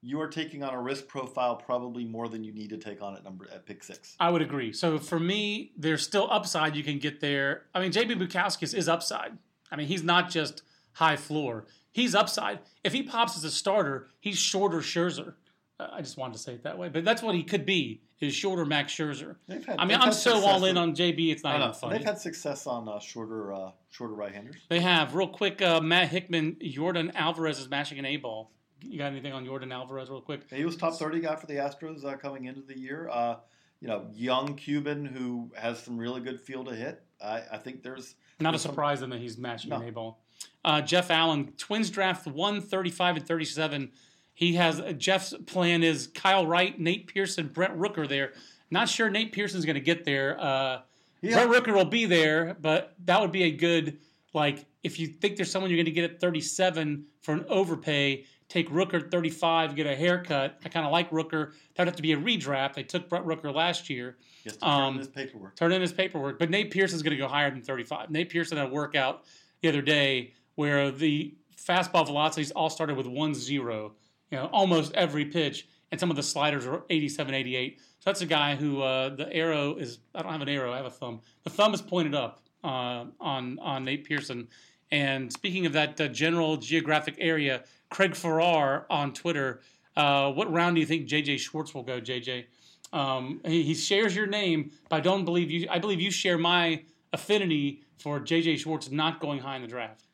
You 0.02 0.20
are 0.20 0.28
taking 0.28 0.62
on 0.62 0.72
a 0.72 0.80
risk 0.80 1.08
profile 1.08 1.56
probably 1.56 2.04
more 2.04 2.28
than 2.28 2.42
you 2.42 2.52
need 2.52 2.70
to 2.70 2.78
take 2.78 3.02
on 3.02 3.14
at 3.16 3.22
number 3.22 3.46
at 3.52 3.66
pick 3.66 3.84
six. 3.84 4.16
I 4.18 4.30
would 4.30 4.40
agree. 4.40 4.72
So 4.72 4.98
for 4.98 5.20
me, 5.20 5.72
there's 5.76 6.02
still 6.02 6.26
upside 6.30 6.74
you 6.74 6.82
can 6.82 6.98
get 6.98 7.20
there. 7.20 7.64
I 7.74 7.80
mean, 7.80 7.92
JB 7.92 8.18
Bukauskas 8.18 8.74
is 8.74 8.88
upside. 8.88 9.36
I 9.70 9.76
mean, 9.76 9.86
he's 9.88 10.02
not 10.02 10.30
just 10.30 10.62
high 10.94 11.16
floor. 11.16 11.66
He's 11.92 12.14
upside. 12.14 12.60
If 12.82 12.92
he 12.92 13.02
pops 13.02 13.36
as 13.36 13.44
a 13.44 13.50
starter, 13.50 14.08
he's 14.20 14.38
shorter 14.38 14.78
Scherzer. 14.78 15.34
Uh, 15.78 15.88
I 15.92 16.00
just 16.00 16.16
wanted 16.16 16.34
to 16.34 16.38
say 16.38 16.52
it 16.54 16.62
that 16.64 16.78
way, 16.78 16.88
but 16.88 17.04
that's 17.04 17.22
what 17.22 17.34
he 17.34 17.42
could 17.42 17.66
be. 17.66 18.02
Is 18.20 18.34
shorter 18.34 18.66
Max 18.66 18.92
Scherzer. 18.92 19.36
They've 19.48 19.64
had, 19.64 19.78
I 19.78 19.86
mean, 19.86 19.98
I'm 19.98 20.12
so 20.12 20.44
all 20.44 20.64
in 20.66 20.74
with- 20.74 20.76
on 20.76 20.94
JB. 20.94 21.32
It's 21.32 21.42
not 21.42 21.58
know. 21.58 21.64
even 21.64 21.74
funny. 21.74 21.96
They've 21.96 22.06
had 22.06 22.18
success 22.18 22.66
on 22.66 22.86
uh, 22.86 22.98
shorter 23.00 23.52
uh, 23.54 23.70
shorter 23.90 24.12
right 24.12 24.34
handers. 24.34 24.56
They 24.68 24.80
have 24.80 25.14
real 25.14 25.28
quick. 25.28 25.62
Uh, 25.62 25.80
Matt 25.80 26.08
Hickman, 26.08 26.56
Yordan 26.62 27.14
Alvarez 27.14 27.58
is 27.58 27.70
mashing 27.70 27.98
an 27.98 28.04
A 28.04 28.18
ball. 28.18 28.50
You 28.82 28.98
got 28.98 29.06
anything 29.12 29.32
on 29.32 29.44
Yordan 29.46 29.72
Alvarez, 29.72 30.10
real 30.10 30.20
quick? 30.20 30.42
He 30.52 30.64
was 30.64 30.76
top 30.76 30.94
thirty 30.94 31.20
guy 31.20 31.36
for 31.36 31.46
the 31.46 31.54
Astros 31.54 32.04
uh, 32.04 32.16
coming 32.16 32.44
into 32.46 32.62
the 32.62 32.78
year. 32.78 33.08
Uh, 33.10 33.36
you 33.80 33.88
know, 33.88 34.06
young 34.12 34.54
Cuban 34.56 35.06
who 35.06 35.50
has 35.56 35.82
some 35.82 35.96
really 35.96 36.20
good 36.20 36.40
feel 36.40 36.64
to 36.64 36.74
hit. 36.74 37.02
I, 37.22 37.42
I 37.52 37.56
think 37.58 37.82
there's 37.82 38.14
Not 38.38 38.50
a 38.50 38.52
There's 38.52 38.62
some- 38.62 38.72
surprise 38.72 39.00
then 39.00 39.10
that 39.10 39.20
he's 39.20 39.38
matching 39.38 39.70
No. 39.70 39.82
A 39.82 39.90
ball. 39.90 40.22
Uh, 40.64 40.80
Jeff 40.82 41.10
Allen, 41.10 41.52
Twins 41.56 41.90
draft 41.90 42.26
135 42.26 43.16
and 43.16 43.26
37. 43.26 43.90
He 44.34 44.54
has 44.54 44.80
uh, 44.80 44.92
Jeff's 44.92 45.34
plan 45.46 45.82
is 45.82 46.08
Kyle 46.08 46.46
Wright, 46.46 46.78
Nate 46.78 47.06
Pearson, 47.06 47.48
Brent 47.48 47.76
Rooker 47.78 48.08
there. 48.08 48.32
Not 48.70 48.88
sure 48.88 49.08
Nate 49.10 49.32
Pearson's 49.32 49.64
going 49.64 49.74
to 49.74 49.80
get 49.80 50.04
there. 50.04 50.38
Uh, 50.40 50.80
yeah. 51.22 51.44
Brent 51.44 51.50
Rooker 51.66 51.74
will 51.74 51.84
be 51.86 52.04
there, 52.06 52.56
but 52.60 52.94
that 53.04 53.20
would 53.20 53.32
be 53.32 53.44
a 53.44 53.50
good 53.50 53.98
like 54.34 54.64
if 54.82 54.98
you 54.98 55.06
think 55.08 55.36
there's 55.36 55.50
someone 55.50 55.70
you're 55.70 55.76
going 55.78 55.84
to 55.86 55.90
get 55.90 56.04
at 56.10 56.20
37 56.20 57.04
for 57.22 57.32
an 57.34 57.44
overpay. 57.48 58.24
Take 58.50 58.68
Rooker 58.68 59.10
35, 59.10 59.76
get 59.76 59.86
a 59.86 59.94
haircut. 59.94 60.58
I 60.64 60.68
kind 60.68 60.84
of 60.84 60.90
like 60.90 61.08
Rooker. 61.10 61.52
That 61.76 61.84
would 61.84 61.88
have 61.88 61.96
to 61.96 62.02
be 62.02 62.12
a 62.12 62.16
redraft. 62.16 62.74
They 62.74 62.82
took 62.82 63.08
Brent 63.08 63.24
Rooker 63.24 63.54
last 63.54 63.88
year 63.88 64.16
has 64.44 64.54
to 64.54 64.60
turn 64.60 64.70
um, 64.70 64.92
in 64.94 64.98
his 64.98 65.08
paperwork. 65.08 65.56
turn 65.56 65.72
in 65.72 65.80
his 65.80 65.92
paperwork. 65.92 66.38
But 66.38 66.50
Nate 66.50 66.72
Pearson's 66.72 67.02
going 67.02 67.16
to 67.16 67.22
go 67.22 67.28
higher 67.28 67.50
than 67.50 67.62
35. 67.62 68.10
Nate 68.10 68.28
Pearson 68.28 68.58
had 68.58 68.68
a 68.68 68.70
workout 68.70 69.22
the 69.62 69.68
other 69.68 69.82
day 69.82 70.34
where 70.56 70.90
the 70.90 71.32
fastball 71.56 72.04
velocities 72.04 72.50
all 72.50 72.70
started 72.70 72.96
with 72.96 73.06
1 73.06 73.34
0, 73.34 73.92
you 74.30 74.38
know, 74.38 74.46
almost 74.46 74.92
every 74.94 75.26
pitch, 75.26 75.68
and 75.92 76.00
some 76.00 76.10
of 76.10 76.16
the 76.16 76.22
sliders 76.22 76.66
were 76.66 76.82
87, 76.90 77.32
88. 77.32 77.78
So 77.78 77.84
that's 78.06 78.20
a 78.20 78.26
guy 78.26 78.56
who 78.56 78.82
uh, 78.82 79.10
the 79.10 79.32
arrow 79.32 79.76
is, 79.76 79.98
I 80.14 80.22
don't 80.22 80.32
have 80.32 80.40
an 80.40 80.48
arrow, 80.48 80.72
I 80.72 80.76
have 80.78 80.86
a 80.86 80.90
thumb. 80.90 81.20
The 81.44 81.50
thumb 81.50 81.72
is 81.74 81.82
pointed 81.82 82.14
up 82.14 82.40
uh, 82.64 83.04
on, 83.20 83.58
on 83.60 83.84
Nate 83.84 84.04
Pearson. 84.04 84.48
And 84.90 85.32
speaking 85.32 85.66
of 85.66 85.72
that 85.74 86.00
uh, 86.00 86.08
general 86.08 86.56
geographic 86.56 87.14
area, 87.18 87.62
Craig 87.90 88.14
Farrar 88.14 88.86
on 88.88 89.12
Twitter, 89.12 89.60
uh, 89.96 90.32
what 90.32 90.50
round 90.52 90.76
do 90.76 90.80
you 90.80 90.86
think 90.86 91.08
JJ 91.08 91.38
Schwartz 91.40 91.74
will 91.74 91.82
go, 91.82 92.00
JJ? 92.00 92.46
Um, 92.92 93.40
he, 93.44 93.62
he 93.62 93.74
shares 93.74 94.16
your 94.16 94.26
name, 94.26 94.72
but 94.88 94.96
I 94.96 95.00
don't 95.00 95.24
believe 95.24 95.50
you. 95.50 95.66
I 95.70 95.78
believe 95.78 96.00
you 96.00 96.10
share 96.10 96.38
my 96.38 96.82
affinity 97.12 97.82
for 97.98 98.20
JJ 98.20 98.58
Schwartz 98.58 98.90
not 98.90 99.20
going 99.20 99.40
high 99.40 99.56
in 99.56 99.62
the 99.62 99.68
draft. 99.68 100.04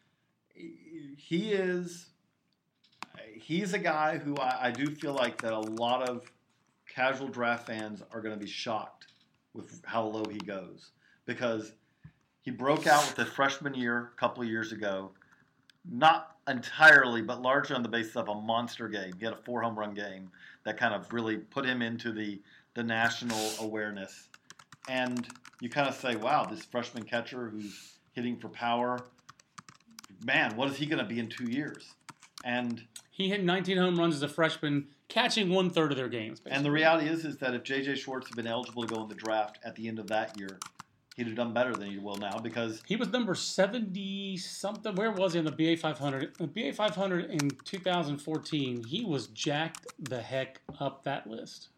he 1.17 1.53
is 1.53 2.09
he's 3.35 3.75
a 3.75 3.79
guy 3.79 4.19
who 4.19 4.37
I, 4.37 4.67
I 4.67 4.71
do 4.71 4.87
feel 4.87 5.15
like 5.15 5.41
that 5.43 5.53
a 5.53 5.61
lot 5.61 6.09
of 6.09 6.31
casual 6.93 7.29
draft 7.29 7.67
fans 7.67 8.03
are 8.11 8.21
going 8.21 8.35
to 8.35 8.41
be 8.41 8.51
shocked 8.51 9.07
with 9.55 9.81
how 9.85 10.05
low 10.05 10.25
he 10.31 10.39
goes 10.39 10.91
because 11.27 11.73
he 12.41 12.51
broke 12.51 12.87
out 12.87 13.07
with 13.07 13.17
his 13.17 13.29
freshman 13.29 13.75
year 13.75 14.11
a 14.17 14.21
couple 14.21 14.43
of 14.43 14.49
years 14.49 14.73
ago 14.73 15.11
not 15.89 16.36
entirely 16.49 17.23
but 17.23 17.43
largely 17.43 17.75
on 17.75 17.83
the 17.83 17.89
basis 17.89 18.17
of 18.17 18.29
a 18.29 18.35
monster 18.35 18.89
game 18.89 19.13
he 19.19 19.25
had 19.25 19.35
a 19.35 19.39
four 19.39 19.63
home 19.63 19.79
run 19.79 19.95
game 19.95 20.31
that 20.65 20.77
kind 20.77 20.95
of 20.95 21.13
really 21.13 21.37
put 21.37 21.65
him 21.65 21.83
into 21.83 22.13
the 22.13 22.41
the 22.75 22.83
national 22.83 23.51
awareness 23.61 24.29
and 24.89 25.27
you 25.61 25.69
kind 25.69 25.89
of 25.89 25.95
say 25.95 26.15
wow 26.17 26.45
this 26.45 26.65
freshman 26.65 27.03
catcher 27.03 27.49
who's 27.49 27.99
hitting 28.13 28.37
for 28.37 28.49
power 28.49 28.99
man, 30.25 30.57
what 30.57 30.71
is 30.71 30.77
he 30.77 30.87
going 30.87 30.99
to 30.99 31.05
be 31.05 31.19
in 31.19 31.29
two 31.29 31.51
years? 31.51 31.95
And 32.45 32.85
He 33.11 33.29
hit 33.29 33.43
19 33.43 33.77
home 33.77 33.99
runs 33.99 34.15
as 34.15 34.23
a 34.23 34.29
freshman, 34.29 34.87
catching 35.09 35.51
one 35.51 35.71
third 35.71 35.91
of 35.93 35.97
their 35.97 36.09
games. 36.09 36.41
and 36.47 36.65
the 36.65 36.71
reality 36.71 37.09
is, 37.09 37.25
is 37.25 37.37
that 37.39 37.55
if 37.55 37.63
J.J. 37.63 37.97
Schwartz 37.97 38.29
had 38.29 38.37
been 38.37 38.47
eligible 38.47 38.83
to 38.83 38.95
go 38.95 39.03
in 39.03 39.09
the 39.09 39.15
draft 39.15 39.59
at 39.65 39.75
the 39.75 39.89
end 39.89 39.99
of 39.99 40.07
that 40.09 40.39
year, 40.39 40.59
he'd 41.17 41.27
have 41.27 41.37
done 41.37 41.53
better 41.53 41.75
than 41.75 41.91
he 41.91 41.99
will 41.99 42.17
now 42.17 42.39
because 42.39 42.83
He 42.87 42.97
was 42.97 43.09
number 43.09 43.35
70 43.35 44.37
something. 44.37 44.95
Where 44.95 45.11
was 45.11 45.33
he 45.33 45.39
in 45.39 45.45
the 45.45 45.51
BA 45.51 45.77
500? 45.77 46.37
The 46.39 46.47
BA 46.47 46.73
500 46.73 47.31
in 47.31 47.51
2014, 47.65 48.85
he 48.85 49.05
was 49.05 49.29
jacked 49.29 49.87
the 49.99 50.21
heck 50.21 50.61
up 50.79 51.05
that 51.05 51.27
list. 51.27 51.69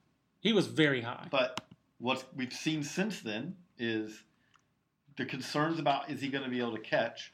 He 0.41 0.53
was 0.53 0.67
very 0.67 1.03
high. 1.03 1.29
But 1.31 1.61
what 1.99 2.25
we've 2.37 2.53
seen 2.53 2.83
since 2.83 3.21
then 3.21 3.57
is 3.79 4.23
the 5.17 5.25
concerns 5.25 5.79
about 5.79 6.11
is 6.11 6.21
he 6.21 6.29
going 6.29 6.45
to 6.45 6.51
be 6.51 6.59
able 6.61 6.77
to 6.77 6.83
catch 6.83 7.33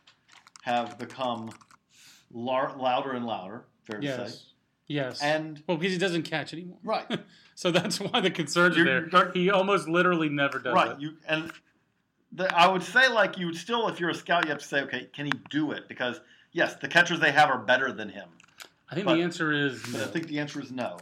have 0.62 0.99
become 0.99 1.51
lar- 2.33 2.77
louder 2.77 3.12
and 3.12 3.27
louder. 3.27 3.64
Fair 3.85 4.01
to 4.01 4.07
say. 4.07 4.23
Yes. 4.23 4.47
Yes. 4.87 5.23
And 5.23 5.62
well, 5.67 5.79
because 5.79 5.93
he 5.93 5.99
doesn't 5.99 6.25
catch 6.25 6.53
anymore. 6.53 6.79
right, 6.83 7.07
So 7.55 7.71
that's 7.71 8.01
why 8.01 8.21
the 8.21 8.31
concerns 8.31 8.77
are 8.77 8.85
there. 8.85 9.31
He 9.33 9.51
almost 9.51 9.88
literally 9.88 10.29
never 10.29 10.59
does 10.59 10.75
right. 10.75 10.90
it. 10.90 11.01
You 11.01 11.14
and 11.27 11.51
the, 12.35 12.55
I 12.55 12.68
would 12.68 12.83
say 12.83 13.09
like 13.09 13.38
you 13.38 13.47
would 13.47 13.57
still, 13.57 13.88
if 13.88 14.01
you're 14.01 14.11
a 14.11 14.14
scout, 14.14 14.44
you 14.44 14.51
have 14.51 14.61
to 14.61 14.64
say, 14.64 14.81
okay, 14.83 15.09
can 15.12 15.27
he 15.27 15.33
do 15.51 15.73
it? 15.73 15.88
Because 15.88 16.20
yes, 16.53 16.75
the 16.77 16.88
catchers 16.88 17.20
they 17.20 17.33
have 17.33 17.51
are 17.51 17.59
better 17.59 17.92
than 17.92 18.09
him. 18.09 18.29
I 18.90 18.94
think 18.94 19.07
but- 19.07 19.16
the 19.16 19.23
answer 19.23 19.53
is 19.53 19.92
no. 19.92 20.03
I 20.03 20.07
think 20.07 20.29
the 20.29 20.38
answer 20.38 20.61
is 20.61 20.70
no. 20.70 20.99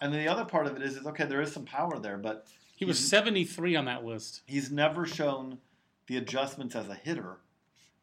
And 0.00 0.12
then 0.12 0.20
the 0.20 0.30
other 0.30 0.44
part 0.44 0.66
of 0.66 0.76
it 0.76 0.82
is, 0.82 0.96
is 0.96 1.06
okay, 1.06 1.24
there 1.24 1.40
is 1.40 1.52
some 1.52 1.64
power 1.64 1.98
there, 1.98 2.18
but 2.18 2.46
he 2.76 2.84
was 2.84 2.98
73 2.98 3.76
on 3.76 3.84
that 3.86 4.04
list. 4.04 4.42
he's 4.46 4.70
never 4.70 5.06
shown 5.06 5.58
the 6.08 6.16
adjustments 6.18 6.74
as 6.74 6.88
a 6.88 6.94
hitter 6.94 7.38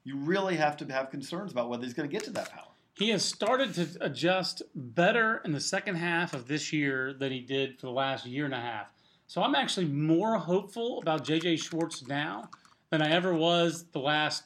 you 0.04 0.18
really 0.18 0.56
have 0.56 0.78
to 0.78 0.86
have 0.92 1.10
concerns 1.10 1.52
about 1.52 1.70
whether 1.70 1.84
he's 1.84 1.94
going 1.94 2.10
to 2.10 2.12
get 2.12 2.24
to 2.26 2.32
that 2.32 2.52
power. 2.52 2.68
He 2.96 3.10
has 3.10 3.24
started 3.24 3.74
to 3.76 3.88
adjust 4.02 4.62
better 4.76 5.42
in 5.46 5.54
the 5.54 5.60
second 5.60 5.96
half 5.96 6.34
of 6.34 6.48
this 6.48 6.74
year 6.74 7.14
than 7.14 7.32
he 7.32 7.40
did 7.40 7.80
for 7.80 7.88
the 7.88 7.92
last 7.92 8.26
year 8.26 8.46
and 8.46 8.54
a 8.54 8.60
half. 8.60 8.92
So 9.32 9.42
I'm 9.42 9.56
actually 9.56 9.86
more 9.86 10.36
hopeful 10.38 11.00
about 11.02 11.24
JJ 11.24 11.64
Schwartz 11.64 12.06
now 12.06 12.50
than 12.90 13.02
I 13.02 13.12
ever 13.12 13.34
was 13.34 13.86
the 13.94 14.00
last 14.00 14.44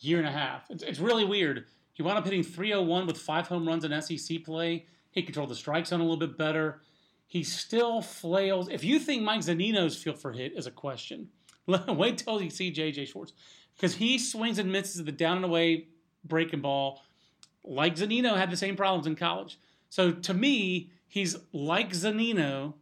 year 0.00 0.18
and 0.18 0.26
a 0.26 0.32
half. 0.32 0.68
It's, 0.68 0.82
it's 0.82 0.98
really 0.98 1.24
weird. 1.24 1.64
He 1.92 2.02
wound 2.02 2.18
up 2.18 2.24
hitting 2.24 2.42
301 2.42 3.06
with 3.06 3.18
five 3.18 3.46
home 3.46 3.68
runs 3.68 3.84
in 3.84 4.02
SEC 4.02 4.42
play. 4.42 4.86
He 5.12 5.22
controlled 5.22 5.50
the 5.50 5.54
strike 5.54 5.86
zone 5.86 6.00
a 6.00 6.02
little 6.02 6.18
bit 6.18 6.36
better. 6.36 6.80
He 7.28 7.44
still 7.44 8.02
flails. 8.02 8.68
If 8.68 8.82
you 8.82 8.98
think 8.98 9.22
Mike 9.22 9.42
Zunino's 9.42 9.96
feel 9.96 10.14
for 10.14 10.32
hit 10.32 10.54
is 10.56 10.66
a 10.66 10.72
question, 10.72 11.28
wait 11.68 12.18
till 12.18 12.42
you 12.42 12.50
see 12.50 12.72
JJ 12.72 13.06
Schwartz 13.06 13.32
because 13.76 13.94
he 13.94 14.18
swings 14.18 14.58
and 14.58 14.72
misses 14.72 15.04
the 15.04 15.12
down 15.12 15.36
and 15.36 15.44
away 15.44 15.86
breaking 16.24 16.62
ball 16.62 17.02
like 17.62 17.94
Zunino 17.94 18.36
had 18.36 18.50
the 18.50 18.56
same 18.56 18.74
problems 18.74 19.06
in 19.06 19.14
college. 19.14 19.56
So 19.88 20.10
to 20.10 20.34
me, 20.34 20.90
he's 21.06 21.36
like 21.52 21.92
Zunino, 21.92 22.74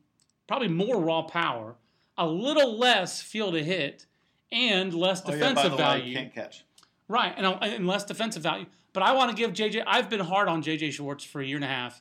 probably 0.46 0.68
more 0.68 1.00
raw 1.00 1.22
power, 1.22 1.76
a 2.16 2.26
little 2.26 2.78
less 2.78 3.20
feel 3.20 3.52
to 3.52 3.62
hit, 3.62 4.06
and 4.52 4.94
less 4.94 5.22
Oh, 5.24 5.30
yeah, 5.30 5.37
defensive 5.37 5.62
by 5.62 5.68
the 5.68 5.76
way, 5.76 5.82
value. 6.00 6.14
can't 6.14 6.35
catch. 6.35 6.64
Right, 7.09 7.35
and, 7.37 7.46
and 7.46 7.87
less 7.87 8.04
defensive 8.04 8.42
value. 8.42 8.66
But 8.92 9.02
I 9.02 9.12
want 9.12 9.30
to 9.30 9.37
give 9.37 9.52
JJ. 9.52 9.85
I've 9.87 10.09
been 10.09 10.20
hard 10.20 10.48
on 10.48 10.62
JJ 10.62 10.92
Schwartz 10.92 11.24
for 11.24 11.40
a 11.40 11.44
year 11.46 11.56
and 11.56 11.64
a 11.64 11.68
half. 11.68 12.00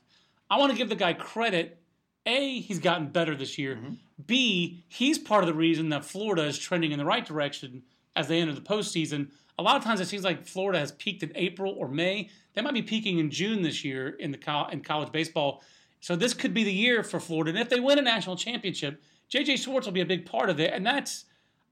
I 0.50 0.58
want 0.58 0.72
to 0.72 0.78
give 0.78 0.90
the 0.90 0.96
guy 0.96 1.14
credit. 1.14 1.80
A, 2.26 2.60
he's 2.62 2.80
gotten 2.80 3.08
better 3.10 3.36
this 3.36 3.58
year. 3.58 3.76
Mm-hmm. 3.76 3.94
B, 4.26 4.84
he's 4.88 5.20
part 5.20 5.44
of 5.44 5.48
the 5.48 5.54
reason 5.54 5.90
that 5.90 6.06
Florida 6.06 6.44
is 6.46 6.58
trending 6.58 6.92
in 6.92 6.98
the 6.98 7.06
right 7.06 7.26
direction 7.26 7.84
as 8.16 8.28
they 8.28 8.40
enter 8.40 8.54
the 8.54 8.62
postseason. 8.62 9.30
A 9.60 9.64
lot 9.64 9.76
of 9.78 9.84
times 9.84 10.00
it 10.00 10.08
seems 10.08 10.24
like 10.24 10.46
Florida 10.48 10.80
has 10.80 10.92
peaked 10.94 11.22
in 11.22 11.32
April 11.36 11.76
or 11.78 11.88
May. 11.88 12.30
They 12.54 12.62
might 12.62 12.74
be 12.74 12.82
peaking 12.82 13.20
in 13.20 13.30
June 13.30 13.62
this 13.62 13.84
year 13.84 14.10
in 14.10 14.32
the 14.32 14.68
in 14.72 14.82
college 14.82 15.12
baseball. 15.12 15.62
So 16.06 16.16
this 16.16 16.36
could 16.36 16.54
be 16.54 16.64
the 16.64 16.72
year 16.72 17.02
for 17.02 17.20
Florida. 17.20 17.50
And 17.50 17.58
if 17.58 17.68
they 17.68 17.80
win 17.80 17.98
a 17.98 18.02
national 18.04 18.36
championship, 18.36 19.02
JJ 19.32 19.58
Schwartz 19.58 19.88
will 19.88 19.92
be 19.92 20.02
a 20.02 20.06
big 20.06 20.28
part 20.28 20.52
of 20.52 20.60
it. 20.60 20.72
And 20.72 20.86
that's 20.86 21.26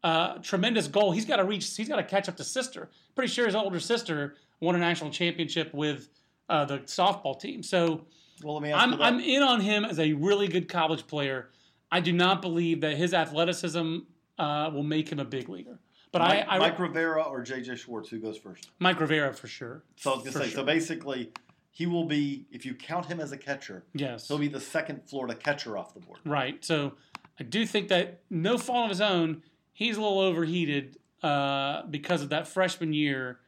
a 0.04 0.40
tremendous 0.42 0.88
goal. 0.88 1.12
He's 1.12 1.26
got 1.26 1.36
to 1.36 1.44
reach. 1.44 1.78
He's 1.78 1.88
got 1.88 1.98
to 1.98 2.04
catch 2.04 2.28
up 2.28 2.38
to 2.38 2.44
sister. 2.44 2.90
Pretty 3.14 3.32
sure 3.32 3.46
his 3.46 3.54
older 3.54 3.80
sister 3.80 4.34
won 4.60 4.74
a 4.74 4.80
national 4.80 5.12
championship 5.12 5.72
with 5.72 6.10
uh, 6.50 6.66
the 6.66 6.80
softball 6.80 7.40
team. 7.40 7.62
So 7.62 8.08
Well, 8.44 8.56
let 8.56 8.64
me 8.64 8.72
ask 8.72 8.82
I'm. 8.84 9.00
I'm 9.00 9.20
in 9.20 9.44
on 9.44 9.62
him 9.62 9.86
as 9.86 10.00
a 10.00 10.14
really 10.14 10.48
good 10.48 10.68
college 10.68 11.06
player. 11.06 11.52
I 11.92 12.00
do 12.00 12.12
not 12.12 12.42
believe 12.42 12.82
that 12.82 12.98
his 12.98 13.14
athleticism 13.14 14.00
uh, 14.40 14.72
will 14.74 14.82
make 14.82 15.12
him 15.12 15.20
a 15.20 15.26
big 15.26 15.48
leaguer. 15.48 15.78
But 16.12 16.24
Mike, 16.24 16.46
I, 16.48 16.56
I 16.56 16.58
Mike 16.58 16.80
Rivera 16.80 17.22
or 17.22 17.44
JJ 17.44 17.78
Schwartz, 17.78 18.10
who 18.10 18.18
goes 18.18 18.40
first? 18.40 18.72
Mike 18.80 19.00
Rivera 19.00 19.32
for 19.32 19.46
sure. 19.46 19.84
So 19.98 20.14
I 20.14 20.16
was 20.16 20.24
For 20.24 20.32
to 20.32 20.38
say, 20.40 20.46
sure. 20.46 20.62
so 20.62 20.64
basically, 20.64 21.32
he 21.76 21.88
will 21.88 22.06
be, 22.06 22.46
if 22.52 22.66
you 22.66 22.76
count 22.76 23.08
him 23.08 23.20
as 23.20 23.32
a 23.32 23.38
catcher, 23.38 23.84
Yes. 23.94 24.28
he'll 24.28 24.38
be 24.38 24.48
the 24.48 24.60
second 24.62 25.02
Florida 25.10 25.34
catcher 25.36 25.76
off 25.78 25.94
the 25.96 26.00
board. 26.00 26.20
Right. 26.24 26.64
So 26.64 26.94
I 27.40 27.44
do 27.44 27.66
think 27.66 27.88
that 27.90 28.22
no 28.30 28.58
fault 28.60 28.86
of 28.86 28.90
his 28.90 29.02
own, 29.02 29.42
he's 29.74 29.98
a 29.98 30.02
little 30.02 30.20
overheated 30.20 30.98
uh, 31.24 31.82
because 31.88 32.22
of 32.22 32.30
that 32.30 32.48
freshman 32.48 32.94
year. 32.94 33.40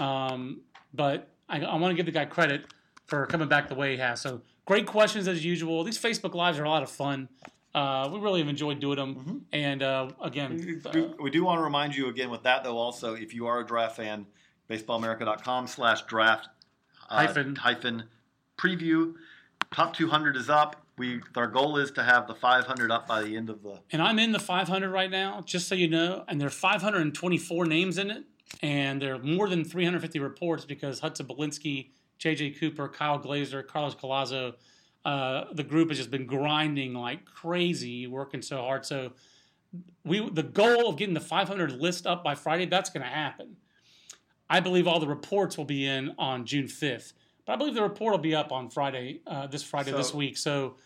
Um, 0.00 0.62
but 0.92 1.28
I, 1.48 1.60
I 1.60 1.76
want 1.76 1.92
to 1.92 1.94
give 1.96 2.06
the 2.06 2.12
guy 2.12 2.24
credit 2.24 2.64
for 3.06 3.26
coming 3.26 3.48
back 3.48 3.68
the 3.68 3.74
way 3.76 3.92
he 3.92 3.98
has. 3.98 4.20
So 4.20 4.42
great 4.66 4.86
questions 4.86 5.28
as 5.28 5.44
usual. 5.44 5.84
These 5.84 5.98
Facebook 5.98 6.34
Lives 6.34 6.58
are 6.58 6.64
a 6.64 6.68
lot 6.68 6.82
of 6.82 6.90
fun. 6.90 7.28
Uh, 7.74 8.10
we 8.12 8.18
really 8.18 8.40
have 8.40 8.48
enjoyed 8.48 8.80
doing 8.80 8.96
them. 8.96 9.46
And 9.52 9.84
uh, 9.84 10.10
again, 10.20 10.82
uh, 10.84 11.08
we 11.20 11.30
do 11.30 11.44
want 11.44 11.58
to 11.58 11.62
remind 11.62 11.94
you 11.94 12.08
again 12.08 12.28
with 12.28 12.42
that, 12.42 12.64
though, 12.64 12.76
also, 12.76 13.14
if 13.14 13.32
you 13.34 13.46
are 13.46 13.60
a 13.60 13.64
draft 13.66 13.94
fan, 13.96 14.26
baseballamerica.com 14.68 15.66
slash 15.68 16.02
draft 16.02 16.46
uh, 16.46 16.50
Hyphen. 17.08 17.56
hyphen 17.56 18.04
preview. 18.56 19.14
Top 19.72 19.94
200 19.94 20.36
is 20.36 20.48
up. 20.48 20.82
We 20.96 21.20
Our 21.36 21.46
goal 21.46 21.76
is 21.76 21.90
to 21.92 22.02
have 22.02 22.26
the 22.26 22.34
500 22.34 22.90
up 22.90 23.06
by 23.06 23.22
the 23.22 23.36
end 23.36 23.50
of 23.50 23.62
the. 23.62 23.80
and 23.92 24.02
I'm 24.02 24.18
in 24.18 24.32
the 24.32 24.40
500 24.40 24.90
right 24.90 25.10
now, 25.10 25.42
just 25.44 25.68
so 25.68 25.74
you 25.74 25.88
know. 25.88 26.24
And 26.26 26.40
there 26.40 26.48
are 26.48 26.50
524 26.50 27.66
names 27.66 27.98
in 27.98 28.10
it, 28.10 28.24
and 28.62 29.00
there 29.00 29.14
are 29.14 29.18
more 29.18 29.48
than 29.48 29.64
350 29.64 30.18
reports 30.18 30.64
because 30.64 31.00
Hudson 31.00 31.26
Belinsky, 31.26 31.90
J.J. 32.18 32.50
Cooper, 32.52 32.88
Kyle 32.88 33.18
Glaser, 33.18 33.62
Carlos 33.62 33.94
Collazo, 33.94 34.54
uh, 35.04 35.44
the 35.52 35.62
group 35.62 35.88
has 35.88 35.98
just 35.98 36.10
been 36.10 36.26
grinding 36.26 36.94
like 36.94 37.24
crazy, 37.24 38.06
working 38.06 38.42
so 38.42 38.58
hard. 38.58 38.84
So 38.84 39.12
we 40.04 40.28
the 40.30 40.42
goal 40.42 40.88
of 40.88 40.96
getting 40.96 41.14
the 41.14 41.20
500 41.20 41.72
list 41.72 42.06
up 42.06 42.24
by 42.24 42.34
Friday, 42.34 42.66
that's 42.66 42.90
going 42.90 43.04
to 43.04 43.08
happen. 43.08 43.56
I 44.50 44.60
believe 44.60 44.86
all 44.86 45.00
the 45.00 45.06
reports 45.08 45.58
will 45.58 45.64
be 45.64 45.86
in 45.86 46.14
on 46.18 46.46
June 46.46 46.66
5th, 46.66 47.12
but 47.44 47.52
I 47.52 47.56
believe 47.56 47.74
the 47.74 47.82
report 47.82 48.12
will 48.12 48.18
be 48.18 48.34
up 48.34 48.52
on 48.52 48.70
Friday, 48.70 49.20
uh, 49.26 49.46
this 49.46 49.62
Friday 49.62 49.92
this 49.92 50.14
week. 50.14 50.36
So 50.38 50.76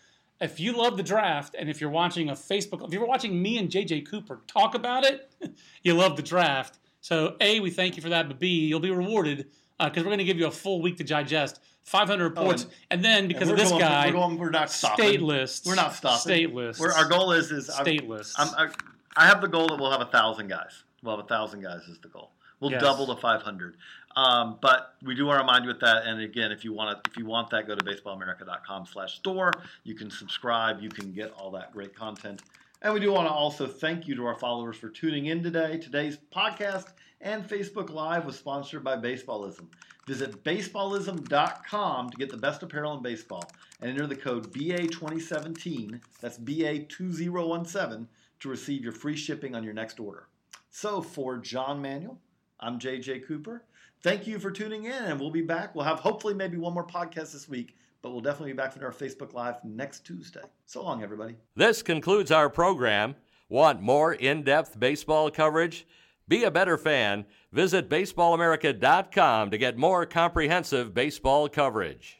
if 0.41 0.59
you 0.59 0.73
love 0.73 0.97
the 0.97 1.03
draft 1.03 1.55
and 1.57 1.69
if 1.69 1.79
you're 1.79 1.89
watching 1.89 2.29
a 2.29 2.33
Facebook, 2.33 2.85
if 2.85 2.93
you're 2.93 3.05
watching 3.05 3.41
me 3.41 3.57
and 3.57 3.69
JJ 3.69 4.07
Cooper 4.09 4.41
talk 4.47 4.75
about 4.75 5.05
it, 5.05 5.31
you 5.83 5.93
love 5.93 6.15
the 6.17 6.23
draft. 6.23 6.79
So 7.01 7.35
A, 7.41 7.59
we 7.59 7.69
thank 7.69 7.95
you 7.95 8.01
for 8.01 8.09
that, 8.09 8.27
but 8.27 8.39
B, 8.39 8.47
you'll 8.67 8.79
be 8.79 8.91
rewarded 8.91 9.47
because 9.79 10.03
we're 10.03 10.09
going 10.09 10.19
to 10.19 10.23
give 10.23 10.37
you 10.37 10.47
a 10.47 10.51
full 10.51 10.81
week 10.81 10.97
to 10.97 11.03
digest 11.03 11.59
500 11.83 12.23
reports, 12.23 12.63
and- 12.63 12.71
and, 12.91 13.03
then 13.05 13.27
because 13.27 13.49
And 13.49 13.51
of 13.51 13.57
this 13.57 13.69
going, 13.69 13.81
guy, 13.81 14.05
We're, 14.07 14.13
going, 14.13 14.37
we're 14.37 14.49
not 14.51 14.71
stopping. 14.71 15.05
state 15.05 15.21
lists. 15.21 15.67
We're 15.67 15.75
not 15.75 15.93
stopping. 15.93 16.19
State 16.19 16.53
lists. 16.53 16.79
We're, 16.81 16.93
our 16.93 17.09
goal 17.09 17.33
is 17.33 17.51
is 17.51 17.69
I'm- 17.69 17.83
State 17.83 18.07
lists. 18.07 18.35
I'm, 18.37 18.47
I, 18.57 18.69
I 19.17 19.27
have 19.27 19.41
the 19.41 19.49
goal 19.49 19.67
that 19.67 19.79
we'll 19.79 19.91
have 19.91 19.99
a 20.01 20.05
thousand 20.11 20.47
guys. 20.47 20.83
We'll 21.01 21.17
have 21.17 21.25
a 21.25 21.27
thousand 21.27 21.61
guys 21.61 21.81
is 21.89 21.99
the 21.99 22.07
goal. 22.07 22.31
We'll 22.63 22.71
Yes. 22.71 22.81
double 22.81 23.05
the 23.05 23.17
500. 23.17 23.75
Um, 24.15 24.57
but 24.61 24.95
we 25.03 25.15
do 25.15 25.25
want 25.25 25.37
to 25.37 25.41
remind 25.43 25.65
you 25.65 25.69
with 25.69 25.81
that. 25.81 26.05
And 26.05 26.21
again, 26.21 26.51
if 26.51 26.63
you 26.63 26.71
want 26.71 27.03
to, 27.03 27.11
if 27.11 27.17
you 27.17 27.25
want 27.25 27.49
that, 27.49 27.67
go 27.67 27.75
to 27.75 27.83
baseballamerica.com/store. 27.83 29.51
You 29.83 29.95
can 29.95 30.09
subscribe. 30.09 30.81
You 30.81 30.89
can 30.89 31.11
get 31.11 31.31
all 31.33 31.51
that 31.51 31.73
great 31.73 31.93
content. 31.95 32.41
And 32.81 32.93
we 32.93 32.99
do 32.99 33.11
want 33.11 33.27
to 33.27 33.33
also 33.33 33.67
thank 33.67 34.07
you 34.07 34.15
to 34.15 34.25
our 34.25 34.35
followers 34.39 34.77
for 34.77 34.89
tuning 34.89 35.25
in 35.27 35.43
today. 35.43 35.77
Today's 35.77 36.17
podcast 36.33 36.87
and 37.21 37.47
Facebook 37.47 37.89
Live 37.89 38.25
was 38.25 38.37
sponsored 38.37 38.83
by 38.83 38.95
Baseballism. 38.97 39.67
Visit 40.05 40.43
baseballism.com 40.43 42.09
to 42.09 42.17
get 42.17 42.29
the 42.29 42.37
best 42.37 42.61
apparel 42.63 42.95
in 42.97 43.01
baseball 43.03 43.49
and 43.81 43.89
enter 43.89 44.05
the 44.05 44.15
code 44.17 44.51
BA2017, 44.53 46.01
that's 46.19 46.37
BA2017, 46.37 48.07
to 48.41 48.49
receive 48.49 48.83
your 48.83 48.91
free 48.91 49.15
shipping 49.15 49.55
on 49.55 49.63
your 49.63 49.73
next 49.73 49.99
order. 49.99 50.27
So 50.69 51.01
for 51.01 51.37
John 51.37 51.81
Manuel, 51.81 52.19
I'm 52.63 52.79
JJ 52.79 53.27
Cooper. 53.27 53.65
Thank 54.01 54.25
you 54.25 54.39
for 54.39 54.49
tuning 54.49 54.85
in, 54.85 54.91
and 54.91 55.19
we'll 55.19 55.31
be 55.31 55.41
back. 55.41 55.75
We'll 55.75 55.83
have 55.83 55.99
hopefully 55.99 56.33
maybe 56.33 56.57
one 56.57 56.73
more 56.73 56.87
podcast 56.87 57.33
this 57.33 57.49
week, 57.49 57.75
but 58.01 58.11
we'll 58.11 58.21
definitely 58.21 58.53
be 58.53 58.57
back 58.57 58.71
for 58.71 58.83
our 58.85 58.93
Facebook 58.93 59.33
Live 59.33 59.55
next 59.65 60.05
Tuesday. 60.05 60.41
So 60.65 60.81
long, 60.81 61.03
everybody. 61.03 61.35
This 61.55 61.81
concludes 61.81 62.31
our 62.31 62.49
program. 62.49 63.15
Want 63.49 63.81
more 63.81 64.13
in 64.13 64.43
depth 64.43 64.79
baseball 64.79 65.29
coverage? 65.29 65.85
Be 66.27 66.45
a 66.45 66.51
better 66.51 66.77
fan. 66.77 67.25
Visit 67.51 67.89
baseballamerica.com 67.89 69.51
to 69.51 69.57
get 69.57 69.77
more 69.77 70.05
comprehensive 70.05 70.93
baseball 70.93 71.49
coverage. 71.49 72.17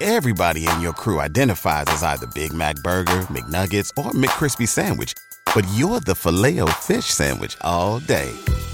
Everybody 0.00 0.68
in 0.68 0.80
your 0.80 0.92
crew 0.92 1.20
identifies 1.20 1.84
as 1.86 2.02
either 2.02 2.26
Big 2.34 2.52
Mac 2.52 2.74
Burger, 2.82 3.20
McNuggets, 3.30 3.90
or 3.96 4.10
McCrispy 4.10 4.66
Sandwich. 4.66 5.14
But 5.54 5.64
you're 5.74 6.00
the 6.00 6.16
filet 6.16 6.58
fish 6.80 7.06
Sandwich 7.06 7.56
all 7.60 8.00
day. 8.00 8.32